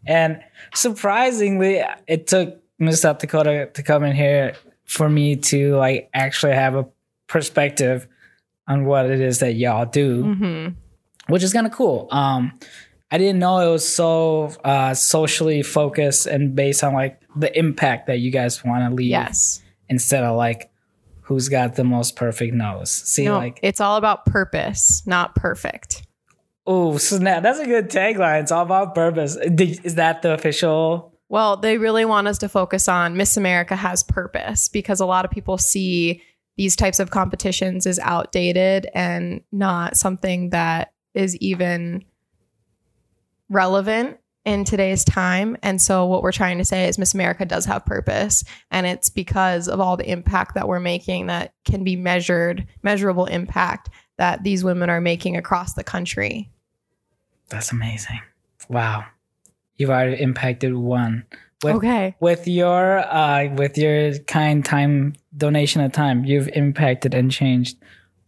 And 0.05 0.41
surprisingly, 0.75 1.83
it 2.09 2.27
took 2.27 2.60
Miss 2.81 3.03
South 3.03 3.19
Dakota 3.19 3.71
to 3.75 3.83
come 3.85 4.03
in 4.03 4.17
here 4.17 4.55
for 4.85 5.09
me 5.09 5.37
to 5.37 5.77
like 5.77 6.11
actually 6.13 6.55
have 6.55 6.75
a 6.75 6.87
perspective 7.29 8.09
on 8.67 8.85
what 8.85 9.07
it 9.09 9.21
is 9.21 9.39
that 9.39 9.53
y'all 9.55 9.87
do 9.87 10.35
hmm 10.35 10.69
which 11.29 11.45
is 11.45 11.53
kind 11.53 11.65
of 11.67 11.73
cool. 11.73 12.09
Um, 12.11 12.59
I 13.13 13.19
didn't 13.19 13.39
know 13.39 13.59
it 13.61 13.71
was 13.71 13.87
so 13.87 14.53
uh, 14.65 14.95
socially 14.95 15.63
focused 15.63 16.27
and 16.27 16.57
based 16.57 16.83
on 16.83 16.93
like 16.93 17.21
the 17.37 17.57
impact 17.57 18.09
that 18.09 18.19
you 18.19 18.33
guys 18.33 18.65
want 18.65 18.89
to 18.89 18.93
leave 18.93 19.11
Yes. 19.11 19.63
instead 19.89 20.25
of 20.25 20.37
like 20.37 20.73
who's 21.21 21.49
got 21.49 21.77
the 21.77 21.85
most 21.85 22.17
perfect 22.17 22.53
nose. 22.55 22.91
See, 22.91 23.27
no, 23.27 23.37
like, 23.39 23.61
it's 23.63 23.81
all 23.81 23.97
about 23.97 24.27
purpose, 24.27 25.05
not 25.07 25.37
perfect. 25.37 26.05
oh 26.67 26.99
snap! 26.99 27.45
That's 27.45 27.61
a 27.61 27.67
good 27.67 27.91
tagline. 27.91 28.43
It's 28.43 28.51
all 28.51 28.63
about 28.65 28.95
purpose. 28.97 29.37
Did, 29.37 29.85
is 29.85 29.95
that 29.97 30.23
the 30.23 30.33
official? 30.35 31.10
Well, 31.31 31.57
they 31.57 31.79
really 31.79 32.05
want 32.05 32.27
us 32.27 32.39
to 32.39 32.49
focus 32.49 32.89
on 32.89 33.17
Miss 33.17 33.37
America 33.37 33.77
has 33.77 34.03
purpose 34.03 34.69
because 34.69 34.99
a 34.99 35.07
lot 35.07 35.25
of 35.25 35.31
people 35.31 35.59
see 35.59 36.23
these 36.57 36.75
types 36.75 36.99
of 36.99 37.11
competitions 37.11 37.87
as 37.87 38.01
outdated 38.01 38.89
and 38.95 39.41
not 39.53 39.97
something 39.97 40.51
that 40.51 40.93
is 41.15 41.37
even 41.37 42.05
relevant 43.49 44.19
in 44.45 44.65
today's 44.65 45.05
time. 45.05 45.57
And 45.63 45.81
so 45.81 46.05
what 46.05 46.25
we're 46.25 46.33
trying 46.33 46.59
to 46.59 46.65
say 46.65 46.89
is 46.89 46.99
Miss 46.99 47.15
America 47.15 47.45
does 47.45 47.65
have 47.65 47.87
purpose 47.87 48.43
and 48.73 48.85
it's 48.85 49.09
because 49.09 49.69
of 49.69 49.79
all 49.79 49.97
the 49.97 50.11
impact 50.11 50.57
that 50.57 50.67
we're 50.67 50.81
making 50.81 51.29
that 51.29 51.55
can 51.65 51.85
be 51.85 51.95
measured, 51.95 52.67
measurable 52.83 53.27
impact 53.27 53.89
that 54.17 54.43
these 54.43 54.65
women 54.65 54.91
are 54.91 55.01
making 55.01 55.37
across 55.37 55.75
the 55.75 55.85
country. 55.85 56.51
That's 57.51 57.71
amazing. 57.71 58.21
Wow, 58.69 59.05
you've 59.81 59.91
already 59.91 60.21
impacted 60.23 60.75
one. 60.75 61.25
With, 61.65 61.77
Okay. 61.77 62.15
with 62.21 62.49
your 62.49 63.01
uh 63.01 63.49
with 63.55 63.77
your 63.77 64.19
kind 64.21 64.65
time 64.65 65.15
donation 65.37 65.83
of 65.83 65.93
time 65.93 66.25
you've 66.25 66.49
impacted 66.55 67.13
and 67.13 67.31
changed 67.31 67.77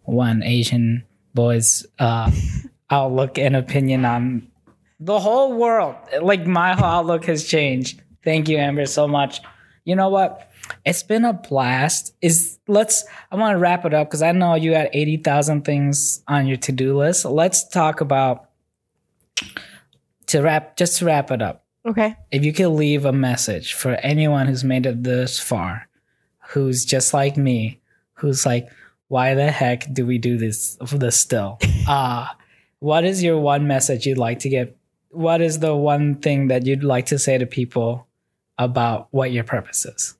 one 0.02 0.42
asian 0.42 1.02
boy's 1.32 1.86
uh 1.98 2.30
outlook 2.90 3.38
and 3.38 3.56
opinion 3.56 4.04
on 4.04 4.46
the 5.00 5.18
whole 5.18 5.54
world. 5.56 5.96
Like 6.20 6.46
my 6.46 6.74
whole 6.74 6.84
outlook 6.84 7.24
has 7.24 7.42
changed. 7.44 8.02
Thank 8.22 8.48
you 8.48 8.58
amber 8.58 8.86
so 8.86 9.08
much. 9.08 9.40
You 9.84 9.96
know 9.96 10.10
what? 10.10 10.48
It's 10.84 11.02
been 11.02 11.24
a 11.24 11.32
blast. 11.32 12.14
Is 12.22 12.58
let's 12.68 13.04
i 13.32 13.36
want 13.36 13.54
to 13.54 13.58
wrap 13.58 13.84
it 13.84 13.94
up 13.94 14.08
because 14.08 14.22
i 14.22 14.30
know 14.30 14.54
you 14.54 14.74
had 14.74 14.90
80000 14.92 15.64
things 15.64 16.22
on 16.28 16.46
your 16.46 16.56
to-do 16.58 16.96
list. 16.96 17.24
Let's 17.24 17.66
talk 17.68 18.00
about 18.00 18.48
to 20.32 20.40
wrap 20.42 20.76
just 20.76 20.98
to 20.98 21.04
wrap 21.06 21.30
it 21.30 21.40
up 21.40 21.64
Okay. 21.86 22.14
if 22.30 22.44
you 22.44 22.52
could 22.52 22.68
leave 22.68 23.04
a 23.04 23.12
message 23.12 23.72
for 23.74 23.94
anyone 24.02 24.46
who's 24.46 24.62
made 24.64 24.86
it 24.86 25.02
this 25.02 25.38
far, 25.40 25.88
who's 26.50 26.84
just 26.84 27.12
like 27.14 27.36
me, 27.36 27.80
who's 28.14 28.44
like, 28.46 28.68
why 29.08 29.34
the 29.34 29.50
heck 29.50 29.92
do 29.92 30.04
we 30.06 30.18
do 30.18 30.36
this 30.38 30.76
this 30.92 31.16
still? 31.16 31.58
Uh 31.88 32.26
what 32.78 33.04
is 33.04 33.22
your 33.22 33.38
one 33.38 33.66
message 33.68 34.06
you'd 34.06 34.18
like 34.18 34.40
to 34.40 34.48
get? 34.48 34.76
What 35.10 35.40
is 35.40 35.58
the 35.60 35.74
one 35.76 36.16
thing 36.16 36.48
that 36.48 36.66
you'd 36.66 36.82
like 36.82 37.06
to 37.06 37.18
say 37.18 37.38
to 37.38 37.46
people 37.46 38.06
about 38.58 39.06
what 39.12 39.30
your 39.30 39.44
purpose 39.44 39.84
is? 39.86 40.16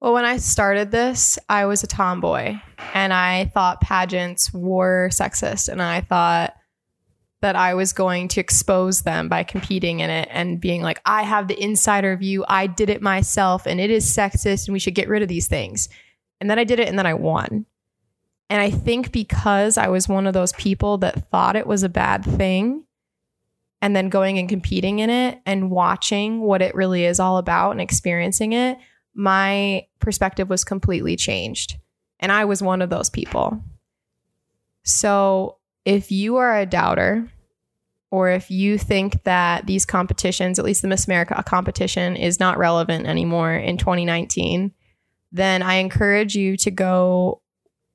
Well, 0.00 0.12
when 0.12 0.24
I 0.24 0.36
started 0.36 0.90
this, 0.90 1.38
I 1.48 1.64
was 1.66 1.82
a 1.82 1.86
tomboy 1.86 2.56
and 2.94 3.12
I 3.12 3.46
thought 3.54 3.80
pageants 3.80 4.52
were 4.52 5.08
sexist 5.10 5.68
and 5.68 5.80
I 5.82 6.02
thought 6.02 6.54
that 7.46 7.54
I 7.54 7.74
was 7.74 7.92
going 7.92 8.26
to 8.26 8.40
expose 8.40 9.02
them 9.02 9.28
by 9.28 9.44
competing 9.44 10.00
in 10.00 10.10
it 10.10 10.28
and 10.32 10.60
being 10.60 10.82
like, 10.82 11.00
I 11.06 11.22
have 11.22 11.46
the 11.46 11.62
insider 11.62 12.16
view. 12.16 12.44
I 12.48 12.66
did 12.66 12.90
it 12.90 13.00
myself 13.00 13.66
and 13.66 13.78
it 13.78 13.88
is 13.88 14.04
sexist 14.04 14.66
and 14.66 14.72
we 14.72 14.80
should 14.80 14.96
get 14.96 15.08
rid 15.08 15.22
of 15.22 15.28
these 15.28 15.46
things. 15.46 15.88
And 16.40 16.50
then 16.50 16.58
I 16.58 16.64
did 16.64 16.80
it 16.80 16.88
and 16.88 16.98
then 16.98 17.06
I 17.06 17.14
won. 17.14 17.64
And 18.50 18.60
I 18.60 18.70
think 18.70 19.12
because 19.12 19.78
I 19.78 19.86
was 19.86 20.08
one 20.08 20.26
of 20.26 20.34
those 20.34 20.54
people 20.54 20.98
that 20.98 21.30
thought 21.30 21.54
it 21.54 21.68
was 21.68 21.84
a 21.84 21.88
bad 21.88 22.24
thing 22.24 22.82
and 23.80 23.94
then 23.94 24.08
going 24.08 24.40
and 24.40 24.48
competing 24.48 24.98
in 24.98 25.08
it 25.08 25.40
and 25.46 25.70
watching 25.70 26.40
what 26.40 26.62
it 26.62 26.74
really 26.74 27.04
is 27.04 27.20
all 27.20 27.38
about 27.38 27.70
and 27.70 27.80
experiencing 27.80 28.54
it, 28.54 28.76
my 29.14 29.86
perspective 30.00 30.50
was 30.50 30.64
completely 30.64 31.14
changed. 31.14 31.76
And 32.18 32.32
I 32.32 32.44
was 32.44 32.60
one 32.60 32.82
of 32.82 32.90
those 32.90 33.08
people. 33.08 33.62
So 34.82 35.58
if 35.84 36.10
you 36.10 36.38
are 36.38 36.58
a 36.58 36.66
doubter, 36.66 37.30
or 38.10 38.30
if 38.30 38.50
you 38.50 38.78
think 38.78 39.24
that 39.24 39.66
these 39.66 39.84
competitions, 39.84 40.58
at 40.58 40.64
least 40.64 40.82
the 40.82 40.88
Miss 40.88 41.06
America 41.06 41.42
competition, 41.44 42.16
is 42.16 42.38
not 42.38 42.58
relevant 42.58 43.06
anymore 43.06 43.52
in 43.52 43.76
2019, 43.76 44.72
then 45.32 45.62
I 45.62 45.74
encourage 45.74 46.34
you 46.34 46.56
to 46.58 46.70
go 46.70 47.40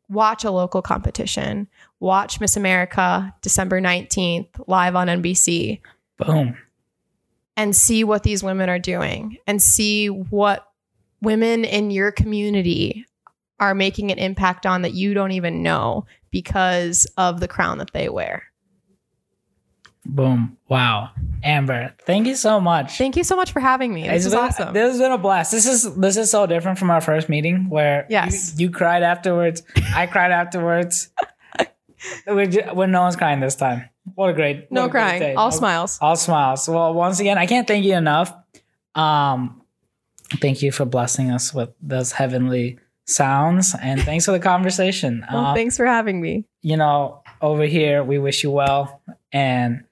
watch 0.09 0.43
a 0.43 0.51
local 0.51 0.81
competition. 0.81 1.67
Watch 1.99 2.39
Miss 2.39 2.57
America 2.57 3.33
December 3.41 3.79
19th 3.79 4.49
live 4.67 4.95
on 4.95 5.07
NBC 5.07 5.79
Boom. 6.17 6.57
and 7.55 7.75
see 7.75 8.03
what 8.03 8.23
these 8.23 8.43
women 8.43 8.69
are 8.69 8.79
doing 8.79 9.37
and 9.47 9.61
see 9.61 10.07
what 10.07 10.67
women 11.21 11.63
in 11.63 11.91
your 11.91 12.11
community 12.11 13.05
are 13.59 13.73
making 13.75 14.11
an 14.11 14.17
impact 14.17 14.65
on 14.65 14.81
that 14.81 14.93
you 14.93 15.13
don't 15.13 15.31
even 15.31 15.63
know 15.63 16.05
because 16.31 17.07
of 17.17 17.39
the 17.39 17.47
crown 17.47 17.77
that 17.77 17.93
they 17.93 18.09
wear. 18.09 18.50
Boom. 20.05 20.57
Wow. 20.67 21.09
Amber, 21.43 21.93
thank 22.05 22.25
you 22.27 22.35
so 22.35 22.59
much. 22.59 22.97
Thank 22.97 23.15
you 23.15 23.23
so 23.23 23.35
much 23.35 23.51
for 23.51 23.59
having 23.59 23.93
me. 23.93 24.03
This 24.03 24.17
It's 24.17 24.25
is 24.27 24.33
been- 24.33 24.43
awesome. 24.43 24.73
This 24.73 24.91
has 24.93 24.99
been 24.99 25.11
a 25.11 25.17
blast. 25.17 25.51
This 25.51 25.65
is 25.67 25.95
this 25.95 26.17
is 26.17 26.29
so 26.31 26.45
different 26.47 26.79
from 26.79 26.89
our 26.89 27.01
first 27.01 27.29
meeting 27.29 27.69
where 27.69 28.05
Yes. 28.09 28.53
you, 28.59 28.67
you 28.67 28.71
cried 28.73 29.03
afterwards. 29.03 29.61
I 29.95 30.07
cried 30.07 30.31
afterwards. 30.31 31.09
We're 32.27 32.47
ju- 32.47 32.69
when 32.73 32.91
no 32.91 33.01
one's 33.01 33.15
crying 33.15 33.39
this 33.41 33.55
time. 33.55 33.89
What 34.15 34.29
a 34.29 34.33
great 34.33 34.71
no 34.71 34.85
a 34.85 34.89
great 34.89 35.01
crying, 35.01 35.19
day. 35.21 35.33
all 35.35 35.49
No- 35.51 35.55
smiles. 35.57 35.99
All 36.01 36.15
smiles. 36.15 36.67
Well, 36.67 36.93
once 36.93 37.19
again, 37.19 37.37
I 37.37 37.45
can't 37.45 37.67
thank 37.67 37.85
you 37.85 37.93
enough. 37.95 38.33
Um, 38.95 39.61
thank 40.41 40.61
you 40.63 40.71
for 40.71 40.85
blessing 40.85 41.29
us 41.31 41.53
with 41.53 41.69
those 41.81 42.11
heavenly 42.13 42.79
sounds, 43.05 43.75
and 43.79 44.01
thanks 44.01 44.25
for 44.25 44.31
the 44.31 44.39
conversation. 44.39 45.25
Well, 45.31 45.45
Uh, 45.47 45.53
thanks 45.53 45.77
for 45.77 45.85
having 45.85 46.21
me. 46.21 46.45
you 46.61 46.77
know, 46.77 47.21
over 47.41 47.63
here, 47.65 48.03
we 48.03 48.17
wish 48.17 48.43
you 48.43 48.51
well. 48.51 49.01
And 49.31 49.83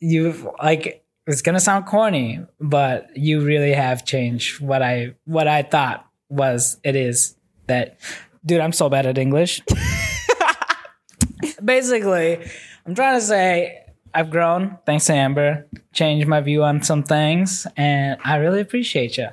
you 0.00 0.54
like 0.62 1.04
it's 1.26 1.42
gonna 1.42 1.60
sound 1.60 1.86
corny, 1.86 2.40
but 2.60 3.16
you 3.16 3.44
really 3.44 3.72
have 3.72 4.04
changed 4.04 4.60
what 4.60 4.82
I 4.82 5.14
what 5.24 5.46
I 5.48 5.62
thought 5.62 6.06
was 6.28 6.78
it 6.84 6.96
is 6.96 7.36
that 7.66 7.98
dude, 8.44 8.60
I'm 8.60 8.72
so 8.72 8.88
bad 8.88 9.06
at 9.06 9.18
English. 9.18 9.62
Basically, 11.64 12.38
I'm 12.86 12.94
trying 12.94 13.18
to 13.18 13.24
say 13.24 13.84
I've 14.14 14.30
grown 14.30 14.78
thanks 14.86 15.06
to 15.06 15.12
Amber, 15.14 15.66
changed 15.92 16.26
my 16.26 16.40
view 16.40 16.64
on 16.64 16.82
some 16.82 17.02
things, 17.02 17.66
and 17.76 18.18
I 18.24 18.36
really 18.36 18.60
appreciate 18.60 19.18
you. 19.18 19.28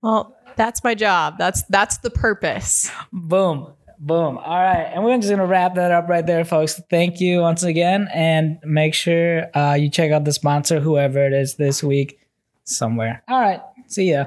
Well, 0.00 0.36
that's 0.56 0.84
my 0.84 0.94
job. 0.94 1.38
That's 1.38 1.62
that's 1.64 1.98
the 1.98 2.10
purpose. 2.10 2.90
Boom. 3.12 3.72
Boom. 4.04 4.36
All 4.36 4.58
right. 4.58 4.90
And 4.92 5.04
we're 5.04 5.16
just 5.16 5.28
going 5.28 5.38
to 5.38 5.46
wrap 5.46 5.76
that 5.76 5.92
up 5.92 6.08
right 6.08 6.26
there, 6.26 6.44
folks. 6.44 6.80
Thank 6.90 7.20
you 7.20 7.38
once 7.38 7.62
again. 7.62 8.08
And 8.12 8.58
make 8.64 8.94
sure 8.94 9.46
uh, 9.56 9.74
you 9.74 9.90
check 9.90 10.10
out 10.10 10.24
the 10.24 10.32
sponsor, 10.32 10.80
whoever 10.80 11.24
it 11.24 11.32
is 11.32 11.54
this 11.54 11.84
week, 11.84 12.18
somewhere. 12.64 13.22
All 13.28 13.40
right. 13.40 13.60
See 13.86 14.10
ya. 14.10 14.24